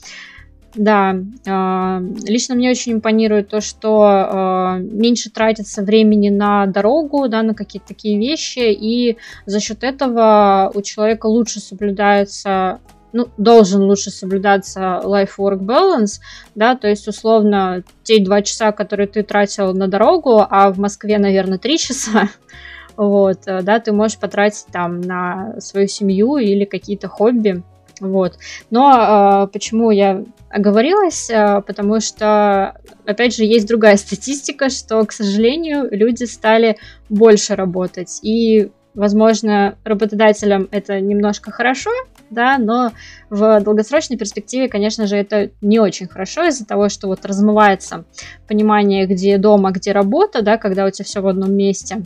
Да, 0.74 1.14
э, 1.14 2.00
лично 2.26 2.54
мне 2.54 2.70
очень 2.70 2.94
импонирует 2.94 3.48
то, 3.48 3.60
что 3.60 4.06
э, 4.06 4.78
меньше 4.80 5.30
тратится 5.30 5.82
времени 5.82 6.30
на 6.30 6.66
дорогу, 6.66 7.28
да, 7.28 7.42
на 7.42 7.54
какие-то 7.54 7.88
такие 7.88 8.18
вещи, 8.18 8.72
и 8.72 9.18
за 9.44 9.60
счет 9.60 9.84
этого 9.84 10.70
у 10.74 10.80
человека 10.80 11.26
лучше 11.26 11.60
соблюдается 11.60 12.80
ну, 13.14 13.28
должен 13.36 13.82
лучше 13.82 14.10
соблюдаться 14.10 15.02
life-work 15.04 15.58
balance, 15.58 16.20
да, 16.54 16.74
то 16.76 16.88
есть, 16.88 17.06
условно, 17.06 17.82
те 18.04 18.24
два 18.24 18.40
часа, 18.40 18.72
которые 18.72 19.06
ты 19.06 19.22
тратил 19.22 19.74
на 19.74 19.86
дорогу, 19.86 20.42
а 20.48 20.70
в 20.72 20.78
Москве, 20.78 21.18
наверное, 21.18 21.58
три 21.58 21.76
часа, 21.76 22.30
вот, 22.96 23.40
да, 23.44 23.80
ты 23.80 23.92
можешь 23.92 24.18
потратить 24.18 24.64
там 24.72 25.02
на 25.02 25.60
свою 25.60 25.88
семью 25.88 26.38
или 26.38 26.64
какие-то 26.64 27.08
хобби, 27.08 27.62
вот. 28.08 28.38
Но 28.70 29.44
э, 29.44 29.52
почему 29.52 29.90
я 29.90 30.24
оговорилась? 30.50 31.30
Э, 31.30 31.62
потому 31.66 32.00
что, 32.00 32.76
опять 33.06 33.34
же, 33.34 33.44
есть 33.44 33.66
другая 33.68 33.96
статистика, 33.96 34.68
что, 34.68 35.04
к 35.04 35.12
сожалению, 35.12 35.88
люди 35.90 36.24
стали 36.24 36.76
больше 37.08 37.54
работать. 37.54 38.18
И, 38.22 38.70
возможно, 38.94 39.76
работодателям 39.84 40.68
это 40.70 41.00
немножко 41.00 41.50
хорошо, 41.50 41.90
да, 42.30 42.58
но 42.58 42.92
в 43.30 43.60
долгосрочной 43.60 44.16
перспективе, 44.16 44.68
конечно 44.68 45.06
же, 45.06 45.16
это 45.16 45.50
не 45.60 45.78
очень 45.78 46.08
хорошо 46.08 46.44
из-за 46.48 46.66
того, 46.66 46.88
что 46.88 47.06
вот 47.06 47.24
размывается 47.24 48.04
понимание, 48.48 49.06
где 49.06 49.38
дома, 49.38 49.70
где 49.70 49.92
работа, 49.92 50.42
да, 50.42 50.58
когда 50.58 50.86
у 50.86 50.90
тебя 50.90 51.04
все 51.04 51.20
в 51.20 51.28
одном 51.28 51.54
месте. 51.54 52.02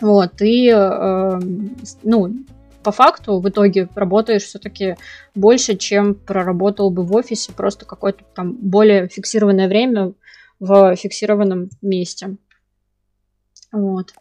Вот, 0.00 0.40
и, 0.40 0.68
э, 0.74 1.40
ну, 2.02 2.34
по 2.82 2.92
факту 2.92 3.40
в 3.40 3.48
итоге 3.48 3.88
работаешь 3.94 4.44
все-таки 4.44 4.96
больше, 5.34 5.76
чем 5.76 6.14
проработал 6.14 6.90
бы 6.90 7.04
в 7.04 7.14
офисе, 7.14 7.52
просто 7.52 7.84
какое-то 7.84 8.24
там 8.34 8.52
более 8.52 9.08
фиксированное 9.08 9.68
время 9.68 10.12
в 10.60 10.96
фиксированном 10.96 11.70
месте. 11.80 12.36
Вот. 13.72 14.14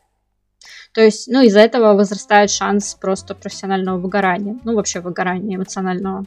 То 0.93 1.01
есть, 1.01 1.27
ну, 1.27 1.41
из-за 1.41 1.59
этого 1.59 1.93
возрастает 1.93 2.49
шанс 2.51 2.95
просто 2.95 3.33
профессионального 3.33 3.97
выгорания. 3.97 4.59
Ну, 4.63 4.75
вообще 4.75 4.99
выгорания 4.99 5.55
эмоционального. 5.55 6.25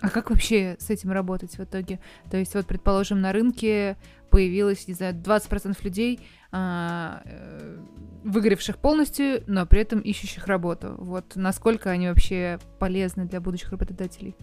А 0.00 0.10
как 0.10 0.30
вообще 0.30 0.76
с 0.78 0.90
этим 0.90 1.10
работать 1.12 1.56
в 1.56 1.64
итоге? 1.64 2.00
То 2.30 2.36
есть, 2.36 2.54
вот, 2.54 2.66
предположим, 2.66 3.20
на 3.20 3.32
рынке 3.32 3.96
появилось, 4.30 4.86
не 4.88 4.94
знаю, 4.94 5.14
20% 5.14 5.82
людей, 5.82 6.20
а, 6.52 7.22
э, 7.24 7.78
выгоревших 8.26 8.78
полностью, 8.78 9.42
но 9.46 9.66
при 9.66 9.80
этом 9.80 10.00
ищущих 10.00 10.46
работу. 10.46 10.94
Вот 10.98 11.24
насколько 11.36 11.90
они 11.90 12.08
вообще 12.08 12.58
полезны 12.78 13.24
для 13.24 13.40
будущих 13.40 13.70
работодателей? 13.70 14.34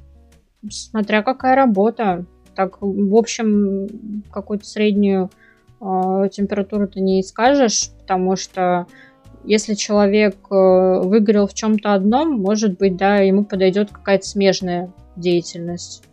Смотря 0.70 1.22
какая 1.22 1.56
работа. 1.56 2.26
Так, 2.56 2.78
в 2.82 3.16
общем, 3.16 4.24
какую-то 4.32 4.66
среднюю 4.66 5.30
э, 5.82 6.30
температуру 6.32 6.88
ты 6.88 7.02
не 7.02 7.22
скажешь, 7.24 7.90
потому 8.00 8.36
что 8.36 8.88
если 9.44 9.74
человек 9.74 10.36
э, 10.50 11.02
выгорел 11.02 11.48
в 11.48 11.54
чем-то 11.54 11.94
одном, 11.94 12.40
может 12.40 12.78
быть, 12.78 12.96
да, 12.96 13.18
ему 13.18 13.44
подойдет 13.44 13.92
какая-то 13.92 14.26
смежная 14.26 14.94
деятельность. 15.18 16.04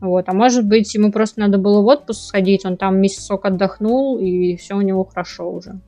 Вот. 0.00 0.28
А 0.28 0.32
может 0.32 0.66
быть, 0.66 0.94
ему 0.94 1.10
просто 1.10 1.40
надо 1.40 1.56
было 1.58 1.80
в 1.80 1.86
отпуск 1.86 2.20
сходить, 2.20 2.64
он 2.64 2.76
там 2.76 3.00
месяцок 3.00 3.44
отдохнул, 3.46 4.18
и 4.18 4.56
все 4.56 4.74
у 4.74 4.80
него 4.80 5.04
хорошо 5.04 5.50
уже. 5.50 5.80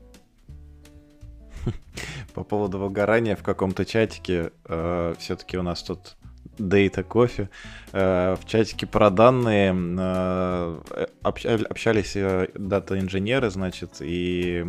По 2.34 2.44
поводу 2.44 2.78
выгорания 2.78 3.36
в 3.36 3.42
каком-то 3.42 3.84
чатике, 3.84 4.52
э, 4.66 5.14
все-таки 5.18 5.58
у 5.58 5.62
нас 5.62 5.82
тут 5.82 6.16
Дейта 6.60 7.02
кофе. 7.02 7.48
Э, 7.92 8.36
в 8.40 8.46
чатике 8.46 8.86
про 8.86 9.10
данные 9.10 9.74
э, 9.74 11.06
общались 11.22 12.12
э, 12.14 12.48
дата-инженеры, 12.54 13.50
значит, 13.50 13.96
и 14.00 14.62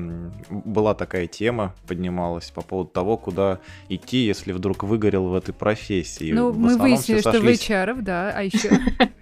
была 0.50 0.94
такая 0.94 1.28
тема, 1.28 1.76
поднималась 1.88 2.50
по 2.50 2.62
поводу 2.62 2.90
того, 2.90 3.18
куда 3.18 3.60
идти, 3.90 4.20
если 4.20 4.54
вдруг 4.54 4.84
выгорел 4.84 5.28
в 5.28 5.36
этой 5.36 5.54
профессии. 5.54 6.32
Ну, 6.32 6.54
мы 6.54 6.78
выяснили, 6.78 7.20
что 7.20 7.40
вы 7.40 7.54
HR, 7.54 8.02
да, 8.02 8.32
а 8.36 8.42
еще... 8.42 8.70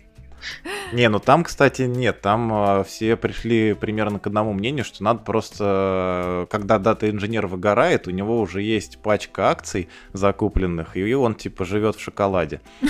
Не, 0.92 1.10
ну 1.10 1.20
там, 1.20 1.44
кстати, 1.44 1.84
нет, 1.84 2.22
там 2.22 2.52
э, 2.54 2.84
все 2.84 3.16
пришли 3.16 3.74
примерно 3.74 4.20
к 4.20 4.28
одному 4.28 4.54
мнению, 4.54 4.86
что 4.86 5.04
надо 5.04 5.20
просто, 5.20 6.48
когда 6.50 6.80
дата-инженер 6.80 7.48
выгорает, 7.48 8.08
у 8.08 8.12
него 8.12 8.40
уже 8.40 8.62
есть 8.62 9.00
пачка 9.00 9.50
акций 9.50 9.90
закупленных, 10.14 10.98
и 10.98 11.14
он 11.14 11.36
типа 11.36 11.66
живет 11.66 11.96
в 11.96 12.02
шоколаде. 12.02 12.62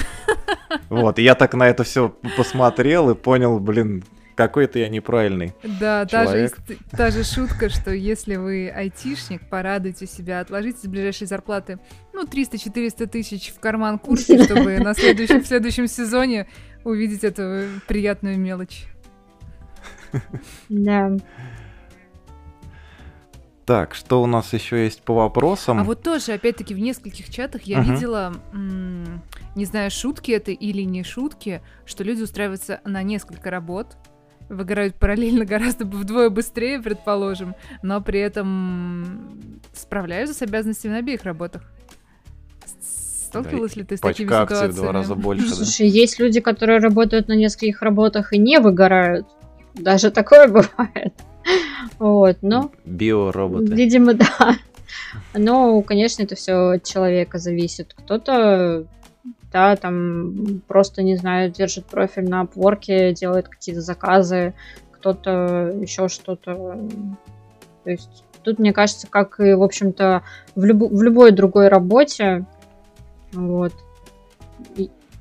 Вот, 0.90 1.20
и 1.20 1.24
я 1.24 1.36
так 1.36 1.54
на 1.54 1.68
это 1.68 1.84
все 1.84 2.10
посмотрел 2.36 3.10
и 3.10 3.16
понял, 3.16 3.60
блин, 3.60 4.04
какой-то 4.40 4.80
я 4.80 4.88
неправильный 4.88 5.54
Да, 5.82 6.06
та 6.06 6.26
же, 6.26 6.50
та 6.92 7.12
же 7.12 7.26
шутка, 7.26 7.68
что 7.68 7.92
если 7.92 8.38
вы 8.38 8.70
айтишник, 8.70 9.42
порадуйте 9.50 10.08
себя, 10.08 10.40
отложите 10.40 10.78
с 10.78 10.88
ближайшей 10.88 11.28
зарплаты, 11.28 11.78
ну, 12.14 12.24
300-400 12.24 13.08
тысяч 13.08 13.50
в 13.50 13.60
карман 13.60 14.00
курса, 14.00 14.42
чтобы 14.46 14.80
на 14.80 14.94
следующем, 14.94 15.44
в 15.44 15.46
следующем 15.48 15.88
сезоне 15.88 16.48
увидеть 16.90 17.24
эту 17.24 17.66
приятную 17.88 18.38
мелочь. 18.38 18.86
Да. 20.70 21.18
Так, 23.70 23.94
что 23.94 24.24
у 24.24 24.26
нас 24.26 24.52
еще 24.54 24.84
есть 24.84 25.04
по 25.04 25.14
вопросам? 25.14 25.80
А 25.80 25.84
вот 25.84 26.02
тоже, 26.02 26.34
опять-таки, 26.34 26.74
в 26.74 26.80
нескольких 26.80 27.30
чатах 27.30 27.62
я 27.64 27.78
uh-huh. 27.78 27.94
видела, 27.94 28.34
не 29.56 29.66
знаю, 29.66 29.92
шутки 29.92 30.32
это 30.32 30.50
или 30.50 30.82
не 30.82 31.04
шутки, 31.04 31.62
что 31.86 32.04
люди 32.04 32.24
устраиваются 32.24 32.82
на 32.84 33.04
несколько 33.04 33.52
работ, 33.52 33.96
выгорают 34.50 34.96
параллельно 34.96 35.46
гораздо 35.46 35.86
вдвое 35.86 36.32
быстрее, 36.32 36.82
предположим, 36.82 37.56
но 37.84 38.02
при 38.02 38.20
этом 38.20 39.62
справляются 39.74 40.36
с 40.36 40.42
обязанностями 40.42 40.94
на 40.94 40.98
обеих 40.98 41.24
работах. 41.24 41.72
Сталкивалась 43.30 43.74
да, 43.76 43.82
ли 43.82 43.86
ты 43.86 43.98
с 43.98 44.00
такими 44.00 44.28
ситуациями? 44.28 44.72
в 44.72 44.76
два 44.76 44.92
раза 44.92 45.16
больше. 45.16 45.46
Ну, 45.50 45.56
слушай, 45.56 45.88
да? 45.88 45.98
есть 45.98 46.20
люди, 46.20 46.40
которые 46.40 46.80
работают 46.80 47.28
на 47.28 47.34
нескольких 47.34 47.84
работах 47.84 48.34
и 48.34 48.40
не 48.40 48.60
выгорают. 48.60 49.28
Даже 49.76 50.10
такое 50.10 50.48
бывает. 50.48 51.14
Вот, 52.00 52.38
но... 52.42 52.72
Биороботы. 52.86 53.74
Видимо, 53.74 54.16
да. 54.16 54.56
Но, 55.36 55.82
конечно, 55.84 56.24
это 56.24 56.36
все 56.36 56.72
от 56.72 56.84
человека 56.84 57.38
зависит. 57.38 57.94
Кто-то, 57.96 58.86
да, 59.52 59.76
там 59.76 60.62
просто, 60.68 61.04
не 61.04 61.16
знаю, 61.16 61.52
держит 61.52 61.86
профиль 61.86 62.28
на 62.28 62.42
опворке, 62.42 63.14
делает 63.14 63.48
какие-то 63.48 63.82
заказы, 63.82 64.56
кто-то 64.92 65.72
еще 65.80 66.08
что-то. 66.08 66.90
То 67.84 67.90
есть 67.92 68.24
тут, 68.44 68.58
мне 68.58 68.74
кажется, 68.74 69.08
как 69.08 69.40
и, 69.40 69.54
в 69.54 69.62
общем-то, 69.62 70.24
в, 70.56 70.66
люб- 70.66 70.92
в 70.92 71.02
любой 71.04 71.32
другой 71.32 71.68
работе, 71.68 72.46
вот. 73.34 73.74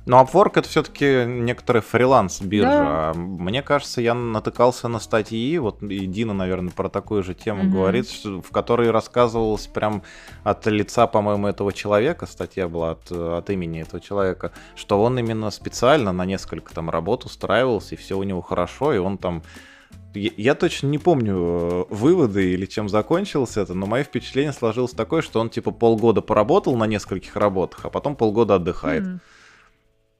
Но 0.05 0.23
Upwork 0.23 0.53
это 0.55 0.67
все-таки 0.67 1.25
некоторый 1.27 1.83
фриланс 1.83 2.41
биржа. 2.41 3.11
Да. 3.13 3.13
Мне 3.13 3.61
кажется, 3.61 4.01
я 4.01 4.15
натыкался 4.15 4.87
на 4.87 4.99
статьи, 4.99 5.55
вот 5.59 5.83
и 5.83 6.07
Дина, 6.07 6.33
наверное, 6.33 6.71
про 6.71 6.89
такую 6.89 7.21
же 7.21 7.35
тему 7.35 7.63
mm 7.63 7.69
говорит, 7.69 8.09
что, 8.09 8.41
в 8.41 8.49
которой 8.49 8.89
рассказывалось 8.89 9.67
прям 9.67 10.01
от 10.43 10.65
лица, 10.65 11.05
по-моему, 11.05 11.47
этого 11.47 11.71
человека, 11.71 12.25
статья 12.25 12.67
была 12.67 12.91
от, 12.91 13.11
от 13.11 13.49
имени 13.51 13.81
этого 13.81 14.01
человека, 14.01 14.51
что 14.75 14.99
он 15.03 15.19
именно 15.19 15.51
специально 15.51 16.11
на 16.11 16.25
несколько 16.25 16.73
там 16.73 16.89
работ 16.89 17.25
устраивался, 17.25 17.93
и 17.93 17.97
все 17.97 18.17
у 18.17 18.23
него 18.23 18.41
хорошо, 18.41 18.93
и 18.93 18.97
он 18.97 19.19
там 19.19 19.43
я 20.13 20.55
точно 20.55 20.87
не 20.87 20.97
помню 20.97 21.35
э, 21.35 21.85
выводы 21.89 22.53
или 22.53 22.65
чем 22.65 22.89
закончилось 22.89 23.57
это, 23.57 23.73
но 23.73 23.85
мое 23.85 24.03
впечатление 24.03 24.53
сложилось 24.53 24.91
такое, 24.91 25.21
что 25.21 25.39
он 25.39 25.49
типа 25.49 25.71
полгода 25.71 26.21
поработал 26.21 26.75
на 26.75 26.85
нескольких 26.85 27.35
работах, 27.35 27.85
а 27.85 27.89
потом 27.89 28.15
полгода 28.15 28.55
отдыхает. 28.55 29.03
Mm. 29.03 29.19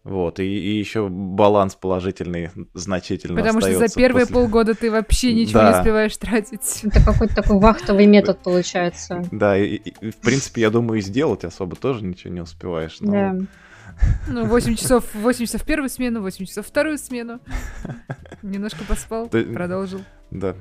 Вот, 0.05 0.39
и, 0.39 0.43
и 0.43 0.79
еще 0.79 1.09
баланс 1.09 1.75
положительный 1.75 2.51
значительно 2.73 3.35
Потому 3.37 3.59
что 3.59 3.77
за 3.77 3.93
первые 3.93 4.25
после... 4.25 4.33
полгода 4.33 4.73
ты 4.73 4.89
вообще 4.89 5.33
ничего 5.35 5.59
да. 5.59 5.71
не 5.71 5.77
успеваешь 5.77 6.17
тратить. 6.17 6.79
Это 6.83 7.03
какой-то 7.03 7.35
такой 7.35 7.59
вахтовый 7.59 8.05
метод 8.05 8.39
получается. 8.39 9.23
Да, 9.31 9.57
и, 9.57 9.75
и 9.75 10.11
в 10.11 10.17
принципе, 10.17 10.61
я 10.61 10.69
думаю, 10.69 10.99
и 10.99 11.01
сделать 11.01 11.43
особо 11.43 11.75
тоже 11.75 12.05
ничего 12.05 12.33
не 12.33 12.41
успеваешь. 12.41 12.97
Но... 13.01 13.11
Да. 13.11 13.35
Ну, 14.27 14.45
8 14.45 14.75
часов, 14.75 15.05
8 15.13 15.45
часов 15.45 15.63
первую 15.63 15.89
смену, 15.89 16.21
8 16.21 16.45
часов 16.45 16.67
вторую 16.67 16.97
смену. 16.97 17.39
Немножко 18.41 18.83
поспал, 18.83 19.27
Ты- 19.29 19.43
продолжил. 19.53 20.01
Да. 20.31 20.55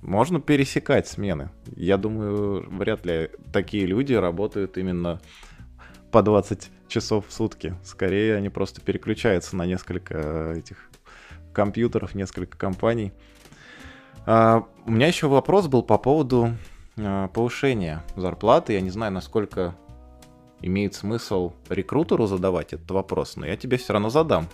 Можно 0.00 0.40
пересекать 0.40 1.06
смены. 1.06 1.50
Я 1.76 1.96
думаю, 1.96 2.68
вряд 2.70 3.06
ли 3.06 3.30
такие 3.52 3.86
люди 3.86 4.14
работают 4.14 4.76
именно 4.76 5.20
по 6.10 6.22
20 6.22 6.70
часов 6.88 7.26
в 7.28 7.32
сутки. 7.32 7.74
Скорее, 7.84 8.36
они 8.36 8.48
просто 8.48 8.80
переключаются 8.80 9.56
на 9.56 9.64
несколько 9.64 10.14
э, 10.14 10.58
этих 10.58 10.90
компьютеров, 11.52 12.14
несколько 12.14 12.58
компаний. 12.58 13.12
А, 14.26 14.66
у 14.84 14.90
меня 14.90 15.06
еще 15.06 15.28
вопрос 15.28 15.68
был 15.68 15.82
по 15.82 15.98
поводу 15.98 16.50
э, 16.96 17.28
повышения 17.32 18.02
зарплаты. 18.16 18.72
Я 18.74 18.80
не 18.80 18.90
знаю, 18.90 19.12
насколько 19.12 19.74
имеет 20.62 20.94
смысл 20.94 21.52
рекрутеру 21.68 22.26
задавать 22.26 22.72
этот 22.72 22.90
вопрос, 22.90 23.36
но 23.36 23.46
я 23.46 23.56
тебе 23.56 23.76
все 23.76 23.92
равно 23.92 24.10
задам. 24.10 24.48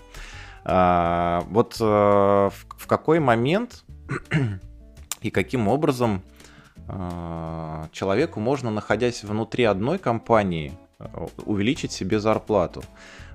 А, 0.64 1.44
вот 1.50 1.76
э, 1.80 1.84
в, 1.84 2.52
в 2.76 2.86
какой 2.86 3.20
момент 3.20 3.84
и 5.22 5.30
каким 5.30 5.68
образом 5.68 6.22
э, 6.88 7.84
человеку 7.92 8.40
можно, 8.40 8.70
находясь 8.70 9.24
внутри 9.24 9.64
одной 9.64 9.98
компании, 9.98 10.72
э, 10.98 11.06
увеличить 11.44 11.92
себе 11.92 12.20
зарплату. 12.20 12.82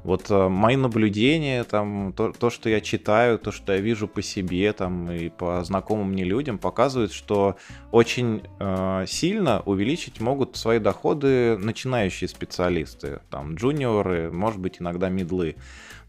Вот 0.04 0.30
э, 0.30 0.48
мои 0.50 0.76
наблюдения, 0.76 1.64
там, 1.64 2.14
то, 2.14 2.34
то, 2.34 2.50
что 2.50 2.70
я 2.70 2.82
читаю, 2.82 3.40
то, 3.40 3.52
что 3.52 3.74
я 3.74 3.80
вижу 3.80 4.08
по 4.08 4.22
себе 4.22 4.74
там, 4.74 5.10
и 5.10 5.30
по 5.30 5.64
знакомым 5.64 6.10
мне 6.10 6.26
людям, 6.26 6.58
показывает, 6.58 7.14
что 7.14 7.56
очень 7.92 8.44
э, 8.60 9.06
сильно 9.08 9.62
увеличить 9.66 10.20
могут 10.20 10.58
свои 10.58 10.80
доходы 10.80 11.58
начинающие 11.58 12.28
специалисты, 12.28 13.22
там, 13.30 13.56
джуниоры, 13.56 14.30
может 14.32 14.60
быть, 14.60 14.82
иногда 14.82 15.08
медлы. 15.08 15.56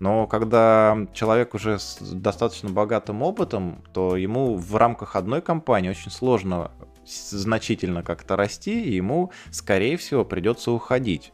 Но 0.00 0.26
когда 0.26 1.06
человек 1.12 1.54
уже 1.54 1.78
с 1.78 1.98
достаточно 2.00 2.70
богатым 2.70 3.22
опытом, 3.22 3.82
то 3.92 4.16
ему 4.16 4.56
в 4.56 4.74
рамках 4.74 5.14
одной 5.14 5.40
компании 5.40 5.90
очень 5.90 6.10
сложно 6.10 6.72
значительно 7.06 8.02
как-то 8.02 8.34
расти, 8.34 8.82
и 8.82 8.94
ему, 8.94 9.30
скорее 9.50 9.96
всего, 9.96 10.24
придется 10.24 10.72
уходить. 10.72 11.32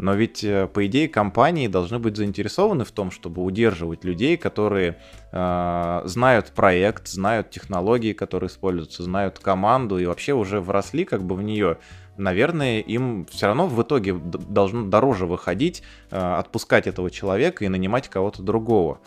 Но 0.00 0.14
ведь, 0.14 0.42
э, 0.44 0.66
по 0.66 0.86
идее, 0.86 1.08
компании 1.08 1.68
должны 1.68 1.98
быть 1.98 2.16
заинтересованы 2.16 2.84
в 2.86 2.90
том, 2.90 3.10
чтобы 3.10 3.42
удерживать 3.42 4.02
людей, 4.02 4.38
которые 4.38 4.96
э, 5.30 6.02
знают 6.06 6.52
проект, 6.52 7.06
знают 7.08 7.50
технологии, 7.50 8.14
которые 8.14 8.48
используются, 8.48 9.02
знают 9.02 9.38
команду 9.38 9.98
и 9.98 10.06
вообще 10.06 10.32
уже 10.32 10.60
вросли 10.60 11.04
как 11.04 11.22
бы 11.22 11.34
в 11.34 11.42
нее. 11.42 11.76
Наверное, 12.16 12.80
им 12.80 13.26
все 13.30 13.48
равно 13.48 13.66
в 13.66 13.82
итоге 13.82 14.14
должно 14.14 14.86
дороже 14.86 15.26
выходить, 15.26 15.82
э, 16.10 16.16
отпускать 16.16 16.86
этого 16.86 17.10
человека 17.10 17.66
и 17.66 17.68
нанимать 17.68 18.08
кого-то 18.08 18.42
другого. 18.42 19.00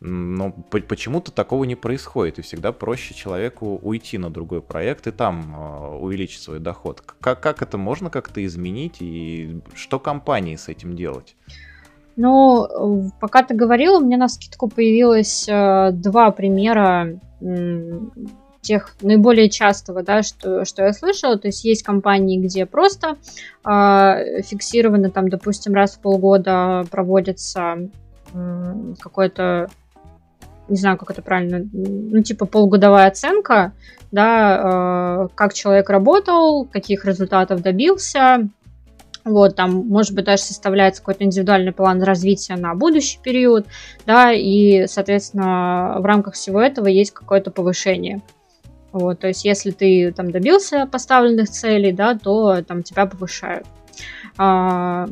Но 0.00 0.50
по- 0.50 0.80
почему-то 0.80 1.30
такого 1.30 1.64
не 1.64 1.74
происходит, 1.74 2.38
и 2.38 2.42
всегда 2.42 2.72
проще 2.72 3.12
человеку 3.14 3.78
уйти 3.82 4.16
на 4.16 4.30
другой 4.30 4.62
проект 4.62 5.06
и 5.06 5.10
там 5.10 5.54
э, 5.54 5.96
увеличить 5.98 6.42
свой 6.42 6.58
доход. 6.58 7.02
Как, 7.20 7.40
как 7.40 7.60
это 7.60 7.76
можно 7.76 8.08
как-то 8.08 8.44
изменить, 8.44 8.96
и 9.00 9.60
что 9.74 9.98
компании 9.98 10.56
с 10.56 10.68
этим 10.68 10.96
делать? 10.96 11.36
Ну, 12.16 13.10
пока 13.20 13.42
ты 13.42 13.54
говорил, 13.54 13.96
у 13.96 14.00
меня 14.00 14.16
на 14.16 14.28
скидку 14.28 14.68
появилось 14.68 15.46
э, 15.48 15.90
два 15.92 16.30
примера 16.30 17.18
тех 18.60 18.94
наиболее 19.00 19.48
частого, 19.48 20.02
да, 20.02 20.22
что, 20.22 20.64
что 20.64 20.82
я 20.82 20.92
слышала. 20.92 21.38
То 21.38 21.48
есть 21.48 21.64
есть 21.64 21.82
компании, 21.82 22.38
где 22.38 22.66
просто 22.66 23.16
э, 23.64 24.42
фиксированно, 24.42 25.10
там, 25.10 25.28
допустим, 25.28 25.72
раз 25.74 25.96
в 25.96 26.00
полгода 26.00 26.86
проводится 26.90 27.88
м, 28.34 28.96
какой-то, 29.00 29.70
не 30.70 30.76
знаю, 30.76 30.96
как 30.96 31.10
это 31.10 31.22
правильно, 31.22 31.68
ну, 31.72 32.22
типа 32.22 32.46
полугодовая 32.46 33.08
оценка, 33.08 33.72
да, 34.12 35.24
э, 35.24 35.28
как 35.34 35.52
человек 35.52 35.90
работал, 35.90 36.64
каких 36.64 37.04
результатов 37.04 37.62
добился, 37.62 38.48
вот, 39.24 39.54
там, 39.54 39.86
может 39.86 40.14
быть, 40.14 40.24
даже 40.24 40.42
составляется 40.42 41.02
какой-то 41.02 41.24
индивидуальный 41.24 41.72
план 41.72 42.02
развития 42.02 42.56
на 42.56 42.74
будущий 42.74 43.18
период, 43.22 43.66
да, 44.06 44.32
и, 44.32 44.86
соответственно, 44.86 45.96
в 45.98 46.04
рамках 46.04 46.34
всего 46.34 46.60
этого 46.60 46.86
есть 46.86 47.10
какое-то 47.10 47.50
повышение. 47.50 48.22
Вот, 48.92 49.20
то 49.20 49.28
есть, 49.28 49.44
если 49.44 49.70
ты 49.70 50.12
там 50.12 50.30
добился 50.30 50.86
поставленных 50.90 51.50
целей, 51.50 51.92
да, 51.92 52.18
то 52.18 52.62
там 52.62 52.82
тебя 52.82 53.06
повышают. 53.06 53.66
А, 54.42 55.06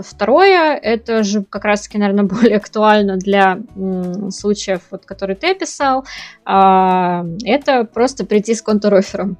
второе, 0.00 0.74
это 0.74 1.22
же 1.22 1.44
как 1.44 1.64
раз-таки, 1.64 1.96
наверное, 1.96 2.24
более 2.42 2.56
актуально 2.56 3.16
для 3.16 3.60
м, 3.76 4.32
случаев, 4.32 4.80
вот, 4.90 5.06
которые 5.06 5.36
ты 5.36 5.52
описал, 5.52 6.04
а, 6.44 7.24
это 7.44 7.84
просто 7.84 8.26
прийти 8.26 8.52
с 8.52 8.62
контурофером. 8.62 9.38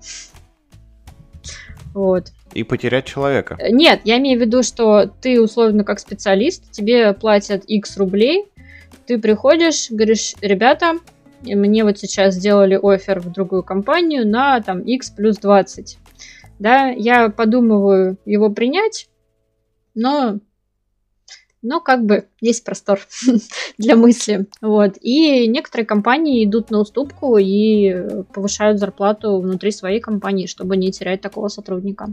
Вот. 1.95 2.29
И 2.53 2.63
потерять 2.63 3.07
человека. 3.07 3.59
Нет, 3.73 4.03
я 4.05 4.19
имею 4.19 4.39
в 4.39 4.41
виду, 4.41 4.63
что 4.63 5.07
ты 5.21 5.43
условно 5.43 5.83
как 5.83 5.99
специалист, 5.99 6.71
тебе 6.71 7.13
платят 7.13 7.65
X 7.65 7.97
рублей, 7.97 8.45
ты 9.09 9.19
приходишь, 9.19 9.91
говоришь, 9.91 10.35
ребята, 10.43 10.93
мне 11.43 11.83
вот 11.83 11.99
сейчас 11.99 12.35
сделали 12.35 12.79
офер 12.81 13.19
в 13.19 13.33
другую 13.33 13.65
компанию 13.65 14.29
на 14.29 14.61
там 14.61 14.81
X 14.83 15.11
плюс 15.11 15.39
20. 15.39 15.99
Да, 16.61 16.87
я 16.91 17.31
подумываю 17.31 18.17
его 18.25 18.49
принять, 18.49 19.09
но, 19.95 20.39
но 21.63 21.81
как 21.81 22.05
бы 22.05 22.29
есть 22.41 22.65
простор 22.65 23.01
для 23.79 23.97
мысли. 23.97 24.47
Вот. 24.61 24.97
И 25.01 25.47
некоторые 25.49 25.87
компании 25.87 26.45
идут 26.45 26.71
на 26.71 26.81
уступку 26.81 27.39
и 27.39 28.25
повышают 28.33 28.79
зарплату 28.79 29.39
внутри 29.41 29.71
своей 29.71 30.01
компании, 30.01 30.47
чтобы 30.47 30.77
не 30.77 30.93
терять 30.93 31.21
такого 31.21 31.49
сотрудника. 31.49 32.09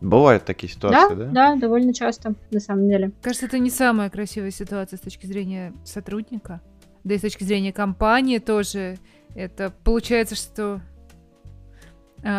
Бывают 0.00 0.44
такие 0.44 0.72
ситуации, 0.72 1.14
да? 1.14 1.24
Да, 1.26 1.56
довольно 1.56 1.92
часто, 1.92 2.34
на 2.50 2.60
самом 2.60 2.88
деле. 2.88 3.12
Кажется, 3.20 3.46
это 3.46 3.58
не 3.58 3.68
самая 3.68 4.08
красивая 4.08 4.50
ситуация 4.50 4.96
с 4.96 5.00
точки 5.00 5.26
зрения 5.26 5.74
сотрудника. 5.84 6.62
Да 7.04 7.14
и 7.14 7.18
с 7.18 7.20
точки 7.20 7.44
зрения 7.44 7.72
компании 7.72 8.38
тоже. 8.38 8.98
Это 9.34 9.72
получается, 9.84 10.34
что 10.34 10.80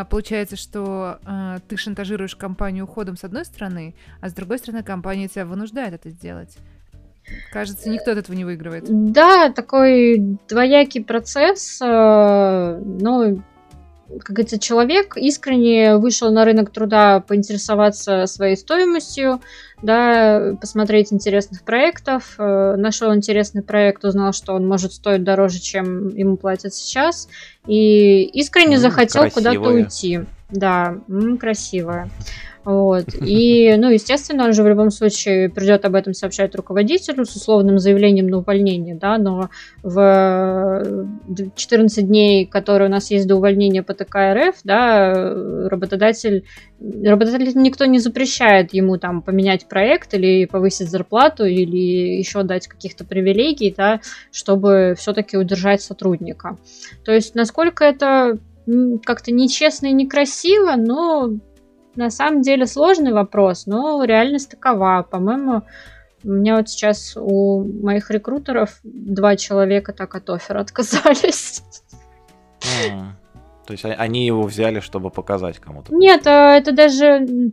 Получается, 0.09 0.55
что 0.55 1.19
а, 1.25 1.57
ты 1.67 1.75
шантажируешь 1.77 2.35
компанию 2.35 2.83
уходом 2.85 3.17
с 3.17 3.23
одной 3.23 3.45
стороны, 3.45 3.95
а 4.19 4.29
с 4.29 4.33
другой 4.33 4.59
стороны 4.59 4.83
компания 4.83 5.27
тебя 5.27 5.45
вынуждает 5.45 5.93
это 5.93 6.09
сделать. 6.09 6.55
Кажется, 7.51 7.89
никто 7.89 8.11
от 8.11 8.17
этого 8.17 8.35
не 8.35 8.45
выигрывает. 8.45 8.85
Да, 8.87 9.51
такой 9.51 10.37
двоякий 10.49 11.03
процесс. 11.03 11.79
э, 11.81 12.81
Ну, 12.83 13.41
как 14.19 14.35
говорится, 14.35 14.59
человек 14.59 15.17
искренне 15.17 15.97
вышел 15.97 16.31
на 16.31 16.45
рынок 16.45 16.71
труда 16.71 17.19
поинтересоваться 17.21 18.25
своей 18.25 18.55
стоимостью, 18.55 19.41
да, 19.81 20.55
посмотреть 20.59 21.11
интересных 21.11 21.63
проектов, 21.63 22.35
э, 22.37 22.75
нашел 22.77 23.13
интересный 23.15 23.63
проект, 23.63 24.03
узнал, 24.05 24.33
что 24.33 24.53
он 24.53 24.67
может 24.67 24.93
стоить 24.93 25.23
дороже, 25.23 25.59
чем 25.59 26.09
ему 26.09 26.37
платят 26.37 26.73
сейчас, 26.73 27.27
и 27.65 28.23
искренне 28.23 28.77
захотел 28.77 29.29
куда-то 29.29 29.59
уйти. 29.59 30.21
Да, 30.49 30.97
красивая. 31.39 32.09
Вот. 32.63 33.05
И, 33.21 33.75
ну, 33.77 33.89
естественно, 33.89 34.45
он 34.45 34.53
же 34.53 34.63
в 34.63 34.67
любом 34.67 34.91
случае 34.91 35.49
придет 35.49 35.85
об 35.85 35.95
этом 35.95 36.13
сообщать 36.13 36.55
руководителю 36.55 37.25
с 37.25 37.35
условным 37.35 37.79
заявлением 37.79 38.27
на 38.27 38.37
увольнение, 38.37 38.95
да, 38.95 39.17
но 39.17 39.49
в 39.83 40.83
14 41.55 42.07
дней, 42.07 42.45
которые 42.45 42.87
у 42.89 42.91
нас 42.91 43.11
есть 43.11 43.27
до 43.27 43.35
увольнения 43.35 43.83
по 43.83 43.93
ТК 43.93 44.33
РФ, 44.33 44.55
да, 44.63 45.33
работодатель, 45.69 46.45
работодатель 46.79 47.51
никто 47.55 47.85
не 47.85 47.99
запрещает 47.99 48.73
ему 48.73 48.97
там 48.97 49.21
поменять 49.21 49.67
проект 49.67 50.13
или 50.13 50.45
повысить 50.45 50.89
зарплату 50.89 51.45
или 51.45 52.17
еще 52.17 52.43
дать 52.43 52.67
каких-то 52.67 53.05
привилегий, 53.05 53.73
да, 53.75 54.01
чтобы 54.31 54.95
все-таки 54.97 55.37
удержать 55.37 55.81
сотрудника. 55.81 56.57
То 57.03 57.11
есть, 57.11 57.35
насколько 57.35 57.83
это 57.83 58.37
как-то 59.03 59.31
нечестно 59.31 59.87
и 59.87 59.93
некрасиво, 59.93 60.75
но 60.77 61.31
на 61.95 62.09
самом 62.09 62.41
деле 62.41 62.65
сложный 62.65 63.13
вопрос, 63.13 63.65
но 63.65 64.03
реальность 64.03 64.49
такова. 64.49 65.05
По-моему, 65.09 65.63
у 66.23 66.29
меня 66.29 66.57
вот 66.57 66.69
сейчас 66.69 67.17
у 67.17 67.63
моих 67.63 68.11
рекрутеров 68.11 68.79
два 68.83 69.35
человека 69.35 69.93
так 69.93 70.15
от 70.15 70.29
оффера 70.29 70.61
отказались. 70.61 71.63
М. 72.89 73.15
То 73.65 73.73
есть 73.73 73.85
а- 73.85 73.93
они 73.93 74.25
его 74.25 74.43
взяли, 74.43 74.79
чтобы 74.79 75.09
показать 75.09 75.59
кому-то. 75.59 75.93
Нет, 75.93 76.25
а, 76.27 76.55
это 76.55 76.71
даже 76.71 77.51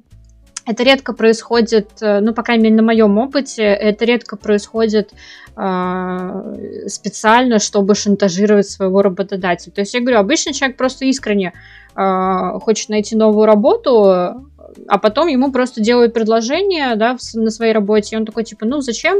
это 0.68 0.82
редко 0.82 1.14
происходит, 1.14 1.88
э, 2.02 2.20
ну, 2.20 2.34
по 2.34 2.42
крайней 2.42 2.64
мере, 2.64 2.76
на 2.76 2.82
моем 2.82 3.16
опыте, 3.16 3.62
это 3.62 4.04
редко 4.04 4.36
происходит 4.36 5.12
а, 5.56 6.54
специально, 6.86 7.58
чтобы 7.58 7.94
шантажировать 7.94 8.68
своего 8.68 9.00
работодателя. 9.00 9.72
То 9.72 9.80
есть 9.80 9.94
я 9.94 10.00
говорю, 10.00 10.18
обычно 10.18 10.52
человек 10.52 10.76
просто 10.76 11.06
искренне 11.06 11.54
а, 12.00 12.60
хочет 12.60 12.90
найти 12.90 13.16
новую 13.16 13.44
работу, 13.44 14.04
а 14.04 14.98
потом 15.02 15.26
ему 15.26 15.50
просто 15.50 15.80
делают 15.80 16.14
предложение, 16.14 16.94
да, 16.94 17.16
на 17.34 17.50
своей 17.50 17.72
работе, 17.72 18.14
и 18.14 18.18
он 18.18 18.24
такой, 18.24 18.44
типа, 18.44 18.66
ну, 18.66 18.80
зачем 18.80 19.18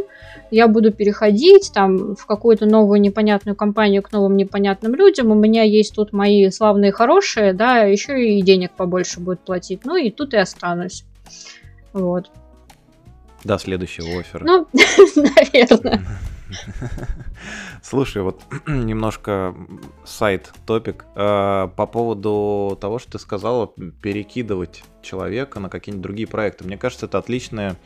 я 0.53 0.69
буду 0.69 0.93
переходить, 0.93 1.73
там, 1.75 2.15
в 2.15 2.25
какую-то 2.25 2.67
новую 2.67 3.01
непонятную 3.01 3.57
компанию 3.57 4.01
к 4.01 4.13
новым 4.13 4.37
непонятным 4.37 4.95
людям, 4.95 5.33
у 5.33 5.35
меня 5.35 5.65
есть 5.65 5.93
тут 5.93 6.13
мои 6.13 6.49
славные 6.51 6.93
хорошие, 6.93 7.53
да, 7.53 7.81
еще 7.81 8.25
и 8.25 8.43
денег 8.43 8.71
побольше 8.77 9.19
будет 9.19 9.41
платить, 9.41 9.81
ну, 9.85 9.97
и 9.97 10.13
тут 10.13 10.33
и 10.35 10.37
останусь. 10.37 11.05
Вот. 11.93 12.31
До 13.43 13.59
следующего 13.59 14.21
оффера. 14.21 14.45
Ну, 14.45 14.67
наверное. 15.17 16.01
Слушай, 17.89 18.21
вот 18.21 18.43
немножко 18.67 19.55
сайт-топик. 20.05 21.07
Э, 21.15 21.71
по 21.75 21.87
поводу 21.87 22.77
того, 22.79 22.99
что 22.99 23.13
ты 23.13 23.19
сказала, 23.19 23.67
перекидывать 23.67 24.85
человека 25.01 25.59
на 25.59 25.71
какие-нибудь 25.71 26.03
другие 26.03 26.29
проекты. 26.29 26.65
Мне 26.65 26.77
кажется, 26.77 27.07
это 27.07 27.17
отличная 27.17 27.77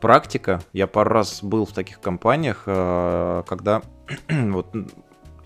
практика. 0.00 0.62
Я 0.72 0.86
пару 0.86 1.10
раз 1.10 1.42
был 1.42 1.66
в 1.66 1.72
таких 1.72 2.00
компаниях, 2.00 2.62
э, 2.64 3.42
когда 3.46 3.82
вот 4.30 4.68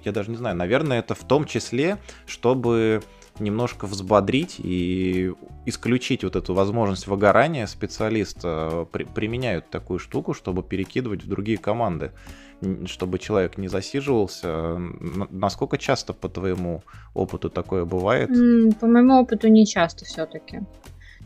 я 0.04 0.12
даже 0.12 0.30
не 0.30 0.36
знаю, 0.36 0.54
наверное, 0.54 1.00
это 1.00 1.16
в 1.16 1.24
том 1.24 1.44
числе, 1.44 1.98
чтобы 2.26 3.02
немножко 3.40 3.86
взбодрить 3.86 4.56
и 4.58 5.32
исключить 5.66 6.22
вот 6.22 6.36
эту 6.36 6.54
возможность 6.54 7.08
выгорания, 7.08 7.66
специалиста 7.66 8.86
при, 8.92 9.02
применяют 9.02 9.68
такую 9.70 9.98
штуку, 9.98 10.32
чтобы 10.32 10.62
перекидывать 10.62 11.24
в 11.24 11.28
другие 11.28 11.58
команды, 11.58 12.12
чтобы 12.86 13.18
человек 13.18 13.58
не 13.58 13.68
засиживался. 13.68 14.76
Насколько 15.30 15.78
часто 15.78 16.12
по 16.12 16.28
твоему 16.28 16.82
опыту 17.14 17.50
такое 17.50 17.84
бывает? 17.84 18.28
По 18.78 18.86
моему 18.86 19.20
опыту 19.20 19.48
не 19.48 19.66
часто 19.66 20.04
все-таки. 20.04 20.60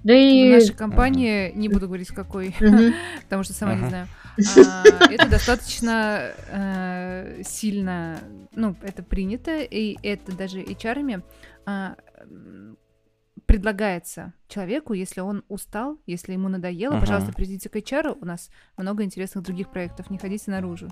Да 0.05 0.15
и... 0.15 0.51
В 0.51 0.53
нашей 0.53 0.75
компании, 0.75 1.51
не 1.55 1.69
буду 1.69 1.87
говорить 1.87 2.09
какой, 2.09 2.55
потому 3.23 3.43
что 3.43 3.55
сама 3.55 3.75
не 3.75 3.89
знаю, 3.89 4.07
а, 4.67 4.85
это 5.11 5.31
достаточно 5.31 6.31
э, 6.51 7.43
сильно, 7.43 8.21
ну, 8.55 8.77
это 8.83 9.03
принято, 9.03 9.57
и 9.63 9.97
это 10.03 10.37
даже 10.37 10.61
HR-ами 10.61 11.23
а, 11.65 11.97
предлагается 13.47 14.35
человеку, 14.47 14.93
если 14.93 15.21
он 15.21 15.43
устал, 15.49 15.99
если 16.07 16.35
ему 16.35 16.49
надоело, 16.49 16.95
uh-huh. 16.95 17.01
пожалуйста, 17.01 17.33
придите 17.33 17.71
к 17.71 17.77
HR, 17.77 18.19
у 18.21 18.25
нас 18.27 18.51
много 18.77 19.05
интересных 19.05 19.45
других 19.45 19.71
проектов, 19.71 20.11
не 20.11 20.19
ходите 20.19 20.51
наружу. 20.51 20.91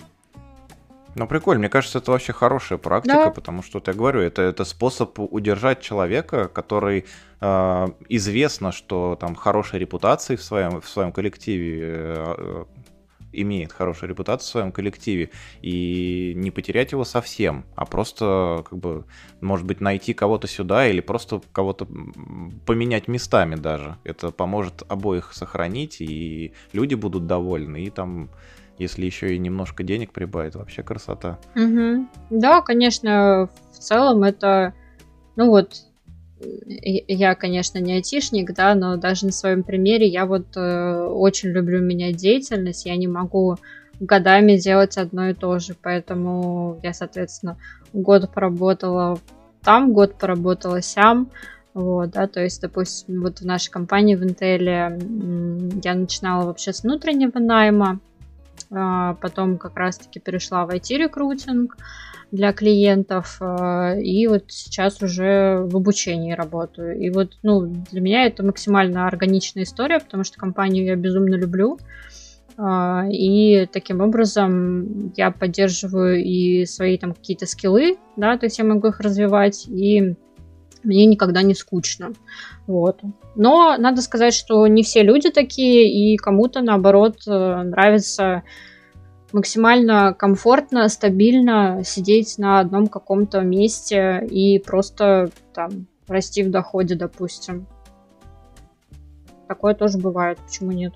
Ну, 1.14 1.26
прикольно. 1.26 1.60
Мне 1.60 1.68
кажется, 1.68 1.98
это 1.98 2.10
вообще 2.10 2.32
хорошая 2.32 2.78
практика, 2.78 3.24
да. 3.24 3.30
потому 3.30 3.62
что, 3.62 3.78
вот 3.78 3.88
я 3.88 3.94
говорю, 3.94 4.20
это, 4.20 4.42
это 4.42 4.64
способ 4.64 5.18
удержать 5.18 5.80
человека, 5.80 6.48
который 6.48 7.04
э, 7.40 7.86
известно, 8.08 8.72
что 8.72 9.16
там 9.20 9.34
хорошей 9.34 9.78
репутации 9.78 10.36
в 10.36 10.42
своем, 10.42 10.80
в 10.80 10.88
своем 10.88 11.12
коллективе 11.12 11.78
э, 11.94 12.64
имеет 13.32 13.72
хорошую 13.72 14.10
репутацию 14.10 14.46
в 14.46 14.50
своем 14.50 14.72
коллективе, 14.72 15.30
и 15.62 16.32
не 16.36 16.50
потерять 16.50 16.92
его 16.92 17.04
совсем, 17.04 17.64
а 17.74 17.84
просто, 17.84 18.64
как 18.68 18.78
бы, 18.78 19.04
может 19.40 19.66
быть, 19.66 19.80
найти 19.80 20.14
кого-то 20.14 20.46
сюда 20.46 20.86
или 20.86 21.00
просто 21.00 21.40
кого-то 21.52 21.86
поменять 22.66 23.08
местами 23.08 23.54
даже. 23.54 23.96
Это 24.04 24.30
поможет 24.30 24.82
обоих 24.88 25.32
сохранить, 25.32 26.00
и 26.00 26.52
люди 26.72 26.94
будут 26.94 27.26
довольны, 27.26 27.84
и 27.84 27.90
там 27.90 28.30
если 28.82 29.06
еще 29.06 29.34
и 29.34 29.38
немножко 29.38 29.82
денег 29.82 30.12
прибавит, 30.12 30.54
вообще 30.54 30.82
красота. 30.82 31.38
Угу. 31.54 32.06
Да, 32.30 32.60
конечно, 32.60 33.48
в 33.72 33.78
целом 33.78 34.24
это, 34.24 34.74
ну 35.36 35.48
вот, 35.48 35.76
я, 36.40 37.34
конечно, 37.34 37.78
не 37.78 37.94
айтишник, 37.94 38.52
да, 38.54 38.74
но 38.74 38.96
даже 38.96 39.26
на 39.26 39.32
своем 39.32 39.62
примере 39.62 40.06
я 40.06 40.26
вот 40.26 40.56
э, 40.56 41.04
очень 41.04 41.50
люблю 41.50 41.80
менять 41.80 42.16
деятельность, 42.16 42.84
я 42.84 42.96
не 42.96 43.08
могу 43.08 43.56
годами 44.00 44.56
делать 44.56 44.98
одно 44.98 45.28
и 45.28 45.34
то 45.34 45.58
же, 45.58 45.74
поэтому 45.80 46.80
я, 46.82 46.92
соответственно, 46.92 47.56
год 47.92 48.30
поработала 48.32 49.18
там, 49.62 49.92
год 49.92 50.16
поработала 50.18 50.82
сям, 50.82 51.30
вот, 51.74 52.10
да, 52.10 52.26
то 52.26 52.40
есть, 52.40 52.60
допустим, 52.60 53.22
вот 53.22 53.40
в 53.40 53.46
нашей 53.46 53.70
компании 53.70 54.14
в 54.14 54.24
Интеле 54.24 54.98
я 55.82 55.94
начинала 55.94 56.46
вообще 56.46 56.72
с 56.72 56.82
внутреннего 56.82 57.38
найма, 57.38 58.00
потом 58.72 59.58
как 59.58 59.76
раз-таки 59.76 60.18
перешла 60.18 60.64
в 60.66 60.70
IT-рекрутинг, 60.70 61.76
для 62.32 62.54
клиентов, 62.54 63.36
э, 63.40 64.00
и 64.00 64.26
вот 64.26 64.44
сейчас 64.48 65.02
уже 65.02 65.66
в 65.66 65.76
обучении 65.76 66.32
работаю. 66.32 66.98
И 66.98 67.10
вот, 67.10 67.36
ну, 67.42 67.60
для 67.90 68.00
меня 68.00 68.24
это 68.24 68.42
максимально 68.42 69.06
органичная 69.06 69.64
история, 69.64 70.00
потому 70.00 70.24
что 70.24 70.38
компанию 70.38 70.86
я 70.86 70.96
безумно 70.96 71.34
люблю. 71.34 71.78
Э, 72.56 73.02
и 73.10 73.68
таким 73.70 74.00
образом 74.00 75.12
я 75.14 75.30
поддерживаю 75.30 76.24
и 76.24 76.64
свои 76.64 76.96
там 76.96 77.12
какие-то 77.12 77.44
скиллы, 77.46 77.98
да, 78.16 78.38
то 78.38 78.46
есть 78.46 78.58
я 78.58 78.64
могу 78.64 78.88
их 78.88 79.00
развивать, 79.00 79.68
и 79.68 80.14
мне 80.84 81.06
никогда 81.06 81.42
не 81.42 81.54
скучно. 81.54 82.12
Вот. 82.66 83.00
Но 83.34 83.76
надо 83.78 84.02
сказать, 84.02 84.34
что 84.34 84.66
не 84.66 84.82
все 84.82 85.02
люди 85.02 85.30
такие, 85.30 85.88
и 85.88 86.16
кому-то, 86.16 86.60
наоборот, 86.60 87.22
э, 87.26 87.62
нравится 87.62 88.42
максимально 89.32 90.14
комфортно, 90.14 90.88
стабильно 90.88 91.82
сидеть 91.84 92.38
на 92.38 92.60
одном 92.60 92.86
каком-то 92.86 93.40
месте 93.40 94.26
и 94.30 94.58
просто 94.58 95.30
там 95.54 95.86
расти 96.06 96.42
в 96.42 96.50
доходе, 96.50 96.94
допустим. 96.94 97.66
Такое 99.48 99.74
тоже 99.74 99.98
бывает, 99.98 100.38
почему 100.38 100.72
нет? 100.72 100.92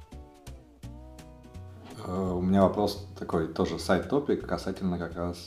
Э, 2.07 2.33
у 2.33 2.41
меня 2.41 2.63
вопрос 2.63 3.07
такой, 3.19 3.49
тоже 3.49 3.79
сайт-топик, 3.79 4.47
касательно 4.47 4.99
как 4.99 5.17
раз 5.17 5.47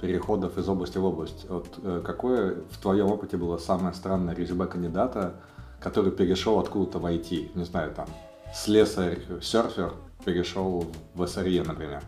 переходов 0.00 0.58
из 0.58 0.68
области 0.68 0.98
в 0.98 1.04
область. 1.04 1.46
Вот 1.48 1.78
э, 1.82 2.02
какое 2.04 2.56
в 2.70 2.78
твоем 2.78 3.06
опыте 3.08 3.36
было 3.36 3.58
самое 3.58 3.94
странное 3.94 4.34
резюме 4.34 4.66
кандидата, 4.66 5.34
который 5.80 6.12
перешел 6.12 6.58
откуда-то 6.58 6.98
в 6.98 7.06
IT? 7.06 7.50
Не 7.54 7.64
знаю, 7.64 7.92
там, 7.94 8.08
слесарь-серфер 8.54 9.92
перешел 10.24 10.86
в 11.14 11.22
SRE, 11.22 11.66
например. 11.66 12.02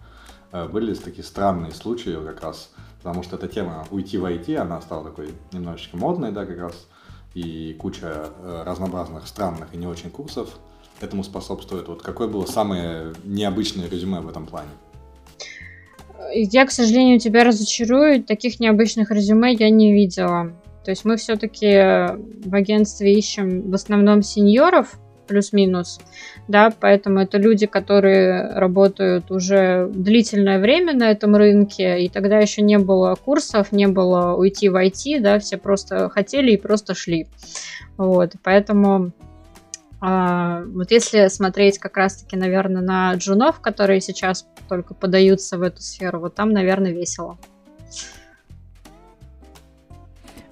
Э, 0.52 0.68
были 0.68 0.94
такие 0.94 1.24
странные 1.24 1.72
случаи 1.72 2.16
как 2.24 2.42
раз, 2.42 2.70
потому 3.02 3.22
что 3.22 3.36
эта 3.36 3.48
тема 3.48 3.86
уйти 3.90 4.18
в 4.18 4.24
IT, 4.24 4.56
она 4.56 4.80
стала 4.80 5.04
такой 5.04 5.34
немножечко 5.52 5.96
модной, 5.96 6.32
да, 6.32 6.46
как 6.46 6.58
раз, 6.58 6.86
и 7.34 7.74
куча 7.74 8.30
э, 8.38 8.62
разнообразных 8.64 9.26
странных 9.26 9.74
и 9.74 9.76
не 9.76 9.86
очень 9.86 10.10
курсов 10.10 10.48
этому 11.00 11.24
способствует. 11.24 11.88
Вот 11.88 12.02
какое 12.02 12.28
было 12.28 12.46
самое 12.46 13.12
необычное 13.24 13.88
резюме 13.88 14.20
в 14.20 14.28
этом 14.28 14.46
плане? 14.46 14.70
Я, 16.32 16.66
к 16.66 16.70
сожалению, 16.70 17.18
тебя 17.18 17.44
разочарую. 17.44 18.22
Таких 18.22 18.60
необычных 18.60 19.10
резюме 19.10 19.52
я 19.52 19.70
не 19.70 19.92
видела. 19.92 20.52
То 20.84 20.90
есть 20.90 21.04
мы 21.04 21.16
все-таки 21.16 21.66
в 22.44 22.54
агентстве 22.54 23.14
ищем 23.14 23.70
в 23.70 23.74
основном 23.74 24.22
сеньоров, 24.22 24.98
плюс-минус, 25.26 26.00
да, 26.48 26.72
поэтому 26.78 27.20
это 27.20 27.38
люди, 27.38 27.66
которые 27.66 28.52
работают 28.52 29.30
уже 29.30 29.88
длительное 29.92 30.58
время 30.58 30.92
на 30.92 31.10
этом 31.10 31.36
рынке, 31.36 32.04
и 32.04 32.08
тогда 32.08 32.38
еще 32.38 32.62
не 32.62 32.78
было 32.78 33.14
курсов, 33.14 33.72
не 33.72 33.86
было 33.86 34.34
уйти 34.34 34.68
в 34.68 34.76
IT, 34.76 35.20
да, 35.20 35.38
все 35.38 35.56
просто 35.56 36.08
хотели 36.10 36.52
и 36.52 36.56
просто 36.56 36.94
шли, 36.94 37.26
вот, 37.96 38.32
поэтому 38.42 39.12
вот 40.02 40.90
если 40.90 41.28
смотреть 41.28 41.78
как 41.78 41.96
раз-таки, 41.96 42.36
наверное, 42.36 42.82
на 42.82 43.14
джунов, 43.14 43.60
которые 43.60 44.00
сейчас 44.00 44.46
только 44.68 44.94
подаются 44.94 45.58
в 45.58 45.62
эту 45.62 45.80
сферу, 45.80 46.18
вот 46.18 46.34
там, 46.34 46.50
наверное, 46.50 46.90
весело. 46.90 47.38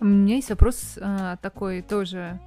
У 0.01 0.05
меня 0.07 0.37
есть 0.37 0.49
вопрос 0.49 0.97
а, 0.99 1.37
такой 1.43 1.83
тоже 1.83 2.41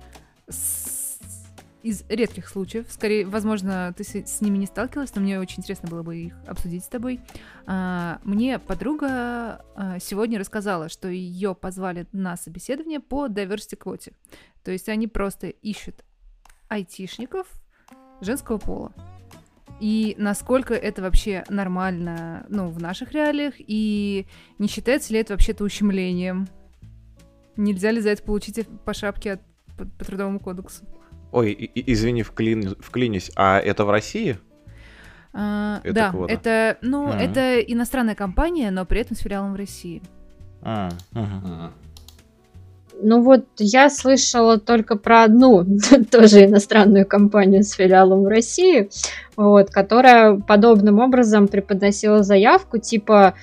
из 1.83 2.03
редких 2.07 2.47
случаев, 2.47 2.87
скорее, 2.89 3.27
возможно, 3.27 3.93
ты 3.95 4.03
с, 4.03 4.41
ними 4.41 4.57
не 4.57 4.65
сталкивалась, 4.65 5.13
но 5.13 5.21
мне 5.21 5.39
очень 5.39 5.59
интересно 5.59 5.89
было 5.89 6.01
бы 6.01 6.15
их 6.15 6.33
обсудить 6.47 6.83
с 6.83 6.87
тобой. 6.87 7.19
А, 7.67 8.19
мне 8.23 8.57
подруга 8.57 9.63
а, 9.75 9.99
сегодня 9.99 10.39
рассказала, 10.39 10.89
что 10.89 11.09
ее 11.09 11.53
позвали 11.53 12.07
на 12.13 12.37
собеседование 12.37 13.01
по 13.01 13.27
diversity 13.27 13.75
квоте. 13.75 14.13
То 14.63 14.71
есть 14.71 14.87
они 14.87 15.07
просто 15.07 15.47
ищут 15.47 16.03
айтишников 16.73 17.47
женского 18.21 18.57
пола. 18.57 18.91
И 19.79 20.15
насколько 20.17 20.73
это 20.73 21.01
вообще 21.01 21.43
нормально, 21.49 22.45
ну, 22.49 22.69
в 22.69 22.81
наших 22.81 23.11
реалиях, 23.11 23.55
и 23.57 24.27
не 24.59 24.67
считается 24.67 25.13
ли 25.13 25.19
это 25.19 25.33
вообще-то 25.33 25.63
ущемлением? 25.63 26.47
Нельзя 27.57 27.91
ли 27.91 27.99
за 27.99 28.09
это 28.09 28.23
получить 28.23 28.67
по 28.85 28.93
шапке 28.93 29.33
от, 29.33 29.41
по, 29.77 29.85
по 29.85 30.05
трудовому 30.05 30.39
кодексу? 30.39 30.85
Ой, 31.31 31.71
извини, 31.75 32.23
вклин, 32.23 32.75
вклинюсь. 32.79 33.31
А 33.35 33.59
это 33.59 33.85
в 33.85 33.91
России? 33.91 34.37
А, 35.33 35.81
это 35.83 35.93
да, 35.93 36.11
квота? 36.11 36.33
это, 36.33 36.77
ну, 36.81 37.07
mm-hmm. 37.07 37.17
это 37.17 37.59
иностранная 37.59 38.15
компания, 38.15 38.69
но 38.69 38.85
при 38.85 39.01
этом 39.01 39.17
с 39.17 39.19
филиалом 39.19 39.53
в 39.53 39.55
России. 39.55 40.01
А, 40.61 40.89
uh-huh. 41.11 41.71
Ну 43.01 43.21
вот 43.21 43.45
я 43.57 43.89
слышала 43.89 44.57
только 44.57 44.95
про 44.95 45.23
одну 45.23 45.65
тоже 46.11 46.45
иностранную 46.45 47.05
компанию 47.05 47.63
с 47.63 47.71
филиалом 47.71 48.23
в 48.23 48.27
России, 48.27 48.89
вот, 49.35 49.69
которая 49.69 50.37
подобным 50.37 50.99
образом 50.99 51.47
преподносила 51.47 52.23
заявку, 52.23 52.77
типа 52.77 53.33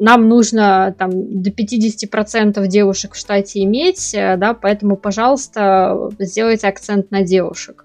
нам 0.00 0.28
нужно 0.28 0.94
там 0.98 1.10
до 1.42 1.50
50% 1.50 2.66
девушек 2.66 3.14
в 3.14 3.18
штате 3.18 3.62
иметь, 3.64 4.14
э, 4.14 4.36
да, 4.36 4.54
поэтому, 4.54 4.96
пожалуйста, 4.96 6.10
сделайте 6.18 6.68
акцент 6.68 7.10
на 7.10 7.22
девушек. 7.22 7.84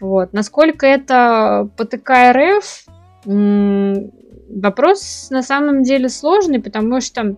Вот. 0.00 0.32
Насколько 0.32 0.86
это 0.86 1.68
ПТК 1.76 2.32
РФ, 2.32 2.84
вопрос 4.50 5.28
на 5.30 5.42
самом 5.42 5.82
деле 5.82 6.08
сложный, 6.08 6.60
потому 6.60 7.00
что 7.00 7.36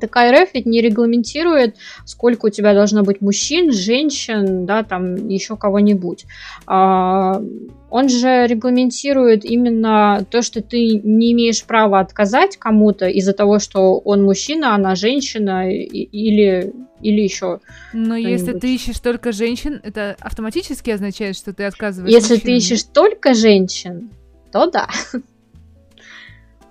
ТК 0.00 0.30
РФ 0.30 0.50
ведь 0.54 0.66
не 0.66 0.80
регламентирует, 0.80 1.76
сколько 2.04 2.46
у 2.46 2.50
тебя 2.50 2.74
должно 2.74 3.02
быть 3.02 3.20
мужчин, 3.20 3.72
женщин, 3.72 4.66
да, 4.66 4.82
там 4.82 5.28
еще 5.28 5.56
кого-нибудь. 5.56 6.26
А, 6.66 7.42
он 7.90 8.08
же 8.08 8.46
регламентирует 8.46 9.44
именно 9.44 10.26
то, 10.30 10.42
что 10.42 10.60
ты 10.62 11.00
не 11.02 11.32
имеешь 11.32 11.64
права 11.64 12.00
отказать 12.00 12.56
кому-то 12.56 13.06
из-за 13.08 13.32
того, 13.32 13.58
что 13.58 13.98
он 13.98 14.24
мужчина, 14.24 14.74
она 14.74 14.94
женщина 14.94 15.70
или, 15.70 16.72
или 17.00 17.20
еще. 17.20 17.60
Но 17.92 18.16
если 18.16 18.52
ты 18.52 18.74
ищешь 18.74 18.98
только 18.98 19.32
женщин, 19.32 19.80
это 19.82 20.16
автоматически 20.20 20.90
означает, 20.90 21.36
что 21.36 21.52
ты 21.52 21.64
отказываешь. 21.64 22.12
Если 22.12 22.34
мужчинам. 22.34 22.52
ты 22.52 22.56
ищешь 22.56 22.82
только 22.84 23.34
женщин, 23.34 24.10
то 24.52 24.70
да. 24.70 24.88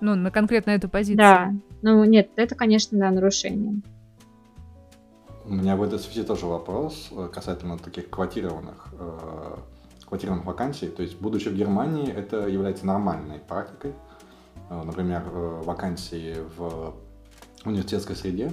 Ну, 0.00 0.14
на 0.14 0.30
конкретно 0.30 0.70
эту 0.70 0.88
позицию. 0.88 1.16
Да. 1.16 1.52
Ну, 1.82 2.04
нет, 2.04 2.30
это, 2.36 2.54
конечно, 2.54 2.98
да, 2.98 3.10
нарушение. 3.10 3.80
У 5.44 5.54
меня 5.54 5.76
в 5.76 5.82
этой 5.82 5.98
связи 5.98 6.24
тоже 6.24 6.46
вопрос 6.46 7.08
э, 7.12 7.28
касательно 7.32 7.78
таких 7.78 8.10
квотированных, 8.10 8.88
э, 8.98 9.56
квотированных 10.06 10.44
вакансий. 10.44 10.88
То 10.88 11.02
есть, 11.02 11.20
будучи 11.20 11.48
в 11.48 11.54
Германии, 11.54 12.12
это 12.12 12.48
является 12.48 12.84
нормальной 12.84 13.38
практикой. 13.38 13.94
Э, 14.70 14.82
например, 14.82 15.22
э, 15.24 15.62
вакансии 15.64 16.36
в 16.56 16.94
университетской 17.64 18.16
среде. 18.16 18.52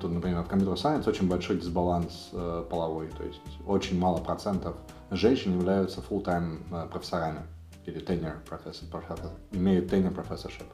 Тут, 0.00 0.12
например, 0.12 0.42
в 0.44 0.48
Computer 0.48 0.76
Science 0.76 1.06
очень 1.06 1.28
большой 1.28 1.58
дисбаланс 1.58 2.30
половой. 2.70 3.08
То 3.08 3.22
есть, 3.22 3.42
очень 3.66 3.98
мало 3.98 4.16
процентов 4.16 4.76
женщин 5.10 5.52
являются 5.58 6.00
full-time 6.00 6.88
профессорами 6.88 7.42
или 7.86 8.00
tenure 8.00 8.36
professor, 8.48 8.90
professor, 8.90 9.30
имеют 9.52 9.92
tenure 9.92 10.14
professorship. 10.14 10.66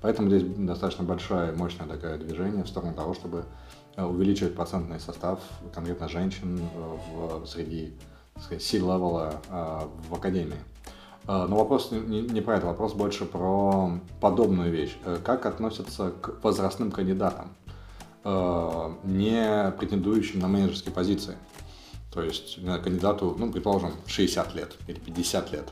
Поэтому 0.00 0.28
здесь 0.28 0.44
достаточно 0.44 1.04
большое, 1.04 1.52
мощное 1.52 1.86
такое 1.86 2.18
движение 2.18 2.62
в 2.62 2.68
сторону 2.68 2.94
того, 2.94 3.14
чтобы 3.14 3.44
э, 3.96 4.04
увеличивать 4.04 4.54
процентный 4.54 5.00
состав 5.00 5.40
конкретно 5.74 6.08
женщин 6.08 6.60
в, 6.76 7.44
среди 7.46 7.94
C-level 8.36 9.34
э, 9.50 9.88
в 10.08 10.14
академии. 10.14 10.58
Э, 11.26 11.46
но 11.48 11.56
вопрос 11.56 11.90
не, 11.90 12.22
не 12.22 12.40
про 12.40 12.58
это, 12.58 12.66
вопрос 12.66 12.94
больше 12.94 13.24
про 13.24 13.98
подобную 14.20 14.70
вещь. 14.70 14.96
Как 15.24 15.46
относятся 15.46 16.12
к 16.12 16.42
возрастным 16.44 16.92
кандидатам, 16.92 17.54
не 18.24 19.72
претендующим 19.78 20.40
на 20.40 20.48
менеджерские 20.48 20.92
позиции? 20.92 21.36
То 22.12 22.22
есть 22.22 22.58
кандидату, 22.82 23.34
ну, 23.38 23.50
предположим, 23.50 23.92
60 24.06 24.54
лет 24.54 24.76
или 24.86 24.98
50 24.98 25.52
лет. 25.52 25.68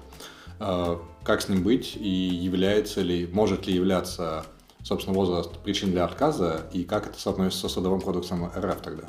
Э, 0.58 0.96
как 1.22 1.42
с 1.42 1.48
ним 1.48 1.62
быть 1.62 1.96
и 1.96 2.08
является 2.08 3.02
ли, 3.02 3.28
может 3.32 3.66
ли 3.66 3.74
являться, 3.74 4.46
собственно, 4.82 5.16
возраст 5.16 5.58
причин 5.58 5.90
для 5.90 6.04
отказа 6.04 6.66
и 6.72 6.84
как 6.84 7.08
это 7.08 7.18
соотносится 7.18 7.68
с 7.68 7.72
Судовым 7.72 8.00
кодексом 8.00 8.46
РФ 8.56 8.80
тогда? 8.80 9.04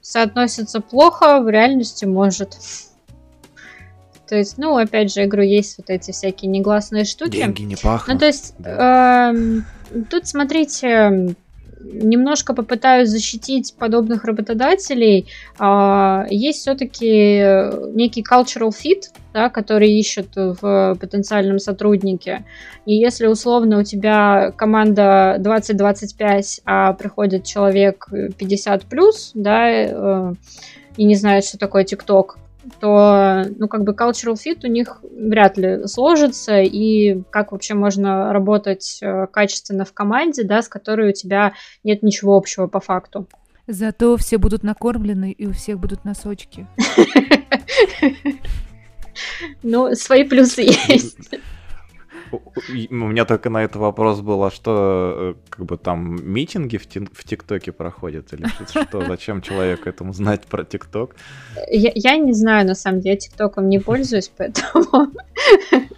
Соотносится 0.00 0.80
плохо, 0.80 1.40
в 1.40 1.48
реальности 1.48 2.04
может. 2.04 2.58
То 4.26 4.36
есть, 4.36 4.58
ну, 4.58 4.76
опять 4.76 5.12
же, 5.12 5.24
игру 5.24 5.42
есть 5.42 5.78
вот 5.78 5.88
эти 5.88 6.10
всякие 6.10 6.50
негласные 6.50 7.04
штуки. 7.04 7.30
Деньги 7.30 7.62
не 7.62 7.76
пахнут. 7.76 8.14
Ну, 8.14 8.18
то 8.18 8.26
есть, 8.26 8.54
да. 8.58 9.32
э, 9.32 10.02
тут, 10.10 10.26
смотрите, 10.26 11.34
немножко 11.80 12.54
попытаюсь 12.54 13.08
защитить 13.08 13.74
подобных 13.78 14.24
работодателей. 14.24 15.26
А, 15.58 16.26
есть 16.30 16.60
все-таки 16.60 17.38
некий 17.94 18.22
cultural 18.22 18.70
fit, 18.70 19.10
да, 19.32 19.48
который 19.48 19.92
ищут 19.92 20.28
в 20.34 20.96
потенциальном 21.00 21.58
сотруднике. 21.58 22.44
И 22.86 22.94
если 22.94 23.26
условно 23.26 23.80
у 23.80 23.82
тебя 23.82 24.52
команда 24.56 25.36
20-25, 25.40 26.60
а 26.64 26.92
приходит 26.94 27.44
человек 27.44 28.08
50 28.38 28.84
плюс, 28.84 29.32
да, 29.34 29.68
э, 29.70 30.34
и 30.96 31.04
не 31.04 31.14
знает, 31.14 31.44
что 31.44 31.58
такое 31.58 31.84
ТикТок, 31.84 32.38
то, 32.80 33.44
ну, 33.56 33.68
как 33.68 33.84
бы 33.84 33.92
cultural 33.92 34.34
fit 34.34 34.60
у 34.64 34.66
них 34.66 35.00
вряд 35.02 35.56
ли 35.56 35.86
сложится, 35.86 36.60
и 36.60 37.22
как 37.30 37.52
вообще 37.52 37.74
можно 37.74 38.32
работать 38.32 38.98
э, 39.02 39.26
качественно 39.30 39.84
в 39.84 39.92
команде, 39.92 40.44
да, 40.44 40.62
с 40.62 40.68
которой 40.68 41.10
у 41.10 41.12
тебя 41.12 41.52
нет 41.84 42.02
ничего 42.02 42.36
общего 42.36 42.66
по 42.66 42.80
факту. 42.80 43.26
Зато 43.66 44.16
все 44.16 44.38
будут 44.38 44.62
накормлены, 44.62 45.30
и 45.30 45.46
у 45.46 45.52
всех 45.52 45.78
будут 45.78 46.04
носочки. 46.04 46.66
Ну, 49.64 49.96
свои 49.96 50.22
плюсы 50.22 50.62
есть. 50.62 51.30
У 52.32 52.94
меня 52.94 53.24
только 53.24 53.50
на 53.50 53.62
это 53.64 53.78
вопрос 53.78 54.20
был, 54.20 54.42
а 54.44 54.50
что, 54.50 55.34
э, 55.36 55.50
как 55.50 55.66
бы 55.66 55.76
там 55.76 56.16
митинги 56.22 56.76
в, 56.76 56.86
в 56.86 57.24
ТикТоке 57.24 57.72
проходят 57.72 58.32
или 58.32 58.46
что? 58.46 59.06
Зачем 59.06 59.42
человеку 59.42 59.88
этому 59.88 60.12
знать 60.12 60.46
про 60.46 60.64
ТикТок? 60.64 61.16
Я, 61.70 61.92
я 61.94 62.16
не 62.16 62.32
знаю, 62.32 62.66
на 62.66 62.74
самом 62.74 63.00
деле, 63.00 63.16
ТикТоком 63.16 63.68
не 63.68 63.78
пользуюсь, 63.78 64.30
поэтому... 64.36 65.12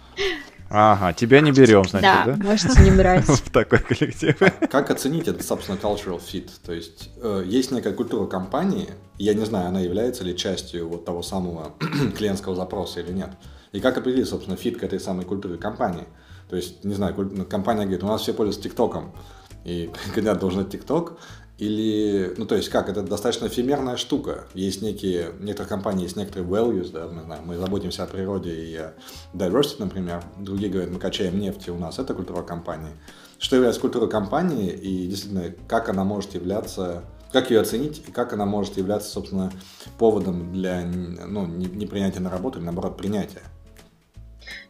Ага, 0.73 1.11
тебя 1.11 1.41
не 1.41 1.51
берем, 1.51 1.83
значит, 1.83 2.01
да? 2.01 2.23
Да, 2.27 2.43
можете 2.45 2.81
не 2.81 2.91
брать. 2.91 3.25
В 3.27 3.51
такой 3.51 3.79
коллектив. 3.79 4.37
Как 4.71 4.89
оценить 4.89 5.27
этот, 5.27 5.45
собственно, 5.45 5.75
cultural 5.75 6.17
fit? 6.17 6.49
То 6.65 6.71
есть, 6.71 7.09
э, 7.21 7.43
есть 7.45 7.71
некая 7.71 7.91
культура 7.91 8.25
компании, 8.25 8.87
я 9.17 9.33
не 9.33 9.43
знаю, 9.45 9.67
она 9.67 9.81
является 9.81 10.23
ли 10.23 10.35
частью 10.35 10.87
вот 10.87 11.03
того 11.03 11.23
самого 11.23 11.73
клиентского 12.17 12.55
запроса 12.55 13.01
или 13.01 13.11
нет. 13.11 13.31
И 13.71 13.79
как 13.79 13.97
определить, 13.97 14.27
собственно, 14.27 14.57
fit 14.57 14.77
к 14.77 14.83
этой 14.83 14.99
самой 14.99 15.25
культуре 15.25 15.57
компании? 15.57 16.05
То 16.49 16.55
есть, 16.55 16.83
не 16.83 16.93
знаю, 16.93 17.15
ну, 17.17 17.45
компания 17.45 17.83
говорит, 17.83 18.03
у 18.03 18.07
нас 18.07 18.21
все 18.21 18.33
пользуются 18.33 18.63
ТикТоком, 18.63 19.13
и 19.63 19.89
кандидат 20.13 20.39
должен 20.39 20.69
ТикТок, 20.69 21.17
или, 21.57 22.33
ну, 22.37 22.45
то 22.45 22.55
есть, 22.55 22.69
как, 22.69 22.89
это 22.89 23.03
достаточно 23.03 23.45
эфемерная 23.45 23.95
штука. 23.95 24.45
Есть 24.55 24.81
некие, 24.81 25.29
в 25.29 25.43
некоторых 25.43 25.69
компаниях 25.69 26.03
есть 26.05 26.15
некоторые 26.15 26.49
values, 26.49 26.91
да, 26.91 27.07
мы 27.07 27.21
знаем, 27.21 27.45
мы 27.45 27.55
заботимся 27.55 28.03
о 28.03 28.07
природе 28.07 28.51
и 28.51 28.75
о 28.75 28.95
diversity, 29.33 29.75
например. 29.79 30.23
Другие 30.39 30.71
говорят, 30.71 30.91
мы 30.91 30.99
качаем 30.99 31.39
нефть, 31.39 31.67
и 31.67 31.71
у 31.71 31.77
нас 31.77 31.99
это 31.99 32.15
культура 32.15 32.41
компании. 32.41 32.91
Что 33.37 33.55
является 33.55 33.79
культурой 33.79 34.09
компании, 34.09 34.71
и 34.71 35.07
действительно, 35.07 35.53
как 35.67 35.87
она 35.87 36.03
может 36.03 36.33
являться 36.33 37.03
как 37.31 37.49
ее 37.49 37.61
оценить 37.61 38.03
и 38.07 38.11
как 38.11 38.33
она 38.33 38.45
может 38.45 38.77
являться, 38.77 39.09
собственно, 39.09 39.51
поводом 39.97 40.51
для 40.51 40.83
ну, 40.83 41.45
непринятия 41.45 42.19
на 42.19 42.29
работу 42.29 42.59
или, 42.59 42.65
наоборот, 42.65 42.97
принятия? 42.97 43.41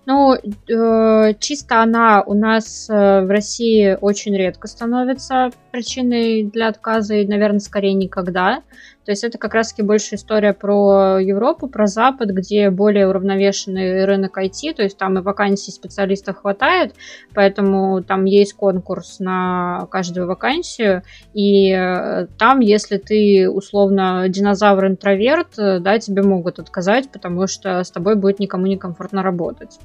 Ну, 0.06 0.34
э, 0.34 1.34
чисто 1.40 1.82
она 1.82 2.24
у 2.24 2.34
нас 2.34 2.90
э, 2.90 3.22
в 3.22 3.30
России 3.30 3.98
очень 4.02 4.36
редко 4.36 4.68
становится 4.68 5.52
причиной 5.72 6.44
для 6.44 6.70
отказа 6.70 7.16
и, 7.16 7.28
наверное, 7.28 7.60
скорее 7.60 7.94
никогда. 7.94 8.64
То 9.06 9.12
есть 9.12 9.24
это 9.24 9.38
как 9.38 9.54
раз-таки 9.54 9.82
больше 9.82 10.16
история 10.16 10.54
про 10.54 11.18
Европу, 11.20 11.68
про 11.68 11.88
Запад, 11.88 12.30
где 12.30 12.70
более 12.70 13.08
уравновешенный 13.08 14.06
рынок 14.06 14.38
IT, 14.38 14.76
то 14.76 14.84
есть 14.84 14.98
там 14.98 15.18
и 15.18 15.22
вакансий 15.22 15.72
специалистов 15.72 16.38
хватает, 16.38 16.94
поэтому 17.34 18.04
там 18.04 18.26
есть 18.26 18.54
конкурс 18.54 19.20
на 19.20 19.88
каждую 19.90 20.28
вакансию, 20.28 21.02
и 21.34 21.72
э, 21.72 22.28
там, 22.38 22.60
если 22.60 22.98
ты 22.98 23.50
условно 23.50 24.26
динозавр-интроверт, 24.30 25.58
э, 25.58 25.80
да, 25.80 25.98
тебе 25.98 26.22
могут 26.22 26.60
отказать, 26.60 27.10
потому 27.12 27.48
что 27.48 27.84
с 27.84 27.90
тобой 27.90 28.16
будет 28.16 28.40
никому 28.40 28.68
не 28.68 28.78
комфортно 28.78 29.24
работать. 29.24 29.80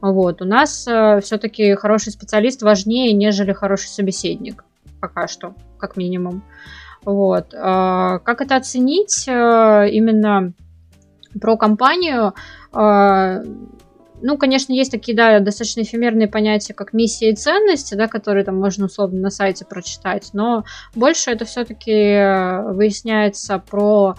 Вот. 0.00 0.40
У 0.40 0.46
нас 0.46 0.86
э, 0.88 1.20
все-таки 1.22 1.74
хороший 1.74 2.12
специалист 2.12 2.62
важнее, 2.62 3.12
нежели 3.12 3.52
хороший 3.52 3.88
собеседник. 3.88 4.64
Пока 5.00 5.28
что, 5.28 5.54
как 5.78 5.96
минимум. 5.96 6.42
Вот. 7.04 7.54
А, 7.54 8.18
как 8.20 8.40
это 8.40 8.56
оценить 8.56 9.24
э, 9.26 9.88
именно 9.90 10.52
про 11.40 11.56
компанию? 11.56 12.34
А, 12.72 13.42
ну, 14.22 14.38
конечно, 14.38 14.72
есть 14.72 14.92
такие, 14.92 15.16
да, 15.16 15.40
достаточно 15.40 15.82
эфемерные 15.82 16.28
понятия, 16.28 16.74
как 16.74 16.92
миссия 16.92 17.30
и 17.30 17.34
ценности, 17.36 17.94
да, 17.94 18.06
которые 18.06 18.44
там 18.44 18.56
можно 18.56 18.86
условно 18.86 19.20
на 19.20 19.30
сайте 19.30 19.64
прочитать, 19.64 20.30
но 20.32 20.64
больше 20.94 21.30
это 21.32 21.44
все-таки 21.44 21.92
выясняется 22.72 23.58
про 23.58 24.14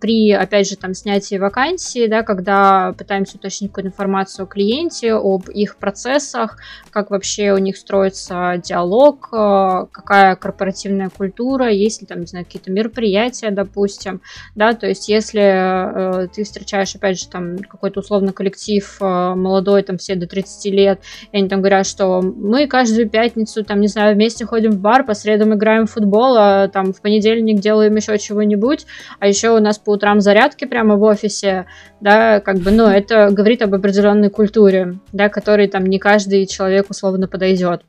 при, 0.00 0.32
опять 0.32 0.68
же, 0.68 0.76
там, 0.76 0.94
снятии 0.94 1.36
вакансии, 1.36 2.06
да, 2.06 2.22
когда 2.22 2.94
пытаемся 2.96 3.36
уточнить 3.36 3.70
какую-то 3.70 3.88
информацию 3.88 4.44
о 4.44 4.46
клиенте, 4.46 5.14
об 5.14 5.48
их 5.48 5.76
процессах, 5.76 6.58
как 6.90 7.10
вообще 7.10 7.52
у 7.52 7.58
них 7.58 7.76
строится 7.76 8.60
диалог, 8.62 9.28
э, 9.32 9.86
какая 9.90 10.36
корпоративная 10.36 11.10
культура, 11.10 11.70
есть 11.70 12.00
ли 12.00 12.06
там, 12.06 12.20
не 12.20 12.26
знаю, 12.26 12.44
какие-то 12.44 12.70
мероприятия, 12.70 13.50
допустим, 13.50 14.20
да, 14.54 14.74
то 14.74 14.86
есть 14.86 15.08
если 15.08 16.24
э, 16.24 16.28
ты 16.28 16.44
встречаешь, 16.44 16.94
опять 16.94 17.20
же, 17.20 17.28
там, 17.28 17.58
какой-то 17.58 18.00
условно 18.00 18.32
коллектив 18.32 18.96
э, 19.00 19.04
молодой, 19.04 19.82
там, 19.82 19.98
все 19.98 20.14
до 20.14 20.26
30 20.26 20.72
лет, 20.72 21.00
и 21.32 21.38
они 21.38 21.48
там 21.48 21.60
говорят, 21.60 21.86
что 21.86 22.20
мы 22.20 22.66
каждую 22.66 23.08
пятницу, 23.08 23.64
там, 23.64 23.80
не 23.80 23.88
знаю, 23.88 24.14
вместе 24.14 24.44
ходим 24.44 24.72
в 24.72 24.80
бар, 24.80 25.04
по 25.04 25.14
средам 25.14 25.54
играем 25.54 25.86
в 25.86 25.92
футбол, 25.92 26.36
а 26.36 26.68
там 26.68 26.92
в 26.92 27.00
понедельник 27.00 27.60
делаем 27.60 27.94
еще 27.96 28.18
чего-нибудь, 28.18 28.86
а 29.18 29.26
еще 29.26 29.50
у 29.50 29.60
нас 29.62 29.78
по 29.78 29.90
утрам 29.90 30.20
зарядки 30.20 30.64
прямо 30.64 30.96
в 30.96 31.02
офисе, 31.02 31.66
да, 32.00 32.40
как 32.40 32.58
бы, 32.58 32.70
ну, 32.70 32.86
это 32.86 33.30
говорит 33.30 33.62
об 33.62 33.74
определенной 33.74 34.30
культуре, 34.30 34.98
да, 35.12 35.28
которой 35.28 35.68
там 35.68 35.86
не 35.86 35.98
каждый 35.98 36.46
человек 36.46 36.90
условно 36.90 37.28
подойдет. 37.28 37.82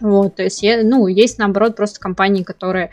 Вот, 0.00 0.36
то 0.36 0.42
есть, 0.42 0.62
ну, 0.62 1.06
есть, 1.06 1.38
наоборот, 1.38 1.76
просто 1.76 2.00
компании, 2.00 2.42
которые 2.42 2.90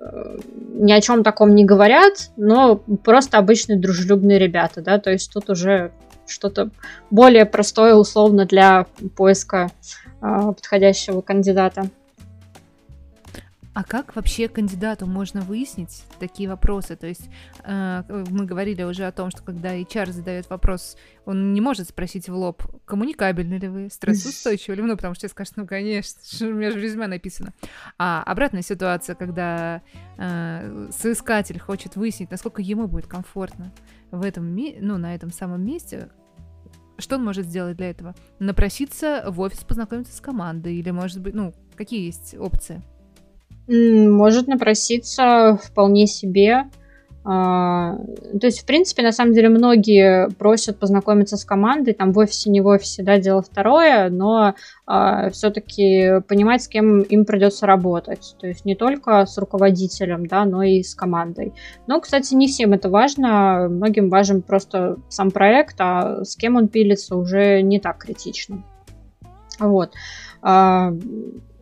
э, 0.00 0.38
ни 0.74 0.92
о 0.92 1.00
чем 1.00 1.22
таком 1.22 1.54
не 1.54 1.64
говорят, 1.64 2.30
но 2.36 2.76
просто 2.76 3.38
обычные 3.38 3.78
дружелюбные 3.78 4.38
ребята, 4.38 4.80
да, 4.80 4.98
то 4.98 5.10
есть 5.10 5.32
тут 5.32 5.50
уже 5.50 5.92
что-то 6.26 6.70
более 7.10 7.46
простое 7.46 7.94
условно 7.94 8.46
для 8.46 8.86
поиска 9.16 9.70
э, 10.20 10.52
подходящего 10.56 11.20
кандидата. 11.20 11.88
А 13.76 13.84
как 13.84 14.16
вообще 14.16 14.48
кандидату 14.48 15.04
можно 15.04 15.42
выяснить 15.42 16.04
такие 16.18 16.48
вопросы? 16.48 16.96
То 16.96 17.06
есть 17.06 17.28
э, 17.62 18.04
мы 18.30 18.46
говорили 18.46 18.82
уже 18.84 19.04
о 19.04 19.12
том, 19.12 19.30
что 19.30 19.42
когда 19.42 19.76
HR 19.76 20.12
задает 20.12 20.48
вопрос, 20.48 20.96
он 21.26 21.52
не 21.52 21.60
может 21.60 21.86
спросить 21.86 22.30
в 22.30 22.34
лоб, 22.34 22.62
коммуникабельны 22.86 23.56
ли 23.56 23.68
вы, 23.68 23.90
стрессоустойчивы 23.90 24.76
ли 24.76 24.80
вы, 24.80 24.88
ну, 24.88 24.96
потому 24.96 25.14
что 25.14 25.28
скажет, 25.28 25.58
ну, 25.58 25.66
конечно, 25.66 26.48
у 26.48 26.54
меня 26.54 26.70
же 26.70 26.78
в 26.78 26.82
резюме 26.82 27.06
написано. 27.06 27.52
А 27.98 28.22
обратная 28.22 28.62
ситуация, 28.62 29.14
когда 29.14 29.82
э, 30.16 30.88
соискатель 30.90 31.58
хочет 31.58 31.96
выяснить, 31.96 32.30
насколько 32.30 32.62
ему 32.62 32.88
будет 32.88 33.08
комфортно 33.08 33.74
в 34.10 34.24
этом, 34.24 34.56
ну, 34.56 34.96
на 34.96 35.14
этом 35.14 35.30
самом 35.30 35.62
месте, 35.62 36.08
что 36.96 37.16
он 37.16 37.24
может 37.26 37.44
сделать 37.44 37.76
для 37.76 37.90
этого? 37.90 38.14
Напроситься 38.38 39.26
в 39.28 39.38
офис, 39.38 39.64
познакомиться 39.64 40.16
с 40.16 40.20
командой, 40.22 40.76
или, 40.76 40.90
может 40.92 41.20
быть, 41.20 41.34
ну, 41.34 41.52
какие 41.76 42.06
есть 42.06 42.34
опции? 42.38 42.82
Может 43.68 44.46
напроситься 44.46 45.58
вполне 45.62 46.06
себе. 46.06 46.64
А, 47.28 47.96
то 48.40 48.46
есть, 48.46 48.60
в 48.60 48.66
принципе, 48.66 49.02
на 49.02 49.10
самом 49.10 49.32
деле 49.32 49.48
многие 49.48 50.30
просят 50.38 50.78
познакомиться 50.78 51.36
с 51.36 51.44
командой, 51.44 51.92
там 51.92 52.12
в 52.12 52.18
офисе, 52.18 52.50
не 52.50 52.60
в 52.60 52.68
офисе, 52.68 53.02
да, 53.02 53.18
дело 53.18 53.42
второе, 53.42 54.10
но 54.10 54.54
а, 54.86 55.30
все-таки 55.30 56.20
понимать, 56.28 56.62
с 56.62 56.68
кем 56.68 57.00
им 57.00 57.24
придется 57.24 57.66
работать. 57.66 58.36
То 58.38 58.46
есть 58.46 58.64
не 58.64 58.76
только 58.76 59.26
с 59.26 59.36
руководителем, 59.38 60.26
да, 60.26 60.44
но 60.44 60.62
и 60.62 60.84
с 60.84 60.94
командой. 60.94 61.52
Но, 61.88 62.00
кстати, 62.00 62.34
не 62.34 62.46
всем 62.46 62.74
это 62.74 62.90
важно, 62.90 63.66
многим 63.68 64.08
важен 64.08 64.40
просто 64.40 64.98
сам 65.08 65.32
проект, 65.32 65.74
а 65.80 66.22
с 66.22 66.36
кем 66.36 66.54
он 66.54 66.68
пилится 66.68 67.16
уже 67.16 67.60
не 67.60 67.80
так 67.80 67.98
критично. 67.98 68.62
Вот. 69.58 69.94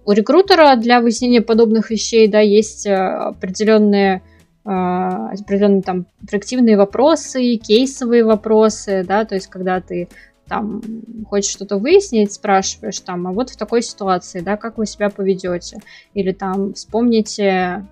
У 0.05 0.13
рекрутера 0.13 0.77
для 0.77 1.01
выяснения 1.01 1.41
подобных 1.41 1.91
вещей, 1.91 2.29
да, 2.29 2.41
есть 2.41 2.87
э, 2.87 2.95
определенные 2.95 4.23
э, 4.65 4.69
определенные 4.69 5.83
там 5.83 6.07
проективные 6.29 6.77
вопросы, 6.77 7.57
кейсовые 7.57 8.25
вопросы, 8.25 9.05
да, 9.07 9.25
то 9.25 9.35
есть 9.35 9.47
когда 9.49 9.81
ты 9.81 10.09
там 10.47 10.83
хочешь 11.29 11.51
что-то 11.51 11.79
выяснить, 11.79 12.33
спрашиваешь 12.33 13.01
там, 13.01 13.27
а 13.27 13.33
вот 13.33 13.51
в 13.51 13.57
такой 13.57 13.83
ситуации, 13.83 14.41
да, 14.41 14.57
как 14.57 14.77
вы 14.77 14.87
себя 14.87 15.09
поведете, 15.09 15.79
или 16.13 16.33
там 16.33 16.75
вспомните, 16.75 17.87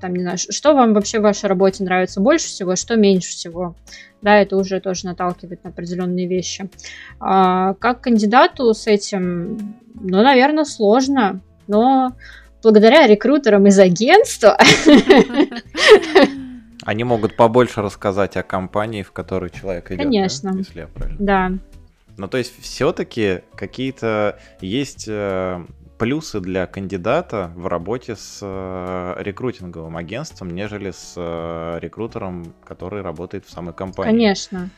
там, 0.00 0.14
не 0.14 0.22
знаю, 0.22 0.38
что 0.38 0.74
вам 0.74 0.94
вообще 0.94 1.18
в 1.18 1.22
вашей 1.22 1.46
работе 1.46 1.82
нравится 1.82 2.20
больше 2.20 2.46
всего, 2.46 2.76
что 2.76 2.96
меньше 2.96 3.30
всего, 3.30 3.74
да, 4.22 4.38
это 4.38 4.56
уже 4.56 4.80
тоже 4.80 5.06
наталкивает 5.06 5.64
на 5.64 5.70
определенные 5.70 6.28
вещи. 6.28 6.70
А, 7.18 7.74
как 7.74 8.02
кандидату 8.02 8.72
с 8.72 8.86
этим, 8.86 9.74
ну, 9.94 10.22
наверное, 10.22 10.64
сложно, 10.64 11.40
но 11.66 12.12
благодаря 12.62 13.06
рекрутерам 13.06 13.66
из 13.66 13.78
агентства... 13.78 14.58
Они 16.84 17.02
могут 17.02 17.36
побольше 17.36 17.82
рассказать 17.82 18.36
о 18.36 18.44
компании, 18.44 19.02
в 19.02 19.10
которой 19.10 19.50
человек 19.50 19.90
идет. 19.90 20.04
Конечно. 20.04 20.52
Да? 20.52 20.58
Если 20.58 20.78
я 20.80 20.86
правильно. 20.86 21.18
Да. 21.18 21.52
Ну, 22.16 22.28
то 22.28 22.38
есть, 22.38 22.52
все-таки 22.62 23.40
какие-то 23.56 24.38
есть 24.60 25.06
э, 25.08 25.64
плюсы 25.98 26.40
для 26.40 26.66
кандидата 26.66 27.50
в 27.56 27.66
работе 27.66 28.14
с 28.14 28.38
э, 28.40 29.14
рекрутинговым 29.18 29.96
агентством, 29.96 30.50
нежели 30.50 30.92
с 30.92 31.14
э, 31.16 31.78
рекрутером, 31.80 32.54
который 32.64 33.02
работает 33.02 33.46
в 33.46 33.50
самой 33.50 33.74
компании. 33.74 34.12
Конечно. 34.12 34.70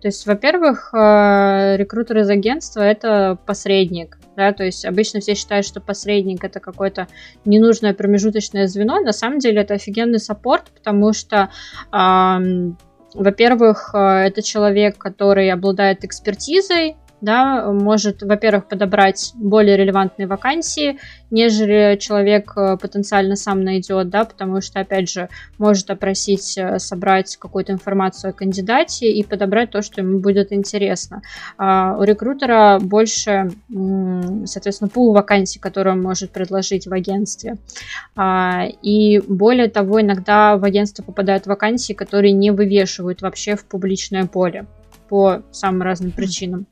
То 0.00 0.08
есть, 0.08 0.24
во-первых, 0.26 0.90
рекрутер 0.94 2.18
из 2.18 2.30
агентства 2.30 2.80
это 2.80 3.36
посредник 3.44 4.19
да, 4.36 4.52
то 4.52 4.64
есть 4.64 4.84
обычно 4.84 5.20
все 5.20 5.34
считают, 5.34 5.66
что 5.66 5.80
посредник 5.80 6.44
это 6.44 6.60
какое-то 6.60 7.08
ненужное 7.44 7.94
промежуточное 7.94 8.66
звено, 8.66 9.00
на 9.00 9.12
самом 9.12 9.38
деле 9.38 9.62
это 9.62 9.74
офигенный 9.74 10.18
саппорт, 10.18 10.70
потому 10.70 11.12
что 11.12 11.50
э, 11.92 12.72
во-первых, 13.14 13.90
это 13.92 14.40
человек, 14.40 14.96
который 14.96 15.50
обладает 15.50 16.04
экспертизой, 16.04 16.96
да, 17.20 17.70
может, 17.70 18.22
во-первых, 18.22 18.66
подобрать 18.66 19.32
более 19.34 19.76
релевантные 19.76 20.26
вакансии, 20.26 20.98
нежели 21.30 21.96
человек 21.98 22.52
э, 22.56 22.76
потенциально 22.76 23.36
сам 23.36 23.62
найдет, 23.62 24.08
да, 24.08 24.24
потому 24.24 24.60
что, 24.60 24.80
опять 24.80 25.10
же, 25.10 25.28
может 25.58 25.90
опросить, 25.90 26.56
э, 26.56 26.78
собрать 26.78 27.36
какую-то 27.36 27.72
информацию 27.72 28.30
о 28.30 28.32
кандидате 28.32 29.10
и 29.10 29.22
подобрать 29.22 29.70
то, 29.70 29.82
что 29.82 30.00
ему 30.00 30.18
будет 30.18 30.52
интересно. 30.52 31.22
А 31.58 31.96
у 31.98 32.02
рекрутера 32.02 32.78
больше, 32.80 33.50
соответственно, 34.44 34.88
пул 34.88 35.12
вакансий, 35.12 35.58
которые 35.58 35.94
он 35.94 36.02
может 36.02 36.30
предложить 36.30 36.86
в 36.86 36.92
агентстве. 36.92 37.56
А, 38.16 38.64
и 38.82 39.20
более 39.20 39.68
того, 39.68 40.00
иногда 40.00 40.56
в 40.56 40.64
агентство 40.64 41.02
попадают 41.02 41.46
вакансии, 41.46 41.92
которые 41.92 42.32
не 42.32 42.50
вывешивают 42.50 43.22
вообще 43.22 43.56
в 43.56 43.64
публичное 43.64 44.26
поле 44.26 44.66
по 45.08 45.42
самым 45.50 45.82
разным 45.82 46.12
причинам. 46.12 46.66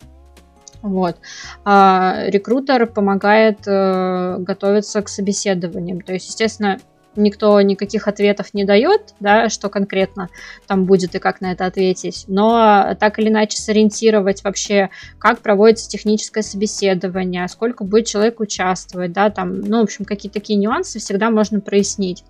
Вот. 0.83 1.17
А 1.65 2.25
рекрутер 2.27 2.87
помогает 2.87 3.67
э, 3.67 4.37
готовиться 4.39 5.03
к 5.03 5.09
собеседованиям. 5.09 6.01
То 6.01 6.13
есть, 6.13 6.29
естественно, 6.29 6.79
никто 7.17 7.61
никаких 7.61 8.09
ответов 8.09 8.55
не 8.55 8.65
дает, 8.65 9.15
да, 9.21 9.49
что 9.49 9.69
конкретно 9.69 10.29
там 10.67 10.85
будет 10.85 11.15
и 11.15 11.19
как 11.19 11.41
на 11.41 11.53
это 11.53 11.67
ответить, 11.67 12.25
но 12.29 12.95
так 12.99 13.19
или 13.19 13.29
иначе 13.29 13.59
сориентировать 13.59 14.45
вообще, 14.45 14.91
как 15.19 15.41
проводится 15.41 15.89
техническое 15.91 16.43
собеседование, 16.43 17.49
сколько 17.49 17.85
будет 17.85 18.07
человек 18.07 18.41
участвовать, 18.41 19.13
да, 19.13 19.31
там, 19.31 19.61
ну, 19.61 19.81
в 19.81 19.83
общем, 19.85 20.05
какие-то 20.05 20.39
такие 20.39 20.59
нюансы 20.59 21.01
всегда 21.01 21.31
можно 21.31 21.61
прояснить. 21.61 22.25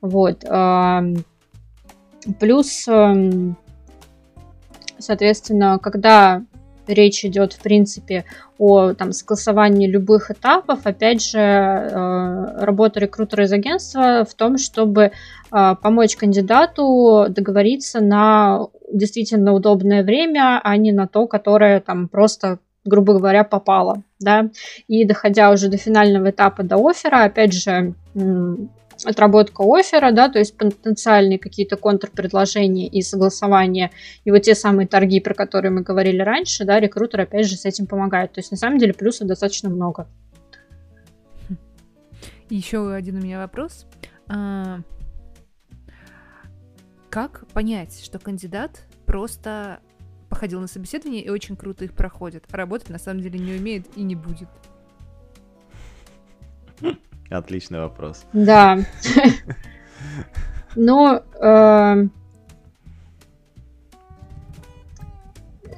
Вот. 0.00 0.44
Плюс, 2.38 2.86
эм, 2.86 3.56
соответственно, 4.98 5.78
когда 5.78 6.42
речь 6.86 7.24
идет, 7.24 7.52
в 7.52 7.62
принципе, 7.62 8.24
о 8.58 8.92
там, 8.94 9.12
согласовании 9.12 9.86
любых 9.86 10.30
этапов. 10.30 10.80
Опять 10.84 11.22
же, 11.22 11.38
э, 11.38 12.64
работа 12.64 13.00
рекрутера 13.00 13.44
из 13.44 13.52
агентства 13.52 14.24
в 14.28 14.34
том, 14.34 14.58
чтобы 14.58 15.02
э, 15.02 15.74
помочь 15.82 16.16
кандидату 16.16 17.26
договориться 17.28 18.00
на 18.00 18.68
действительно 18.92 19.52
удобное 19.52 20.02
время, 20.02 20.60
а 20.62 20.76
не 20.76 20.92
на 20.92 21.06
то, 21.06 21.26
которое 21.26 21.80
там 21.80 22.08
просто 22.08 22.58
грубо 22.84 23.14
говоря, 23.14 23.44
попало, 23.44 24.02
да, 24.18 24.50
и 24.88 25.04
доходя 25.04 25.52
уже 25.52 25.68
до 25.68 25.76
финального 25.76 26.30
этапа, 26.30 26.64
до 26.64 26.84
оффера, 26.84 27.24
опять 27.24 27.52
же, 27.52 27.94
отработка 29.04 29.62
оффера, 29.62 30.12
да, 30.12 30.28
то 30.28 30.38
есть 30.38 30.56
потенциальные 30.56 31.38
какие-то 31.38 31.76
контрпредложения 31.76 32.88
и 32.88 33.02
согласования, 33.02 33.90
и 34.24 34.30
вот 34.30 34.42
те 34.42 34.54
самые 34.54 34.86
торги, 34.86 35.20
про 35.20 35.34
которые 35.34 35.70
мы 35.70 35.82
говорили 35.82 36.20
раньше, 36.22 36.64
да, 36.64 36.80
рекрутер 36.80 37.20
опять 37.20 37.46
же 37.46 37.56
с 37.56 37.64
этим 37.64 37.86
помогает. 37.86 38.32
То 38.32 38.40
есть 38.40 38.50
на 38.50 38.56
самом 38.56 38.78
деле 38.78 38.92
плюсов 38.92 39.26
достаточно 39.26 39.68
много. 39.68 40.08
Еще 42.48 42.92
один 42.92 43.16
у 43.16 43.20
меня 43.20 43.38
вопрос. 43.38 43.86
А, 44.28 44.80
как 47.08 47.46
понять, 47.48 48.02
что 48.04 48.18
кандидат 48.18 48.82
просто 49.06 49.80
походил 50.28 50.60
на 50.60 50.66
собеседование 50.66 51.22
и 51.22 51.28
очень 51.28 51.56
круто 51.56 51.84
их 51.84 51.92
проходит, 51.92 52.44
а 52.50 52.56
работать 52.56 52.88
на 52.88 52.98
самом 52.98 53.20
деле 53.20 53.38
не 53.38 53.54
умеет 53.54 53.86
и 53.96 54.02
не 54.02 54.16
будет? 54.16 54.48
Отличный 57.32 57.80
вопрос. 57.80 58.24
Да. 58.32 58.78
Ну, 60.74 61.20
э, 61.40 62.06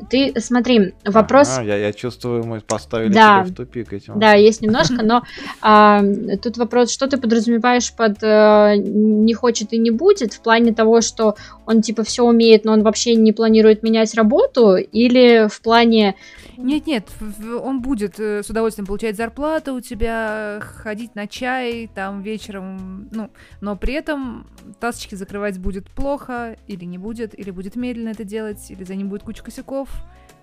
ты 0.09 0.33
смотри, 0.41 0.95
вопрос... 1.05 1.59
Я, 1.65 1.93
чувствую, 1.93 2.45
мы 2.45 2.61
поставили 2.61 3.13
да. 3.13 3.43
в 3.43 3.53
тупик 3.53 3.93
этим. 3.93 4.19
Да, 4.19 4.35
есть 4.35 4.63
немножко, 4.63 5.03
но 5.03 5.25
а, 5.61 6.03
тут 6.43 6.57
вопрос, 6.57 6.93
что 6.93 7.09
ты 7.09 7.17
подразумеваешь 7.17 7.93
под 7.93 8.23
э, 8.23 8.77
«не 8.77 9.35
хочет 9.35 9.73
и 9.73 9.79
не 9.79 9.91
будет» 9.91 10.33
в 10.33 10.41
плане 10.41 10.73
того, 10.73 11.01
что 11.01 11.35
он 11.67 11.83
типа 11.83 12.05
все 12.05 12.23
умеет, 12.23 12.65
но 12.65 12.73
он 12.73 12.83
вообще 12.83 13.17
не 13.17 13.33
планирует 13.33 13.83
менять 13.83 14.15
работу, 14.15 14.77
или 14.77 15.49
в 15.49 15.61
плане 15.61 16.15
нет-нет, 16.57 17.09
в- 17.21 17.43
в- 17.43 17.65
он 17.65 17.81
будет 17.83 18.19
э, 18.21 18.43
с 18.43 18.51
удовольствием 18.51 18.87
получать 18.87 19.17
зарплату 19.17 19.75
у 19.75 19.81
тебя, 19.81 20.61
ходить 20.61 21.15
на 21.15 21.27
чай, 21.27 21.91
там 21.95 22.23
вечером, 22.23 23.09
ну, 23.13 23.31
но 23.61 23.77
при 23.77 23.95
этом 23.95 24.47
тасочки 24.81 25.15
закрывать 25.15 25.59
будет 25.59 25.91
плохо, 25.91 26.57
или 26.67 26.85
не 26.85 26.99
будет, 26.99 27.39
или 27.39 27.51
будет 27.51 27.77
медленно 27.77 28.11
это 28.11 28.25
делать, 28.25 28.71
или 28.71 28.85
за 28.85 28.95
ним 28.95 29.09
будет 29.09 29.23
куча 29.23 29.43
косяков, 29.43 29.89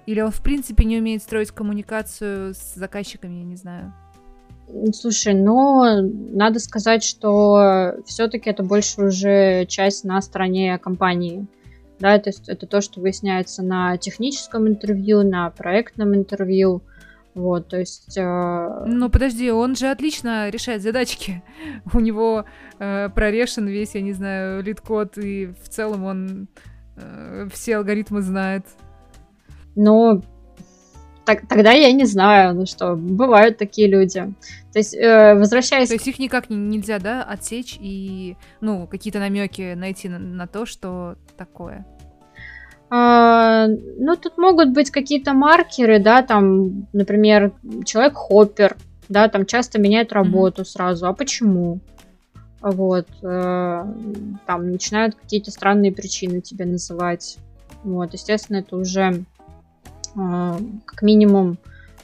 или 0.06 0.22
он 0.22 0.32
в 0.32 0.42
принципе 0.42 0.86
не 0.86 0.98
умеет 1.00 1.24
строить 1.24 1.52
коммуникацию 1.52 2.54
с 2.54 2.76
заказчиками, 2.76 3.38
я 3.40 3.44
не 3.44 3.56
знаю. 3.56 3.94
слушай, 4.94 5.34
но 5.34 6.02
надо 6.02 6.60
сказать, 6.60 7.04
что 7.04 7.96
все-таки 8.06 8.50
это 8.50 8.64
больше 8.64 9.02
уже 9.02 9.66
часть 9.66 10.04
на 10.04 10.22
стороне 10.22 10.78
компании. 10.78 11.46
Да, 12.02 12.18
то 12.18 12.30
есть 12.30 12.50
это 12.50 12.66
то, 12.66 12.82
что 12.82 13.00
выясняется 13.00 13.62
на 13.62 13.96
техническом 13.98 14.68
интервью, 14.68 15.22
на 15.22 15.52
проектном 15.52 16.16
интервью. 16.16 16.82
Вот, 17.36 17.70
то 17.70 17.78
есть... 17.78 18.18
э, 18.18 18.86
Ну, 18.88 19.10
подожди, 19.10 19.52
он 19.52 19.76
же 19.76 19.88
отлично 19.88 20.50
решает 20.50 20.82
задачки. 20.82 21.44
У 21.94 22.00
него 22.00 22.46
э, 22.80 23.08
прорешен 23.10 23.68
весь, 23.68 23.94
я 23.96 24.02
не 24.02 24.14
знаю, 24.14 24.64
LeetCode, 24.64 25.18
и 25.20 25.46
в 25.46 25.70
целом 25.70 26.04
он 26.04 26.48
э, 26.98 27.48
все 27.54 27.78
алгоритмы 27.78 28.22
знает. 28.22 28.66
Ну, 29.76 30.22
так, 31.26 31.48
тогда 31.48 31.72
я 31.72 31.92
не 31.92 32.06
знаю, 32.06 32.56
ну 32.56 32.66
что, 32.66 32.96
бывают 32.96 33.58
такие 33.58 33.88
люди. 33.88 34.34
То 34.74 34.80
есть, 34.80 34.96
э, 34.96 35.36
возвращаясь 35.36 35.90
То 35.90 35.96
есть 35.96 36.08
их 36.08 36.20
никак 36.20 36.50
не- 36.50 36.56
нельзя, 36.56 37.00
да, 37.00 37.24
отсечь 37.24 37.78
и, 37.80 38.38
ну, 38.60 38.88
какие-то 38.88 39.20
намеки 39.20 39.74
найти 39.74 40.10
на, 40.10 40.20
на 40.20 40.48
то, 40.48 40.66
что 40.66 41.16
такое. 41.38 41.86
А, 42.90 43.68
ну, 43.68 44.18
тут 44.18 44.38
могут 44.38 44.72
быть 44.72 44.92
какие-то 44.92 45.34
маркеры, 45.34 46.00
да, 46.00 46.24
там, 46.24 46.88
например, 46.92 47.54
человек 47.86 48.16
хоппер, 48.16 48.76
да, 49.08 49.30
там 49.30 49.46
часто 49.46 49.80
меняет 49.80 50.12
работу 50.12 50.66
сразу. 50.66 51.08
А 51.08 51.14
почему? 51.14 51.80
Вот, 52.62 53.08
э, 53.24 53.86
там 54.46 54.72
начинают 54.72 55.16
какие-то 55.16 55.52
странные 55.52 55.92
причины 55.92 56.42
тебе 56.42 56.66
называть. 56.66 57.38
Вот, 57.84 58.14
естественно, 58.14 58.58
это 58.58 58.76
уже 58.76 59.24
как 60.14 61.02
минимум 61.02 61.58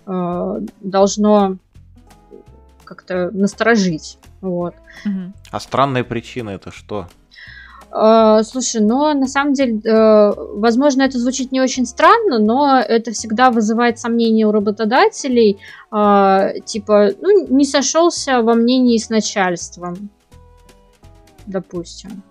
э, 0.05 0.61
должно 0.81 1.57
как-то 2.83 3.29
насторожить. 3.31 4.17
Вот. 4.41 4.75
А 5.51 5.59
странные 5.59 6.03
причины 6.03 6.51
это 6.51 6.71
что? 6.71 7.07
Э, 7.91 8.41
Слушай, 8.43 8.81
но 8.81 9.13
на 9.13 9.27
самом 9.27 9.53
деле, 9.53 9.79
э, 9.79 10.33
возможно, 10.55 11.03
это 11.03 11.19
звучит 11.19 11.51
не 11.51 11.61
очень 11.61 11.85
странно, 11.85 12.39
но 12.39 12.79
это 12.79 13.11
всегда 13.11 13.49
вызывает 13.49 13.99
сомнения 13.99 14.45
у 14.45 14.51
работодателей. 14.51 15.59
э, 15.91 16.59
Типа, 16.65 17.11
ну, 17.21 17.47
не 17.47 17.65
сошелся 17.65 18.41
во 18.41 18.53
мнении 18.55 18.97
с 18.97 19.09
начальством, 19.09 20.09
допустим. 21.45 22.23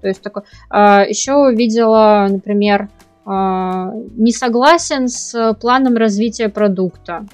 То 0.00 0.06
есть 0.06 0.22
такой. 0.22 0.42
Еще 0.70 1.32
видела, 1.56 2.28
например, 2.30 2.82
э, 2.82 2.97
не 3.28 4.32
согласен 4.32 5.08
с 5.08 5.54
планом 5.60 5.96
развития 5.96 6.48
продукта. 6.48 7.26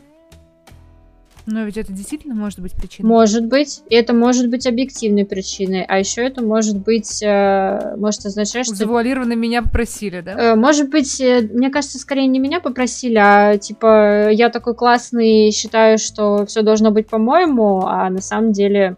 Но 1.47 1.65
ведь 1.65 1.77
это 1.77 1.93
действительно 1.93 2.35
может 2.35 2.61
быть 2.61 2.73
причиной. 2.73 3.07
Может 3.07 3.47
быть, 3.47 3.83
и 3.91 3.95
это 3.95 4.15
может 4.15 4.49
быть 4.49 4.67
объективной 4.67 5.27
причиной, 5.27 5.85
а 5.85 5.99
еще 5.99 6.23
это 6.23 6.43
может 6.43 6.79
быть, 6.79 7.23
э, 7.23 7.97
может 7.99 8.25
означать, 8.25 8.65
что 8.65 8.75
Завуалированно 8.75 9.35
меня 9.35 9.63
попросили, 9.63 10.23
да? 10.23 10.33
Э, 10.33 10.55
Может 10.55 10.89
быть, 10.89 11.21
э, 11.21 11.43
мне 11.53 11.69
кажется, 11.69 11.99
скорее 11.99 12.27
не 12.29 12.39
меня 12.39 12.61
попросили, 12.61 13.19
а 13.19 13.59
типа 13.59 14.31
я 14.31 14.49
такой 14.49 14.75
классный, 14.75 15.51
считаю, 15.51 15.99
что 15.99 16.47
все 16.47 16.63
должно 16.63 16.91
быть 16.91 17.09
по-моему, 17.09 17.85
а 17.85 18.09
на 18.09 18.23
самом 18.23 18.53
деле 18.53 18.97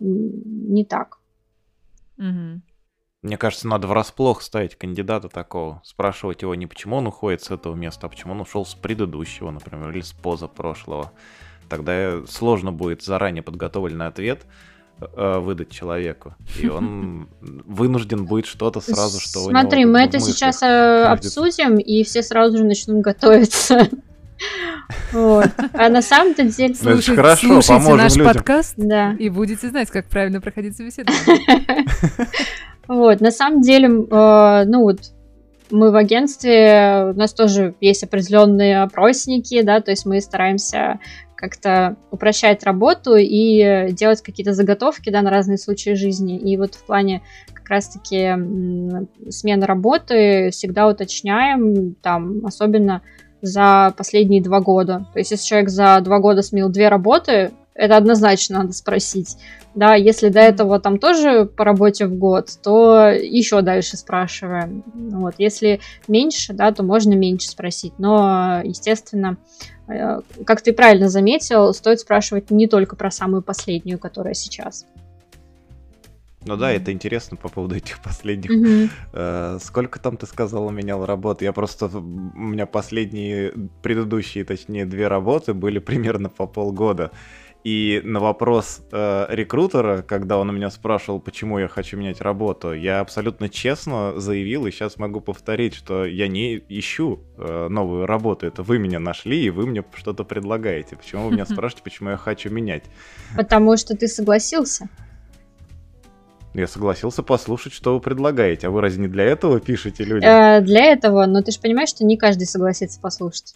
не 0.00 0.86
так. 0.86 1.18
Мгм. 2.16 2.62
Мне 3.22 3.36
кажется, 3.36 3.68
надо 3.68 3.86
врасплох 3.86 4.42
ставить 4.42 4.74
кандидата 4.76 5.28
такого. 5.28 5.80
Спрашивать 5.84 6.42
его 6.42 6.56
не 6.56 6.66
почему 6.66 6.96
он 6.96 7.06
уходит 7.06 7.40
с 7.42 7.50
этого 7.52 7.74
места, 7.76 8.06
а 8.06 8.10
почему 8.10 8.32
он 8.32 8.40
ушел 8.40 8.66
с 8.66 8.74
предыдущего, 8.74 9.50
например, 9.52 9.90
или 9.90 10.00
с 10.00 10.12
позапрошлого. 10.12 11.12
Тогда 11.68 12.26
сложно 12.28 12.72
будет 12.72 13.02
заранее 13.04 13.44
подготовленный 13.44 14.08
ответ 14.08 14.42
э, 15.00 15.38
выдать 15.38 15.70
человеку. 15.70 16.34
И 16.60 16.68
он 16.68 17.28
вынужден 17.40 18.26
будет 18.26 18.46
что-то 18.46 18.80
сразу, 18.80 19.20
что 19.20 19.38
у 19.44 19.50
него 19.50 19.60
Смотри, 19.60 19.84
мы 19.84 20.00
это 20.00 20.18
мыслях 20.18 20.34
сейчас 20.34 20.62
э, 20.62 21.04
обсудим, 21.04 21.76
и 21.78 22.02
все 22.02 22.22
сразу 22.24 22.58
же 22.58 22.64
начнут 22.64 23.02
готовиться. 23.02 23.88
Вот. 25.12 25.46
А 25.74 25.88
на 25.88 26.02
самом-то 26.02 26.42
деле... 26.42 26.74
Ну, 26.82 26.94
Слушайте- 26.94 27.14
хорошо, 27.14 27.46
слушайте 27.46 27.74
поможем 27.74 27.96
наш 27.98 28.16
людям. 28.16 28.32
подкаст 28.34 28.74
Да. 28.76 29.12
и 29.12 29.28
будете 29.28 29.68
знать, 29.68 29.88
как 29.90 30.06
правильно 30.08 30.40
проходить 30.40 30.76
собеседование. 30.76 31.86
Вот, 32.88 33.20
на 33.20 33.30
самом 33.30 33.60
деле, 33.60 33.86
э, 33.86 34.64
ну 34.66 34.82
вот, 34.82 34.98
мы 35.70 35.90
в 35.90 35.96
агентстве, 35.96 37.12
у 37.14 37.18
нас 37.18 37.32
тоже 37.32 37.74
есть 37.80 38.04
определенные 38.04 38.82
опросники, 38.82 39.62
да, 39.62 39.80
то 39.80 39.90
есть 39.90 40.04
мы 40.04 40.20
стараемся 40.20 41.00
как-то 41.34 41.96
упрощать 42.12 42.62
работу 42.62 43.16
и 43.16 43.88
делать 43.90 44.22
какие-то 44.22 44.52
заготовки, 44.52 45.10
да, 45.10 45.22
на 45.22 45.30
разные 45.30 45.58
случаи 45.58 45.94
жизни. 45.94 46.38
И 46.38 46.56
вот 46.56 46.74
в 46.74 46.84
плане 46.84 47.22
как 47.52 47.68
раз-таки 47.68 48.30
смены 49.28 49.66
работы 49.66 50.50
всегда 50.52 50.86
уточняем, 50.86 51.94
там, 51.94 52.46
особенно 52.46 53.02
за 53.40 53.92
последние 53.96 54.40
два 54.40 54.60
года. 54.60 55.06
То 55.12 55.18
есть 55.18 55.32
если 55.32 55.44
человек 55.44 55.68
за 55.68 56.00
два 56.00 56.20
года 56.20 56.42
сменил 56.42 56.68
две 56.68 56.88
работы, 56.88 57.50
это 57.74 57.96
однозначно 57.96 58.58
надо 58.58 58.72
спросить. 58.72 59.36
Да, 59.74 59.94
если 59.94 60.28
до 60.28 60.40
этого 60.40 60.78
там 60.80 60.98
тоже 60.98 61.46
по 61.46 61.64
работе 61.64 62.06
в 62.06 62.14
год, 62.14 62.50
то 62.62 63.08
еще 63.08 63.62
дальше 63.62 63.96
спрашиваем. 63.96 64.84
Вот, 64.94 65.34
если 65.38 65.80
меньше, 66.08 66.52
да, 66.52 66.72
то 66.72 66.82
можно 66.82 67.14
меньше 67.14 67.48
спросить. 67.48 67.94
Но, 67.98 68.60
естественно, 68.62 69.38
э, 69.88 70.20
как 70.44 70.60
ты 70.60 70.74
правильно 70.74 71.08
заметил, 71.08 71.72
стоит 71.72 72.00
спрашивать 72.00 72.50
не 72.50 72.66
только 72.66 72.96
про 72.96 73.10
самую 73.10 73.42
последнюю, 73.42 73.98
которая 73.98 74.34
сейчас. 74.34 74.84
Ну 76.44 76.56
да, 76.56 76.72
это 76.72 76.92
интересно 76.92 77.36
по 77.36 77.48
поводу 77.48 77.76
этих 77.76 78.00
последних. 78.00 78.90
Э, 79.12 79.58
Сколько 79.60 80.00
там 80.00 80.16
ты 80.16 80.26
сказала 80.26 80.70
менял 80.70 81.06
работу? 81.06 81.44
Я 81.44 81.52
просто... 81.52 81.86
У 81.86 82.00
меня 82.00 82.66
последние, 82.66 83.52
предыдущие, 83.82 84.44
точнее, 84.44 84.84
две 84.86 85.08
работы 85.08 85.54
были 85.54 85.78
примерно 85.80 86.28
по 86.28 86.46
полгода. 86.46 87.12
И 87.64 88.00
на 88.02 88.18
вопрос 88.18 88.80
э, 88.90 89.26
рекрутера, 89.28 90.02
когда 90.02 90.38
он 90.38 90.50
у 90.50 90.52
меня 90.52 90.68
спрашивал, 90.68 91.20
почему 91.20 91.60
я 91.60 91.68
хочу 91.68 91.96
менять 91.96 92.20
работу, 92.20 92.72
я 92.72 92.98
абсолютно 92.98 93.48
честно 93.48 94.18
заявил, 94.18 94.66
и 94.66 94.72
сейчас 94.72 94.96
могу 94.96 95.20
повторить, 95.20 95.74
что 95.74 96.04
я 96.04 96.26
не 96.26 96.56
ищу 96.68 97.20
э, 97.36 97.68
новую 97.68 98.06
работу. 98.06 98.46
Это 98.46 98.64
вы 98.64 98.78
меня 98.78 98.98
нашли, 98.98 99.44
и 99.44 99.50
вы 99.50 99.66
мне 99.66 99.84
что-то 99.94 100.24
предлагаете. 100.24 100.96
Почему 100.96 101.28
вы 101.28 101.34
меня 101.34 101.46
спрашиваете, 101.46 101.84
почему 101.84 102.10
я 102.10 102.16
хочу 102.16 102.50
менять? 102.50 102.84
Потому 103.36 103.76
что 103.76 103.96
ты 103.96 104.08
согласился. 104.08 104.88
Я 106.54 106.66
согласился 106.66 107.22
послушать, 107.22 107.72
что 107.72 107.94
вы 107.94 108.00
предлагаете. 108.00 108.66
А 108.66 108.70
вы 108.70 108.80
разве 108.80 109.02
не 109.02 109.08
для 109.08 109.24
этого 109.24 109.60
пишете 109.60 110.02
людям? 110.02 110.28
Э, 110.28 110.60
для 110.60 110.84
этого, 110.86 111.26
но 111.26 111.42
ты 111.42 111.52
же 111.52 111.60
понимаешь, 111.60 111.90
что 111.90 112.04
не 112.04 112.16
каждый 112.16 112.46
согласится 112.46 113.00
послушать. 113.00 113.54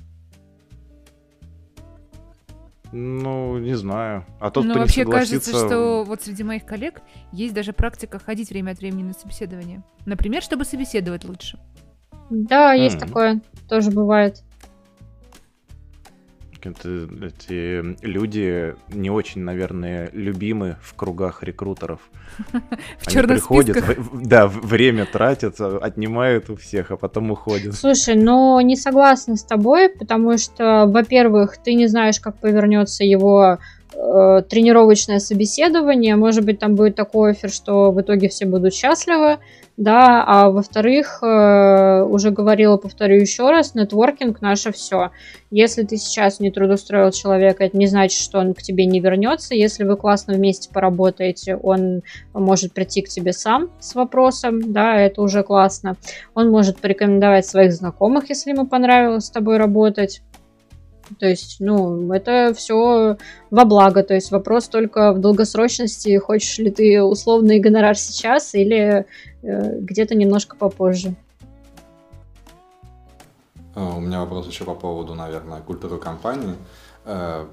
Ну, 2.99 3.59
не 3.59 3.75
знаю. 3.75 4.25
А 4.41 4.51
тот, 4.51 4.65
Ну, 4.65 4.71
кто 4.71 4.81
вообще 4.81 5.01
не 5.01 5.05
согласится... 5.05 5.51
кажется, 5.53 5.67
что 5.69 6.05
вот 6.05 6.23
среди 6.23 6.43
моих 6.43 6.65
коллег 6.65 7.03
есть 7.31 7.53
даже 7.53 7.75
практика 7.75 8.19
ходить 8.19 8.49
время 8.49 8.71
от 8.71 8.79
времени 8.79 9.03
на 9.03 9.13
собеседование. 9.13 9.83
Например, 10.07 10.43
чтобы 10.43 10.65
собеседовать 10.65 11.25
лучше. 11.25 11.59
Да, 12.31 12.73
есть 12.73 12.97
Мгм. 12.97 13.07
такое, 13.07 13.41
тоже 13.69 13.91
бывает. 13.91 14.43
Это, 16.63 17.09
эти 17.23 17.97
люди 18.05 18.75
не 18.89 19.11
очень, 19.11 19.43
наверное, 19.43 20.11
любимы 20.13 20.77
в 20.83 20.95
кругах 20.95 21.43
рекрутеров. 21.43 22.01
В 22.99 23.07
Они 23.07 23.15
черных 23.15 23.37
приходят, 23.39 23.77
в- 23.77 24.27
да, 24.27 24.47
время 24.47 25.07
тратят, 25.07 25.61
отнимают 25.61 26.51
у 26.51 26.57
всех, 26.57 26.91
а 26.91 26.97
потом 26.97 27.31
уходят. 27.31 27.75
Слушай, 27.75 28.17
но 28.17 28.61
не 28.61 28.77
согласна 28.77 29.37
с 29.37 29.45
тобой, 29.45 29.89
потому 29.89 30.37
что, 30.39 30.87
во-первых, 30.87 31.57
ты 31.59 31.75
не 31.75 31.87
знаешь, 31.87 32.21
как 32.21 32.39
повернется 32.39 33.05
его 33.05 33.59
э, 33.97 34.43
тренировочное 34.49 35.19
собеседование, 35.19 36.17
может 36.17 36.45
быть, 36.45 36.59
там 36.59 36.75
будет 36.75 36.95
такой 36.95 37.33
офер, 37.33 37.51
что 37.51 37.91
в 37.91 38.01
итоге 38.01 38.29
все 38.29 38.47
будут 38.47 38.75
счастливы, 38.75 39.39
да, 39.77 40.25
а 40.27 40.51
во-вторых, 40.51 41.19
э, 41.23 42.03
уже 42.03 42.31
говорила, 42.31 42.79
повторю 42.79 43.21
еще 43.21 43.51
раз, 43.51 43.75
нетворкинг 43.75 44.41
наше 44.41 44.73
все. 44.73 45.11
Если 45.51 45.83
ты 45.83 45.99
сейчас 45.99 46.41
не 46.41 46.51
трудоустроил 46.51 47.11
человека, 47.11 47.65
это 47.65 47.77
не 47.77 47.87
значит, 47.87 48.19
что 48.19 48.39
он 48.39 48.55
к 48.55 48.63
тебе 48.63 48.87
не 48.87 49.01
вернется. 49.01 49.55
Если 49.55 49.85
вы 49.85 49.97
классно 49.97 50.35
вместе 50.35 50.71
поработаете, 50.73 51.57
он 51.57 52.03
может 52.33 52.73
прийти 52.73 53.03
к 53.03 53.09
тебе 53.09 53.35
сам 53.35 53.71
с 53.79 53.95
вопросом, 53.95 54.73
да, 54.73 54.99
это 54.99 55.21
уже 55.21 55.43
классно. 55.43 55.97
Он 56.35 56.51
может 56.51 56.79
порекомендовать 56.79 57.47
своих 57.47 57.73
знакомых, 57.73 58.31
если 58.31 58.53
ему 58.53 58.67
понравилось 58.67 59.27
с 59.27 59.31
тобой 59.31 59.59
работать. 59.59 60.23
То 61.19 61.27
есть, 61.27 61.57
ну, 61.61 62.13
это 62.13 62.53
все 62.55 63.17
во 63.51 63.65
благо. 63.65 64.03
То 64.03 64.15
есть 64.15 64.31
вопрос 64.31 64.69
только 64.69 65.13
в 65.13 65.21
долгосрочности, 65.21 66.19
хочешь 66.19 66.59
ли 66.59 66.71
ты 66.71 67.03
условный 67.03 67.61
гонорар 67.61 67.97
сейчас 67.97 68.55
или 68.55 69.07
э, 69.43 69.81
где-то 69.81 70.15
немножко 70.15 70.57
попозже. 70.57 71.15
Э, 73.75 73.97
у 73.97 74.01
меня 74.01 74.21
вопрос 74.21 74.49
еще 74.49 74.65
по 74.65 74.75
поводу, 74.75 75.15
наверное, 75.15 75.61
культуры 75.61 75.99
компании. 75.99 76.55
Э, 77.05 77.47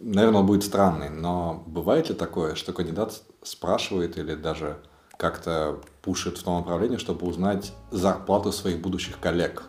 наверное, 0.00 0.40
он 0.40 0.46
будет 0.46 0.62
странный, 0.62 1.10
но 1.10 1.64
бывает 1.66 2.08
ли 2.08 2.14
такое, 2.14 2.54
что 2.54 2.72
кандидат 2.72 3.22
спрашивает 3.42 4.18
или 4.18 4.34
даже 4.34 4.78
как-то 5.16 5.80
пушит 6.02 6.38
в 6.38 6.42
том 6.42 6.60
направлении, 6.60 6.96
чтобы 6.96 7.26
узнать 7.26 7.72
зарплату 7.90 8.52
своих 8.52 8.80
будущих 8.80 9.18
коллег? 9.18 9.64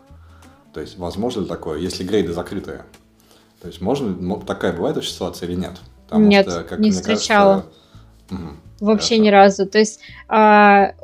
То 0.74 0.80
есть, 0.80 0.98
возможно 0.98 1.42
ли 1.42 1.48
такое, 1.48 1.80
если 1.80 2.04
грейды 2.04 2.32
закрытые? 2.32 2.86
То 3.62 3.68
есть 3.68 3.82
можно, 3.82 4.38
такая 4.46 4.74
бывает 4.74 4.96
вообще 4.96 5.12
ситуация 5.12 5.48
или 5.48 5.56
нет? 5.56 5.74
Потому 6.06 6.26
нет, 6.26 6.50
что, 6.50 6.64
как 6.64 6.80
не 6.80 6.92
встречала. 6.92 7.66
Кажется, 8.28 8.56
Вообще 8.80 9.16
хорошо. 9.16 9.24
ни 9.24 9.30
разу. 9.30 9.66
То 9.68 9.78
есть 9.78 10.00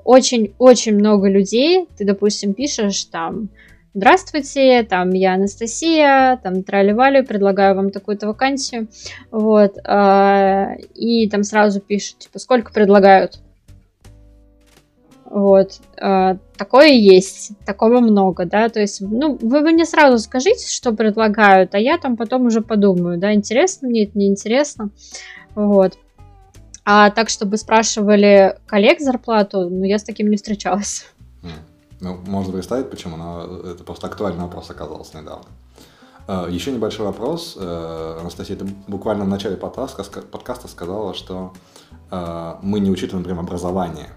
очень-очень 0.03 0.93
а, 0.93 0.95
много 0.95 1.29
людей, 1.29 1.87
ты, 1.97 2.05
допустим, 2.05 2.53
пишешь 2.55 3.03
там, 3.05 3.49
здравствуйте, 3.93 4.83
там 4.83 5.11
я 5.11 5.35
Анастасия, 5.35 6.39
там 6.41 6.63
трали 6.63 7.21
предлагаю 7.21 7.75
вам 7.75 7.91
такую-то 7.91 8.27
вакансию, 8.27 8.87
вот, 9.31 9.77
э, 9.77 10.75
и 10.95 11.29
там 11.29 11.43
сразу 11.43 11.79
пишут, 11.79 12.19
типа, 12.19 12.39
сколько 12.39 12.73
предлагают, 12.73 13.39
вот. 15.29 15.79
Э, 16.01 16.37
такое 16.57 16.87
есть, 16.87 17.51
такого 17.65 17.99
много, 17.99 18.45
да, 18.45 18.69
то 18.69 18.79
есть, 18.79 19.01
ну, 19.01 19.37
вы 19.41 19.61
мне 19.61 19.85
сразу 19.85 20.19
скажите, 20.19 20.67
что 20.69 20.93
предлагают, 20.93 21.75
а 21.75 21.79
я 21.79 21.97
там 21.97 22.15
потом 22.15 22.45
уже 22.45 22.61
подумаю, 22.61 23.17
да, 23.17 23.33
интересно 23.33 23.89
мне 23.89 24.05
это, 24.05 24.17
неинтересно, 24.17 24.89
вот. 25.55 25.97
А 26.85 27.09
так, 27.09 27.27
чтобы 27.29 27.57
спрашивали 27.57 28.57
коллег 28.65 29.01
зарплату, 29.01 29.69
ну, 29.69 29.83
я 29.83 29.99
с 29.99 30.03
таким 30.03 30.29
не 30.29 30.37
встречалась. 30.37 31.05
Ну, 31.99 32.15
можно 32.25 32.53
представить, 32.53 32.89
почему, 32.89 33.17
но 33.17 33.59
это 33.71 33.83
просто 33.83 34.07
актуальный 34.07 34.43
вопрос 34.43 34.69
оказался 34.69 35.19
недавно. 35.19 35.45
Э, 36.27 36.47
Еще 36.49 36.71
небольшой 36.71 37.05
вопрос. 37.05 37.57
Э, 37.59 38.17
Анастасия, 38.21 38.55
ты 38.55 38.65
буквально 38.87 39.25
в 39.25 39.27
начале 39.27 39.57
подкаста 39.57 40.67
сказала, 40.67 41.13
что 41.13 41.53
мы 42.09 42.79
не 42.79 42.89
учитываем, 42.89 43.23
например, 43.23 43.43
образование 43.43 44.07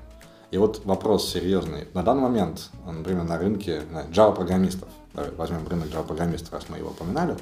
и 0.50 0.58
вот 0.58 0.82
вопрос 0.84 1.30
серьезный. 1.32 1.86
На 1.94 2.02
данный 2.02 2.22
момент, 2.22 2.70
например, 2.84 3.24
на 3.24 3.38
рынке 3.38 3.82
Java-программистов, 4.12 4.88
возьмем 5.36 5.66
рынок 5.68 5.88
Java-программистов, 5.88 6.52
раз 6.52 6.66
мы 6.68 6.78
его 6.78 6.90
упоминали, 6.90 7.36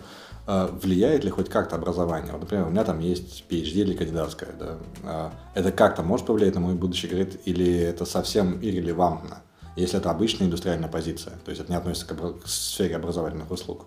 э, 0.47 0.69
влияет 0.83 1.25
ли 1.25 1.31
хоть 1.31 1.49
как-то 1.49 1.77
образование? 1.77 2.33
Вот, 2.33 2.43
например, 2.43 2.67
у 2.67 2.71
меня 2.71 2.85
там 2.85 3.01
есть 3.01 3.45
PhD 3.49 3.81
или 3.81 3.95
кандидатская. 3.95 4.51
Да? 4.59 4.79
Э, 5.05 5.31
это 5.55 5.73
как-то 5.73 6.03
может 6.03 6.27
повлиять 6.27 6.55
на 6.55 6.61
мой 6.61 6.75
будущий 6.75 7.09
грейд 7.09 7.41
или 7.47 7.81
это 7.81 8.05
совсем 8.05 8.59
иррелевантно, 8.61 9.43
если 9.75 9.99
это 9.99 10.11
обычная 10.11 10.47
индустриальная 10.47 10.89
позиция, 10.89 11.35
то 11.45 11.51
есть 11.51 11.63
это 11.63 11.71
не 11.71 11.79
относится 11.79 12.15
к, 12.15 12.43
к 12.43 12.47
сфере 12.47 12.97
образовательных 12.97 13.51
услуг? 13.51 13.87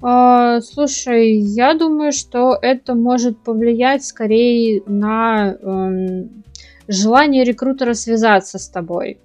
А, 0.00 0.60
слушай, 0.60 1.38
я 1.38 1.74
думаю, 1.74 2.12
что 2.12 2.56
это 2.60 2.94
может 2.94 3.38
повлиять 3.42 4.04
скорее 4.04 4.82
на 4.86 5.56
эм, 5.60 6.44
желание 6.88 7.44
рекрутера 7.44 7.94
связаться 7.94 8.58
с 8.58 8.68
тобой. 8.68 9.18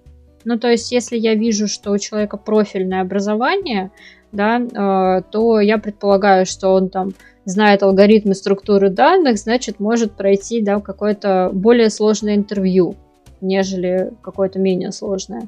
Ну, 0.45 0.60
то 0.60 0.69
есть, 0.69 0.91
если 0.91 1.18
я 1.18 1.35
вижу, 1.35 1.68
что 1.68 1.91
у 1.91 1.98
человека 1.98 2.38
профильное 2.38 3.02
образование, 3.02 3.91
да, 4.31 4.60
э, 4.60 5.22
то 5.31 5.60
я 5.60 5.77
предполагаю, 5.77 6.45
что 6.45 6.69
он 6.73 6.90
там 6.90 7.11
знает 7.45 7.84
алгоритмы 7.84 8.35
структуры 8.35 8.90
данных, 8.90 9.38
значит, 9.38 9.80
может 9.80 10.14
пройти, 10.14 10.61
да, 10.61 10.80
какое-то 10.80 11.49
более 11.53 11.90
сложное 11.90 12.35
интервью, 12.35 12.95
нежели 13.41 14.11
какое-то 14.22 14.60
менее 14.60 14.91
сложное. 14.91 15.48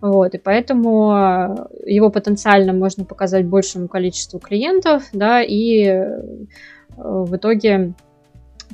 Вот, 0.00 0.34
и 0.34 0.38
поэтому 0.38 1.12
э, 1.14 1.66
его 1.86 2.10
потенциально 2.10 2.72
можно 2.72 3.04
показать 3.04 3.46
большему 3.46 3.88
количеству 3.88 4.38
клиентов, 4.38 5.04
да, 5.12 5.42
и 5.42 5.84
э, 5.84 6.20
в 6.96 7.36
итоге 7.36 7.94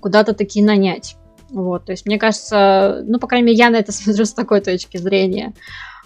куда-то 0.01 0.35
таки 0.35 0.63
нанять. 0.63 1.17
Вот, 1.51 1.85
то 1.85 1.93
есть, 1.93 2.07
мне 2.07 2.19
кажется, 2.19 3.05
ну, 3.07 3.19
по 3.19 3.27
крайней 3.27 3.47
мере, 3.47 3.59
я 3.59 3.71
на 3.71 3.77
это 3.77 3.93
смотрю 3.93 4.25
с 4.25 4.33
такой 4.33 4.61
точки 4.61 4.97
зрения. 4.97 5.53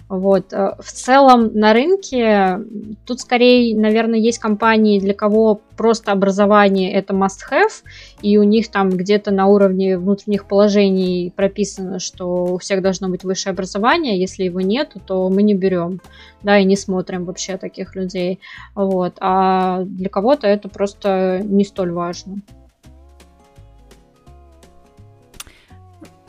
Вот. 0.07 0.53
Э, 0.53 0.75
в 0.79 0.91
целом 0.91 1.51
на 1.53 1.73
рынке 1.73 2.59
тут 3.05 3.19
скорее, 3.21 3.75
наверное, 3.75 4.19
есть 4.19 4.39
компании, 4.39 4.99
для 4.99 5.13
кого 5.13 5.61
просто 5.75 6.11
образование 6.11 6.93
это 6.93 7.13
must-have, 7.13 7.83
и 8.21 8.37
у 8.37 8.43
них 8.43 8.69
там 8.69 8.89
где-то 8.89 9.31
на 9.31 9.47
уровне 9.47 9.97
внутренних 9.97 10.45
положений 10.45 11.33
прописано, 11.35 11.99
что 11.99 12.45
у 12.45 12.57
всех 12.59 12.81
должно 12.81 13.09
быть 13.09 13.23
высшее 13.23 13.53
образование, 13.53 14.19
если 14.19 14.43
его 14.43 14.61
нет, 14.61 14.93
то 15.07 15.27
мы 15.29 15.41
не 15.41 15.55
берем, 15.55 15.99
да, 16.43 16.59
и 16.59 16.65
не 16.65 16.75
смотрим 16.75 17.25
вообще 17.25 17.57
таких 17.57 17.95
людей. 17.95 18.39
Вот. 18.75 19.15
А 19.19 19.83
для 19.85 20.09
кого-то 20.09 20.45
это 20.47 20.69
просто 20.69 21.41
не 21.43 21.65
столь 21.65 21.91
важно. 21.91 22.41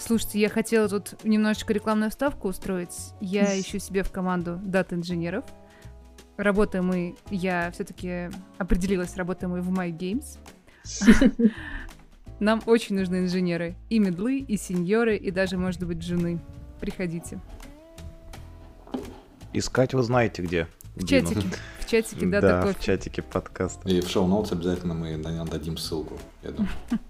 Слушайте, 0.07 0.39
я 0.39 0.49
хотела 0.49 0.89
тут 0.89 1.25
немножечко 1.25 1.73
рекламную 1.73 2.11
вставку 2.11 2.47
устроить. 2.47 2.95
Я 3.21 3.61
ищу 3.61 3.81
себе 3.81 4.05
в 4.05 4.13
команду 4.13 4.61
дата-инженеров. 4.63 5.45
Работаем 6.37 6.87
мы, 6.87 7.17
я 7.31 7.73
все-таки 7.73 8.31
определилась, 8.57 9.17
работаем 9.17 9.53
мы 9.53 9.63
в 9.63 9.71
My 9.71 9.91
Games. 9.91 10.39
Нам 12.39 12.63
очень 12.67 12.95
нужны 12.95 13.21
инженеры. 13.21 13.75
И 13.91 13.99
медлы, 13.99 14.39
и 14.39 14.57
сеньоры, 14.57 15.17
и 15.17 15.33
даже, 15.33 15.59
может 15.59 15.85
быть, 15.85 16.03
жены. 16.03 16.39
Приходите. 16.81 17.41
Искать 19.53 19.93
вы 19.93 20.05
знаете 20.05 20.43
где. 20.43 20.69
В 20.95 21.05
чатике. 21.05 21.49
В 21.81 21.87
чатике, 21.87 22.27
да, 22.27 22.41
да, 22.41 22.67
в 22.67 22.81
чатике 22.81 23.23
подкаст. 23.23 23.85
И 23.85 24.01
в 24.01 24.09
шоу-ноутс 24.09 24.53
обязательно 24.53 24.95
мы 24.95 25.17
дадим 25.17 25.77
ссылку, 25.77 26.17
я 26.45 26.53
думаю. 26.53 26.71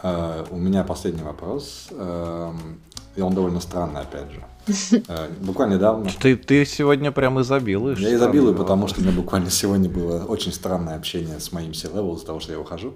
Uh, 0.00 0.46
у 0.52 0.56
меня 0.56 0.84
последний 0.84 1.24
вопрос, 1.24 1.88
uh, 1.90 2.54
и 3.16 3.20
он 3.20 3.34
довольно 3.34 3.60
странный, 3.60 4.02
опять 4.02 4.30
же. 4.30 4.44
Uh, 4.68 5.28
буквально 5.44 5.74
недавно... 5.74 6.08
Ты, 6.20 6.36
ты 6.36 6.64
сегодня 6.64 7.10
прям 7.10 7.40
изобилуешь. 7.40 7.98
Я 7.98 8.14
изобилую, 8.14 8.54
потому 8.54 8.86
что 8.86 9.00
у 9.00 9.02
меня 9.02 9.12
буквально 9.12 9.50
сегодня 9.50 9.90
было 9.90 10.24
очень 10.24 10.52
странное 10.52 10.94
общение 10.94 11.40
с 11.40 11.50
моим 11.50 11.74
C-level 11.74 12.14
из-за 12.14 12.26
того, 12.26 12.38
что 12.38 12.52
я 12.52 12.60
ухожу. 12.60 12.94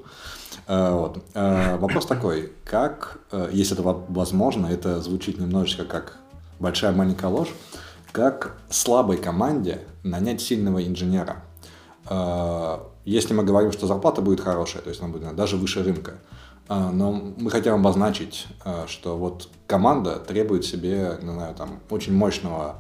Вот. 0.69 1.25
Вопрос 1.35 2.07
такой, 2.07 2.53
как, 2.65 3.19
если 3.51 3.77
это 3.77 3.83
возможно, 3.83 4.69
это 4.69 5.01
звучит 5.01 5.41
немножечко 5.41 5.85
как 5.85 6.19
большая 6.61 6.93
маленькая 6.93 7.27
ложь, 7.27 7.49
как 8.13 8.57
слабой 8.71 9.17
команде 9.17 9.81
нанять 10.05 10.41
сильного 10.41 10.87
инженера? 10.87 11.43
Если 13.05 13.35
мы 13.35 13.43
говорим, 13.43 13.73
что 13.73 13.89
зарплата 13.89 14.23
будет 14.23 14.41
хорошая, 14.41 14.83
то 14.83 14.91
есть 14.91 15.03
она 15.03 15.11
будет 15.11 15.35
даже 15.35 15.57
выше 15.57 15.83
рынка, 15.83 16.19
но 16.69 17.13
мы 17.37 17.51
хотим 17.51 17.75
обозначить, 17.75 18.47
а, 18.65 18.87
что 18.87 19.17
вот 19.17 19.49
команда 19.67 20.17
требует 20.17 20.65
себе, 20.65 21.19
не 21.21 21.33
знаю, 21.33 21.55
там, 21.55 21.81
очень 21.91 22.15
мощного 22.15 22.77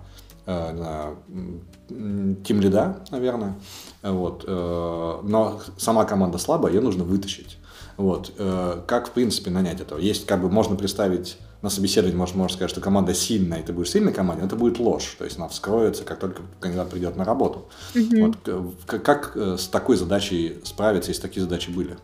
тим 2.44 2.60
лида, 2.60 3.04
наверное, 3.10 3.54
вот, 4.02 4.44
э, 4.46 5.18
но 5.22 5.60
сама 5.76 6.04
команда 6.04 6.38
слабая, 6.38 6.72
ее 6.72 6.80
нужно 6.80 7.04
вытащить. 7.04 7.59
Вот. 7.96 8.32
Э, 8.38 8.80
как, 8.86 9.09
в 9.09 9.10
принципе, 9.12 9.50
нанять 9.50 9.80
этого? 9.80 9.98
Есть, 9.98 10.26
как 10.26 10.40
бы, 10.40 10.50
можно 10.50 10.74
представить 10.74 11.38
на 11.60 11.70
собеседовании, 11.70 12.16
может, 12.16 12.34
можно 12.34 12.54
сказать, 12.56 12.70
что 12.70 12.80
команда 12.80 13.14
сильная, 13.14 13.60
и 13.60 13.62
ты 13.62 13.72
будешь 13.72 13.90
сильной 13.90 14.12
командой, 14.12 14.40
но 14.40 14.46
это 14.46 14.56
будет 14.56 14.78
ложь. 14.80 15.14
То 15.18 15.24
есть 15.24 15.36
она 15.36 15.48
вскроется, 15.48 16.02
как 16.02 16.18
только 16.18 16.42
кандидат 16.59 16.90
придет 16.90 17.16
на 17.16 17.24
работу. 17.24 17.68
Mm-hmm. 17.94 18.26
Вот. 18.26 18.36
Э, 18.46 18.98
как 18.98 19.36
с 19.36 19.68
такой 19.68 19.96
задачей 19.96 20.60
справиться, 20.64 21.10
если 21.10 21.22
такие 21.22 21.42
задачи 21.42 21.70
были? 21.70 21.96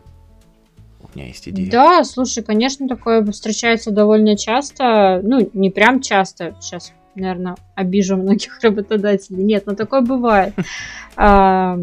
У 1.13 1.17
меня 1.17 1.27
есть 1.27 1.47
идея. 1.49 1.71
Да, 1.71 2.03
слушай, 2.03 2.43
конечно, 2.43 2.87
такое 2.87 3.23
встречается 3.25 3.91
довольно 3.91 4.37
часто. 4.37 5.21
Ну, 5.23 5.49
не 5.53 5.69
прям 5.69 6.01
часто. 6.01 6.55
Сейчас 6.59 6.93
наверное, 7.15 7.55
обижу 7.75 8.17
многих 8.17 8.59
работодателей. 8.63 9.43
Нет, 9.43 9.65
но 9.65 9.75
такое 9.75 10.01
бывает. 10.01 10.53
То 11.15 11.77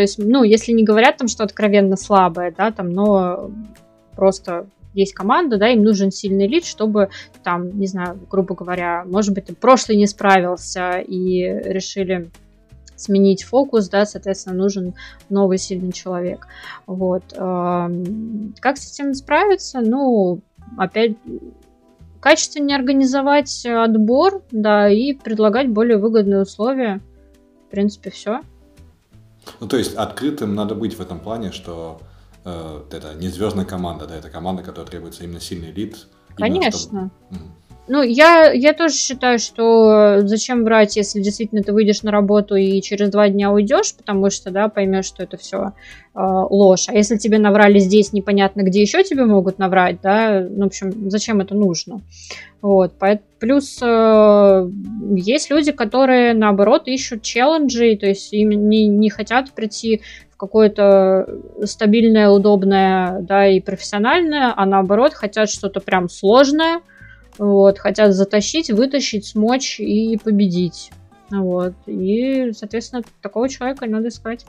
есть, 0.00 0.18
ну, 0.18 0.42
если 0.42 0.72
не 0.72 0.84
говорят 0.84 1.18
там, 1.18 1.28
что 1.28 1.44
откровенно 1.44 1.96
слабое, 1.96 2.54
да, 2.56 2.70
там, 2.70 2.90
но 2.90 3.50
просто 4.14 4.66
есть 4.94 5.14
команда, 5.14 5.56
да, 5.56 5.68
им 5.68 5.82
нужен 5.82 6.10
сильный 6.10 6.46
лид, 6.46 6.64
чтобы 6.64 7.08
там, 7.42 7.78
не 7.78 7.86
знаю, 7.86 8.18
грубо 8.30 8.54
говоря, 8.54 9.04
может 9.06 9.34
быть, 9.34 9.56
прошлый 9.58 9.96
не 9.96 10.06
справился 10.06 10.98
и 10.98 11.42
решили 11.42 12.30
сменить 13.02 13.42
фокус, 13.44 13.88
да, 13.88 14.06
соответственно, 14.06 14.56
нужен 14.56 14.94
новый 15.28 15.58
сильный 15.58 15.92
человек. 15.92 16.46
Вот. 16.86 17.24
Как 17.32 18.76
с 18.76 18.92
этим 18.92 19.14
справиться? 19.14 19.80
Ну, 19.80 20.40
опять 20.78 21.16
качественнее 22.20 22.76
организовать 22.76 23.66
отбор, 23.66 24.42
да, 24.50 24.88
и 24.88 25.12
предлагать 25.12 25.68
более 25.68 25.98
выгодные 25.98 26.42
условия. 26.42 27.00
В 27.66 27.70
принципе, 27.70 28.10
все. 28.10 28.40
Ну, 29.60 29.66
то 29.66 29.76
есть 29.76 29.94
открытым 29.94 30.54
надо 30.54 30.74
быть 30.74 30.94
в 30.94 31.00
этом 31.00 31.18
плане, 31.18 31.50
что 31.50 32.00
э, 32.44 32.82
это 32.92 33.14
не 33.14 33.28
звездная 33.28 33.64
команда, 33.64 34.06
да, 34.06 34.14
это 34.16 34.30
команда, 34.30 34.62
которая 34.62 34.88
требуется 34.88 35.24
именно 35.24 35.40
сильный 35.40 35.72
лид. 35.72 36.06
Конечно. 36.36 37.10
Чтобы... 37.30 37.44
Ну, 37.92 38.00
я, 38.02 38.50
я 38.52 38.72
тоже 38.72 38.94
считаю, 38.94 39.38
что 39.38 40.22
зачем 40.22 40.64
брать, 40.64 40.96
если 40.96 41.20
действительно 41.20 41.62
ты 41.62 41.74
выйдешь 41.74 42.02
на 42.02 42.10
работу 42.10 42.54
и 42.54 42.80
через 42.80 43.10
два 43.10 43.28
дня 43.28 43.52
уйдешь, 43.52 43.94
потому 43.94 44.30
что, 44.30 44.50
да, 44.50 44.70
поймешь, 44.70 45.04
что 45.04 45.22
это 45.22 45.36
все 45.36 45.74
э, 46.14 46.18
ложь. 46.18 46.86
А 46.88 46.94
если 46.94 47.18
тебе 47.18 47.38
наврали 47.38 47.78
здесь, 47.80 48.14
непонятно, 48.14 48.62
где 48.62 48.80
еще 48.80 49.04
тебе 49.04 49.26
могут 49.26 49.58
наврать, 49.58 49.98
да, 50.02 50.40
ну, 50.40 50.62
в 50.62 50.66
общем, 50.68 51.10
зачем 51.10 51.42
это 51.42 51.54
нужно? 51.54 52.00
Вот, 52.62 52.94
плюс 53.38 53.78
э, 53.82 54.70
есть 55.14 55.50
люди, 55.50 55.72
которые, 55.72 56.32
наоборот, 56.32 56.88
ищут 56.88 57.20
челленджи, 57.20 57.94
то 57.96 58.06
есть 58.06 58.32
им 58.32 58.70
не, 58.70 58.86
не 58.86 59.10
хотят 59.10 59.52
прийти 59.52 60.00
в 60.30 60.38
какое-то 60.38 61.28
стабильное, 61.64 62.30
удобное, 62.30 63.20
да, 63.20 63.46
и 63.48 63.60
профессиональное, 63.60 64.50
а 64.56 64.64
наоборот, 64.64 65.12
хотят 65.12 65.50
что-то 65.50 65.80
прям 65.80 66.08
сложное, 66.08 66.80
вот, 67.38 67.78
хотят 67.78 68.14
затащить, 68.14 68.70
вытащить, 68.70 69.26
смочь 69.26 69.80
и 69.80 70.18
победить. 70.22 70.90
Вот. 71.30 71.74
И, 71.86 72.52
соответственно, 72.52 73.02
такого 73.20 73.48
человека 73.48 73.86
надо 73.86 74.08
искать. 74.08 74.44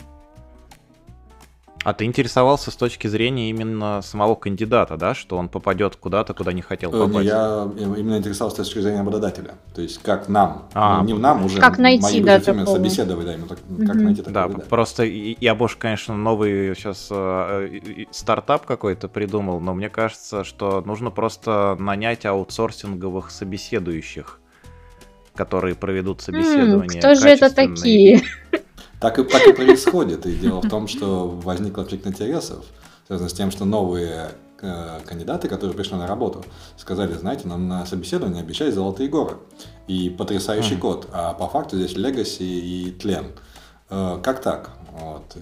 А 1.84 1.93
ты 1.93 2.05
интересовался 2.05 2.72
с 2.72 2.76
точки 2.76 3.07
зрения 3.07 3.49
именно 3.49 4.01
самого 4.01 4.35
кандидата, 4.35 4.95
да, 4.95 5.14
что 5.14 5.38
он 5.38 5.49
попадет 5.49 5.97
куда-то, 5.97 6.34
куда 6.34 6.53
не 6.53 6.61
хотел 6.61 6.93
э, 6.93 7.07
попасть? 7.07 7.27
Я 7.27 7.69
именно 7.77 8.18
интересовался 8.18 8.64
с 8.64 8.68
точки 8.68 8.80
зрения 8.80 8.99
работодателя. 8.99 9.55
То 9.76 9.81
есть 9.81 10.01
как 10.01 10.30
нам, 10.30 10.69
а, 10.73 10.99
ну, 10.99 11.05
не 11.05 11.14
нам 11.14 11.43
уже, 11.43 11.60
как 11.60 11.77
найти, 11.77 12.23
да, 12.23 12.39
такого. 12.39 12.65
собеседовать, 12.65 13.26
да, 13.26 13.34
именно 13.34 13.47
так, 13.47 13.60
mm-hmm. 13.60 13.85
как 13.85 13.95
найти 13.95 14.22
такого, 14.22 14.34
да, 14.34 14.47
да. 14.47 14.65
просто 14.69 15.03
я, 15.03 15.55
больше, 15.55 15.77
конечно, 15.77 16.15
новый 16.15 16.73
сейчас 16.76 17.07
э, 17.11 18.05
стартап 18.11 18.65
какой-то 18.65 19.10
придумал, 19.10 19.60
но 19.60 19.73
мне 19.73 19.89
кажется, 19.89 20.45
что 20.45 20.81
нужно 20.81 21.11
просто 21.11 21.76
нанять 21.80 22.26
аутсорсинговых 22.26 23.30
собеседующих, 23.30 24.39
которые 25.35 25.76
проведут 25.76 26.22
собеседование. 26.22 26.97
Mm, 26.97 26.99
кто 26.99 27.15
же 27.15 27.27
это 27.27 27.53
такие? 27.53 28.22
Так 29.03 29.19
и, 29.19 29.23
так 29.23 29.45
и 29.45 29.51
происходит. 29.51 30.25
И 30.25 30.31
дело 30.31 30.61
в 30.61 30.69
том, 30.69 30.88
что 30.88 31.27
возник 31.27 31.75
конфликт 31.75 32.07
интересов, 32.07 32.63
связанный 33.05 33.30
с 33.30 33.34
тем, 33.34 33.51
что 33.51 33.65
новые 33.65 34.31
э, 34.61 34.99
кандидаты, 35.05 35.49
которые 35.49 35.75
пришли 35.75 35.97
на 35.97 36.07
работу, 36.07 36.41
сказали, 36.77 37.11
знаете, 37.11 37.49
нам 37.49 37.67
на 37.67 37.85
собеседовании 37.85 38.39
обещали 38.39 38.71
золотые 38.71 39.09
горы 39.09 39.35
и 39.88 40.09
потрясающий 40.09 40.75
mm. 40.75 40.80
код, 40.80 41.09
а 41.11 41.34
по 41.34 41.49
факту 41.49 41.75
здесь 41.75 41.97
легаси 41.97 42.43
и 42.43 42.91
тлен. 42.91 43.25
Э, 43.89 44.19
как 44.23 44.41
так? 44.41 44.69
Вот. 44.97 45.35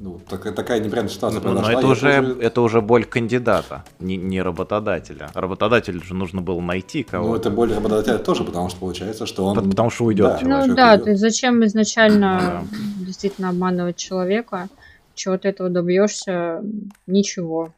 Ну, 0.00 0.20
так, 0.28 0.54
такая 0.54 0.78
неприятная 0.78 1.12
ситуация 1.12 1.40
но, 1.40 1.42
произошла. 1.42 1.72
Но 1.72 1.78
это 1.78 1.86
уже, 1.88 2.20
уже, 2.20 2.40
это 2.40 2.60
уже 2.60 2.80
боль 2.80 3.04
кандидата, 3.04 3.84
не, 3.98 4.16
не 4.16 4.40
работодателя. 4.40 5.30
Работодателю 5.34 6.02
же 6.04 6.14
нужно 6.14 6.40
было 6.40 6.60
найти 6.60 7.02
кого-то. 7.02 7.30
Ну, 7.30 7.36
это 7.36 7.50
боль 7.50 7.74
работодателя 7.74 8.18
тоже, 8.18 8.44
потому 8.44 8.68
что 8.68 8.78
получается, 8.78 9.26
что 9.26 9.44
он... 9.44 9.68
Потому 9.68 9.90
что 9.90 10.04
уйдет. 10.04 10.38
Да, 10.40 10.40
ну 10.42 10.74
да, 10.74 10.92
уйдет. 10.92 11.04
то 11.04 11.10
есть 11.10 11.20
зачем 11.20 11.64
изначально 11.64 12.64
действительно 13.00 13.48
обманывать 13.48 13.96
человека? 13.96 14.68
Чего 15.14 15.36
ты 15.36 15.48
этого 15.48 15.68
добьешься? 15.68 16.62
Ничего. 17.08 17.72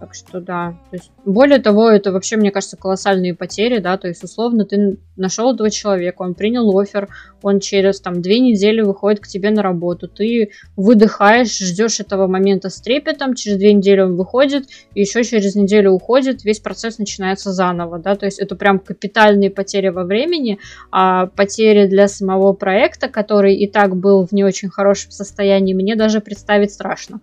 Так 0.00 0.14
что 0.14 0.40
да. 0.40 0.76
То 0.90 0.96
есть, 0.96 1.10
более 1.24 1.58
того, 1.58 1.90
это 1.90 2.12
вообще, 2.12 2.36
мне 2.36 2.52
кажется, 2.52 2.76
колоссальные 2.76 3.34
потери, 3.34 3.78
да, 3.78 3.98
то 3.98 4.06
есть, 4.06 4.22
условно, 4.22 4.64
ты 4.64 4.96
нашел 5.16 5.52
этого 5.52 5.70
человека, 5.70 6.22
он 6.22 6.34
принял 6.34 6.78
офер, 6.78 7.08
он 7.42 7.58
через 7.58 8.00
там 8.00 8.22
две 8.22 8.38
недели 8.38 8.80
выходит 8.80 9.18
к 9.18 9.26
тебе 9.26 9.50
на 9.50 9.60
работу, 9.60 10.06
ты 10.06 10.50
выдыхаешь, 10.76 11.58
ждешь 11.58 11.98
этого 11.98 12.28
момента 12.28 12.70
с 12.70 12.80
трепетом, 12.80 13.34
через 13.34 13.58
две 13.58 13.72
недели 13.72 14.00
он 14.00 14.16
выходит, 14.16 14.66
и 14.94 15.00
еще 15.00 15.24
через 15.24 15.56
неделю 15.56 15.90
уходит, 15.90 16.44
весь 16.44 16.60
процесс 16.60 16.98
начинается 16.98 17.50
заново, 17.50 17.98
да, 17.98 18.14
то 18.14 18.26
есть 18.26 18.38
это 18.38 18.54
прям 18.54 18.78
капитальные 18.78 19.50
потери 19.50 19.88
во 19.88 20.04
времени, 20.04 20.60
а 20.92 21.26
потери 21.26 21.88
для 21.88 22.06
самого 22.06 22.52
проекта, 22.52 23.08
который 23.08 23.56
и 23.56 23.66
так 23.66 23.96
был 23.96 24.24
в 24.24 24.30
не 24.30 24.44
очень 24.44 24.68
хорошем 24.68 25.10
состоянии, 25.10 25.74
мне 25.74 25.96
даже 25.96 26.20
представить 26.20 26.72
страшно. 26.72 27.20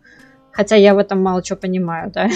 Хотя 0.56 0.78
я 0.78 0.96
в 0.96 0.98
этом 1.00 1.22
мало 1.22 1.44
чего 1.44 1.60
понимаю, 1.60 2.10
да. 2.12 2.30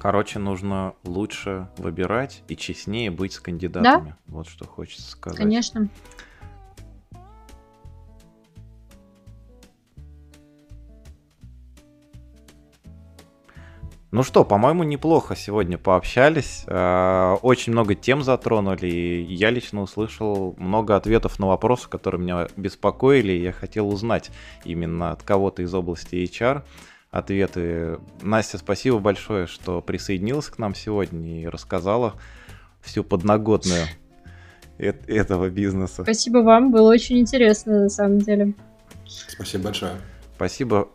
Короче, 0.00 0.40
нужно 0.40 0.94
лучше 1.04 1.68
выбирать 1.76 2.42
и 2.48 2.56
честнее 2.56 3.12
быть 3.12 3.34
с 3.34 3.40
кандидатами. 3.40 4.08
Да? 4.08 4.16
Вот 4.26 4.48
что 4.48 4.66
хочется 4.66 5.08
сказать. 5.08 5.38
Конечно. 5.38 5.88
Ну 14.12 14.24
что, 14.24 14.44
по-моему, 14.44 14.82
неплохо 14.82 15.36
сегодня 15.36 15.78
пообщались. 15.78 16.64
Э, 16.66 17.36
очень 17.42 17.72
много 17.72 17.94
тем 17.94 18.22
затронули. 18.24 18.86
И 18.86 19.34
я 19.34 19.50
лично 19.50 19.82
услышал 19.82 20.56
много 20.58 20.96
ответов 20.96 21.38
на 21.38 21.46
вопросы, 21.46 21.88
которые 21.88 22.20
меня 22.20 22.48
беспокоили. 22.56 23.32
И 23.32 23.42
я 23.42 23.52
хотел 23.52 23.88
узнать 23.88 24.30
именно 24.64 25.12
от 25.12 25.22
кого-то 25.22 25.62
из 25.62 25.72
области 25.72 26.16
HR 26.16 26.62
ответы. 27.12 27.98
Настя, 28.20 28.58
спасибо 28.58 28.98
большое, 28.98 29.46
что 29.46 29.80
присоединилась 29.80 30.46
к 30.46 30.58
нам 30.58 30.74
сегодня 30.74 31.42
и 31.42 31.46
рассказала 31.46 32.14
всю 32.80 33.04
подноготную 33.04 33.86
этого 34.78 35.50
бизнеса. 35.50 36.02
Спасибо 36.02 36.38
вам, 36.38 36.72
было 36.72 36.90
очень 36.90 37.18
интересно 37.18 37.82
на 37.82 37.88
самом 37.88 38.18
деле. 38.18 38.54
Спасибо 39.06 39.64
большое. 39.64 39.92
Спасибо 40.36 40.88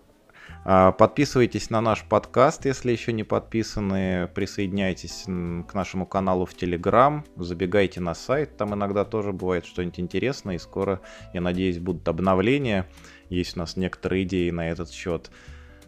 подписывайтесь 0.66 1.70
на 1.70 1.80
наш 1.80 2.04
подкаст, 2.04 2.66
если 2.66 2.92
еще 2.92 3.14
не 3.14 3.24
подписаны. 3.24 4.28
Присоединяйтесь 4.34 5.26
к 5.26 5.74
нашему 5.74 6.06
каналу 6.06 6.46
в 6.46 6.56
Телеграм. 6.56 7.24
Забегайте 7.36 8.02
на 8.02 8.16
сайт, 8.16 8.58
там 8.58 8.74
иногда 8.74 9.06
тоже 9.06 9.32
бывает 9.32 9.66
что-нибудь 9.66 10.00
интересное. 10.00 10.56
И 10.56 10.60
скоро, 10.60 11.02
я 11.34 11.42
надеюсь, 11.42 11.78
будут 11.78 12.08
обновления. 12.08 12.88
Есть 13.30 13.56
у 13.56 13.60
нас 13.60 13.78
некоторые 13.78 14.24
идеи 14.24 14.50
на 14.50 14.70
этот 14.70 14.90
счет. 14.90 15.30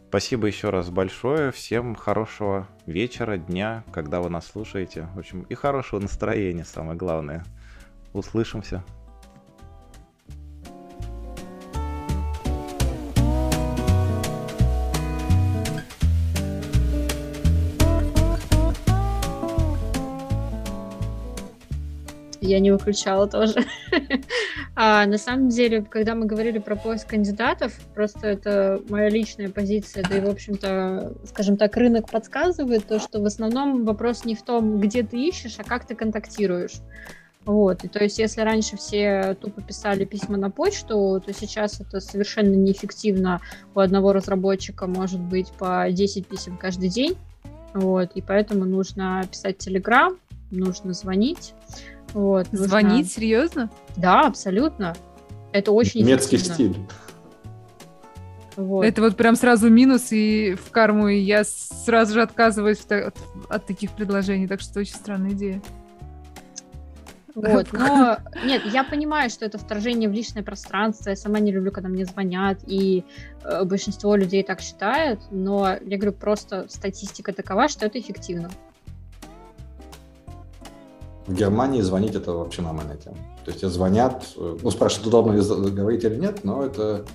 Спасибо 0.10 0.48
еще 0.48 0.70
раз 0.70 0.90
большое. 0.90 1.52
Всем 1.52 1.96
хорошего 1.96 2.68
вечера, 2.86 3.38
дня, 3.38 3.84
когда 3.92 4.22
вы 4.22 4.30
нас 4.30 4.48
слушаете. 4.48 5.10
В 5.16 5.20
общем, 5.20 5.42
и 5.42 5.54
хорошего 5.56 6.00
настроения, 6.00 6.64
самое 6.64 6.98
главное. 6.98 7.44
Услышимся. 8.14 8.84
Я 22.48 22.60
не 22.60 22.72
выключала 22.72 23.28
тоже. 23.28 23.66
а, 24.76 25.06
на 25.06 25.18
самом 25.18 25.50
деле, 25.50 25.82
когда 25.84 26.16
мы 26.16 26.26
говорили 26.26 26.60
про 26.60 26.76
поиск 26.76 27.10
кандидатов, 27.10 27.74
просто 27.94 28.28
это 28.28 28.82
моя 28.90 29.10
личная 29.10 29.50
позиция, 29.50 30.04
да 30.10 30.18
и, 30.18 30.22
в 30.22 30.30
общем-то, 30.30 31.14
скажем 31.26 31.58
так, 31.58 31.76
рынок 31.78 32.10
подсказывает 32.10 32.88
то, 32.88 33.00
что 33.00 33.20
в 33.20 33.26
основном 33.26 33.86
вопрос 33.86 34.26
не 34.26 34.36
в 34.36 34.42
том, 34.42 34.80
где 34.80 35.04
ты 35.04 35.28
ищешь, 35.28 35.56
а 35.58 35.64
как 35.64 35.86
ты 35.86 35.96
контактируешь. 35.96 36.82
Вот, 37.48 37.86
и 37.86 37.88
то 37.88 38.04
есть, 38.04 38.20
если 38.20 38.42
раньше 38.42 38.76
все 38.76 39.34
тупо 39.40 39.62
писали 39.62 40.04
письма 40.04 40.36
на 40.36 40.50
почту, 40.50 41.24
то 41.26 41.34
сейчас 41.34 41.80
это 41.80 42.02
совершенно 42.02 42.54
неэффективно. 42.54 43.40
У 43.74 43.80
одного 43.80 44.12
разработчика 44.12 44.86
может 44.86 45.22
быть 45.22 45.54
по 45.54 45.88
10 45.90 46.28
писем 46.28 46.58
каждый 46.58 46.90
день. 46.90 47.16
Вот, 47.74 48.12
и 48.16 48.22
поэтому 48.22 48.66
нужно 48.66 49.24
писать 49.32 49.66
Telegram, 49.66 50.18
нужно 50.52 50.92
звонить. 50.92 51.54
Вот, 52.18 52.52
нужно... 52.52 52.68
Звонить, 52.68 53.12
серьезно? 53.12 53.70
Да, 53.96 54.22
абсолютно. 54.22 54.96
Это 55.52 55.72
очень 55.72 56.02
Немецкий 56.02 56.40
стиль. 56.40 56.76
Вот. 58.56 58.84
Это 58.84 59.04
вот 59.04 59.16
прям 59.16 59.36
сразу 59.36 59.70
минус 59.70 60.12
и 60.12 60.56
в 60.56 60.72
карму, 60.72 61.10
и 61.10 61.20
я 61.20 61.44
сразу 61.44 62.16
же 62.16 62.24
отказываюсь 62.24 62.84
от, 62.90 63.16
от 63.50 63.66
таких 63.68 63.92
предложений, 63.92 64.48
так 64.48 64.62
что 64.62 64.80
очень 64.80 64.96
странная 64.96 65.34
идея. 65.34 65.62
Вот, 67.36 67.68
но 67.72 68.18
нет, 68.44 68.64
я 68.66 68.84
понимаю, 68.84 69.30
что 69.30 69.46
это 69.46 69.60
вторжение 69.60 70.10
в 70.10 70.14
личное 70.14 70.42
пространство. 70.42 71.12
Я 71.12 71.16
сама 71.16 71.38
не 71.38 71.52
люблю, 71.52 71.72
когда 71.72 71.88
мне 71.88 72.06
звонят, 72.06 72.58
и 72.66 73.04
э, 73.44 73.64
большинство 73.64 74.16
людей 74.16 74.42
так 74.42 74.62
считают. 74.62 75.20
Но 75.30 75.78
я 75.86 75.98
говорю, 75.98 76.14
просто 76.14 76.66
статистика 76.68 77.32
такова, 77.32 77.68
что 77.68 77.86
это 77.86 78.00
эффективно. 78.00 78.50
В 81.28 81.34
Германии 81.34 81.82
звонить 81.82 82.16
это 82.16 82.32
вообще 82.32 82.62
нормальная 82.62 82.96
тема. 82.96 83.18
То 83.44 83.52
есть 83.52 83.60
тебе 83.60 83.70
звонят, 83.70 84.26
э, 84.38 84.58
ну, 84.62 84.72
спрашивают, 84.72 85.08
удобно 85.08 85.34
ли 85.34 85.72
говорить 85.72 86.06
или 86.06 86.16
нет, 86.16 86.46
но 86.46 86.64
это 86.64 87.06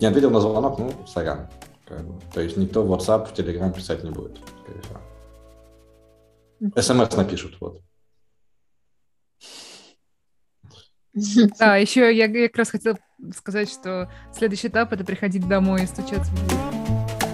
не 0.00 0.06
ответил 0.06 0.30
на 0.30 0.40
звонок, 0.40 0.78
ну, 0.78 0.92
сорян. 1.06 1.48
Как 1.84 2.04
бы. 2.04 2.20
То 2.32 2.40
есть 2.40 2.56
никто 2.56 2.84
в 2.84 2.92
WhatsApp, 2.92 3.26
в 3.26 3.36
Telegram 3.36 3.72
писать 3.72 4.04
не 4.04 4.10
будет, 4.10 4.38
скорее 4.62 4.80
всего. 4.82 5.00
СМС 6.80 7.16
напишут, 7.16 7.56
вот. 7.60 7.80
Да, 11.58 11.76
еще 11.76 12.14
я, 12.14 12.26
я 12.26 12.48
как 12.48 12.58
раз 12.58 12.70
хотела 12.70 12.98
сказать, 13.34 13.70
что 13.70 14.10
следующий 14.32 14.68
этап 14.68 14.92
это 14.92 15.04
приходить 15.04 15.48
домой 15.48 15.82
и 15.82 15.86
стучаться 15.86 16.30
в 16.30 16.46
дверь. 16.46 17.25